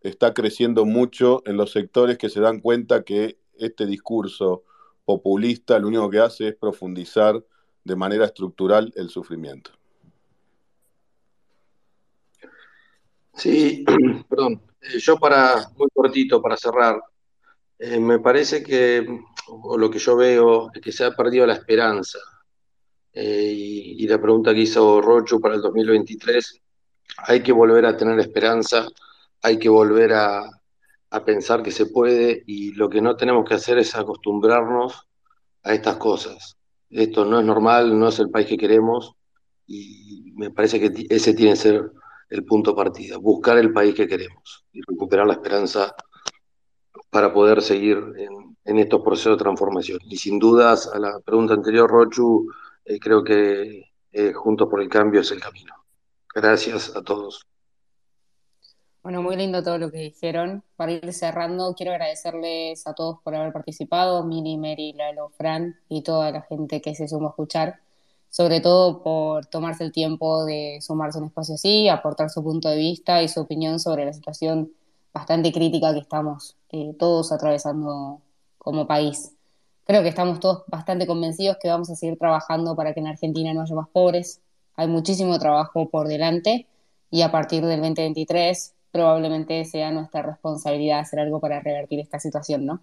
Está 0.00 0.34
creciendo 0.34 0.84
mucho 0.84 1.42
en 1.46 1.56
los 1.56 1.72
sectores 1.72 2.18
que 2.18 2.28
se 2.28 2.40
dan 2.40 2.60
cuenta 2.60 3.04
que 3.04 3.38
este 3.58 3.86
discurso 3.86 4.64
populista 5.04 5.78
lo 5.78 5.88
único 5.88 6.10
que 6.10 6.18
hace 6.18 6.48
es 6.48 6.56
profundizar 6.56 7.42
de 7.84 7.96
manera 7.96 8.24
estructural 8.24 8.92
el 8.96 9.10
sufrimiento. 9.10 9.70
Sí, 13.34 13.84
perdón. 14.28 14.62
Eh, 14.80 14.98
yo 14.98 15.16
para, 15.16 15.68
muy 15.76 15.88
cortito, 15.92 16.40
para 16.40 16.56
cerrar, 16.56 17.00
eh, 17.86 18.00
me 18.00 18.18
parece 18.18 18.62
que, 18.62 19.06
o 19.46 19.76
lo 19.76 19.90
que 19.90 19.98
yo 19.98 20.16
veo, 20.16 20.70
es 20.72 20.80
que 20.80 20.92
se 20.92 21.04
ha 21.04 21.10
perdido 21.14 21.46
la 21.46 21.54
esperanza. 21.54 22.18
Eh, 23.12 23.52
y, 23.56 24.08
la 24.08 24.20
pregunta 24.20 24.54
que 24.54 24.60
hizo 24.60 25.00
Rochu 25.02 25.40
para 25.40 25.54
el 25.56 25.60
2023, 25.60 26.62
hay 27.18 27.42
que 27.42 27.52
volver 27.52 27.84
a 27.86 27.96
tener 27.96 28.18
esperanza, 28.20 28.86
hay 29.42 29.58
que 29.58 29.68
volver 29.68 30.14
a, 30.14 30.48
a 31.10 31.24
pensar 31.24 31.62
que 31.62 31.70
se 31.70 31.86
puede 31.86 32.42
y 32.46 32.72
lo 32.72 32.88
que 32.88 33.02
no 33.02 33.16
tenemos 33.16 33.46
que 33.46 33.54
hacer 33.54 33.78
es 33.78 33.94
acostumbrarnos 33.94 35.06
a 35.62 35.74
estas 35.74 35.96
cosas. 35.96 36.56
Esto 36.90 37.24
no 37.26 37.40
es 37.40 37.44
normal, 37.46 37.98
no 37.98 38.08
es 38.08 38.18
el 38.18 38.30
país 38.30 38.46
que 38.46 38.56
queremos 38.56 39.14
y 39.66 40.32
me 40.36 40.50
parece 40.50 40.80
que 40.80 41.06
ese 41.10 41.34
tiene 41.34 41.52
que 41.52 41.58
ser 41.58 41.92
el 42.30 42.44
punto 42.44 42.74
partida, 42.74 43.18
buscar 43.18 43.58
el 43.58 43.72
país 43.72 43.94
que 43.94 44.08
queremos 44.08 44.64
y 44.72 44.80
recuperar 44.80 45.26
la 45.26 45.34
esperanza 45.34 45.94
para 47.14 47.32
poder 47.32 47.62
seguir 47.62 47.96
en, 48.64 48.78
estos 48.80 49.00
procesos 49.02 49.38
de 49.38 49.44
transformación. 49.44 50.00
Y 50.02 50.16
sin 50.16 50.40
dudas, 50.40 50.90
a 50.92 50.98
la 50.98 51.20
pregunta 51.20 51.54
anterior, 51.54 51.88
Rochu, 51.88 52.50
eh, 52.84 52.98
creo 52.98 53.22
que 53.22 53.84
eh, 54.10 54.32
Juntos 54.32 54.68
por 54.68 54.82
el 54.82 54.88
Cambio 54.88 55.20
es 55.20 55.30
el 55.30 55.40
camino. 55.40 55.74
Gracias 56.34 56.96
a 56.96 57.02
todos. 57.04 57.46
Bueno, 59.04 59.22
muy 59.22 59.36
lindo 59.36 59.62
todo 59.62 59.78
lo 59.78 59.92
que 59.92 59.98
dijeron. 59.98 60.64
Para 60.74 60.90
ir 60.90 61.12
cerrando, 61.12 61.72
quiero 61.76 61.92
agradecerles 61.92 62.84
a 62.84 62.94
todos 62.94 63.18
por 63.22 63.36
haber 63.36 63.52
participado, 63.52 64.24
Mini, 64.24 64.58
Mary, 64.58 64.92
Lalo, 64.94 65.28
Fran 65.36 65.78
y 65.88 66.02
toda 66.02 66.32
la 66.32 66.42
gente 66.42 66.80
que 66.80 66.96
se 66.96 67.06
sumó 67.06 67.28
a 67.28 67.30
escuchar, 67.30 67.78
sobre 68.28 68.60
todo 68.60 69.04
por 69.04 69.46
tomarse 69.46 69.84
el 69.84 69.92
tiempo 69.92 70.44
de 70.44 70.80
sumarse 70.80 71.18
a 71.18 71.20
un 71.20 71.28
espacio 71.28 71.54
así, 71.54 71.88
aportar 71.88 72.28
su 72.28 72.42
punto 72.42 72.68
de 72.68 72.76
vista 72.76 73.22
y 73.22 73.28
su 73.28 73.38
opinión 73.38 73.78
sobre 73.78 74.04
la 74.04 74.12
situación 74.12 74.72
bastante 75.12 75.52
crítica 75.52 75.92
que 75.92 76.00
estamos 76.00 76.56
eh, 76.74 76.92
todos 76.98 77.30
atravesando 77.30 78.20
como 78.58 78.88
país. 78.88 79.32
Creo 79.84 80.02
que 80.02 80.08
estamos 80.08 80.40
todos 80.40 80.64
bastante 80.66 81.06
convencidos 81.06 81.56
que 81.62 81.68
vamos 81.68 81.88
a 81.88 81.94
seguir 81.94 82.18
trabajando 82.18 82.74
para 82.74 82.92
que 82.92 82.98
en 82.98 83.06
Argentina 83.06 83.54
no 83.54 83.60
haya 83.60 83.76
más 83.76 83.88
pobres. 83.88 84.40
Hay 84.74 84.88
muchísimo 84.88 85.38
trabajo 85.38 85.88
por 85.88 86.08
delante 86.08 86.66
y 87.12 87.22
a 87.22 87.30
partir 87.30 87.64
del 87.64 87.80
2023 87.80 88.74
probablemente 88.90 89.64
sea 89.66 89.92
nuestra 89.92 90.22
responsabilidad 90.22 90.98
hacer 90.98 91.20
algo 91.20 91.38
para 91.38 91.60
revertir 91.60 92.00
esta 92.00 92.18
situación, 92.18 92.66
¿no? 92.66 92.80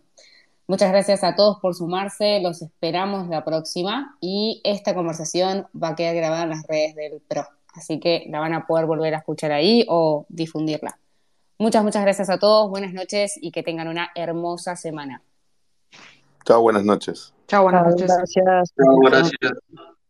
Muchas 0.67 0.89
gracias 0.91 1.21
a 1.25 1.35
todos 1.35 1.59
por 1.59 1.75
sumarse, 1.75 2.39
los 2.39 2.61
esperamos 2.61 3.27
la 3.27 3.43
próxima 3.43 4.15
y 4.21 4.61
esta 4.63 4.95
conversación 4.95 5.67
va 5.75 5.89
a 5.89 5.95
quedar 5.97 6.15
grabada 6.15 6.43
en 6.43 6.49
las 6.51 6.65
redes 6.65 6.95
del 6.95 7.19
PRO, 7.27 7.45
así 7.73 7.99
que 7.99 8.25
la 8.29 8.39
van 8.39 8.53
a 8.53 8.67
poder 8.67 8.85
volver 8.85 9.15
a 9.15 9.17
escuchar 9.17 9.51
ahí 9.51 9.85
o 9.89 10.25
difundirla. 10.29 11.00
Muchas, 11.61 11.83
muchas 11.83 12.01
gracias 12.01 12.27
a 12.31 12.39
todos, 12.39 12.71
buenas 12.71 12.91
noches 12.91 13.37
y 13.39 13.51
que 13.51 13.61
tengan 13.61 13.87
una 13.87 14.09
hermosa 14.15 14.75
semana. 14.75 15.21
Chao, 16.43 16.59
buenas 16.59 16.83
noches. 16.83 17.35
Chao, 17.47 17.61
buenas 17.61 17.85
noches. 17.85 18.07
Gracias. 18.07 18.73
Chao, 18.75 18.97
gracias. 18.97 19.51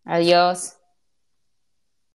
Adiós. 0.05 0.80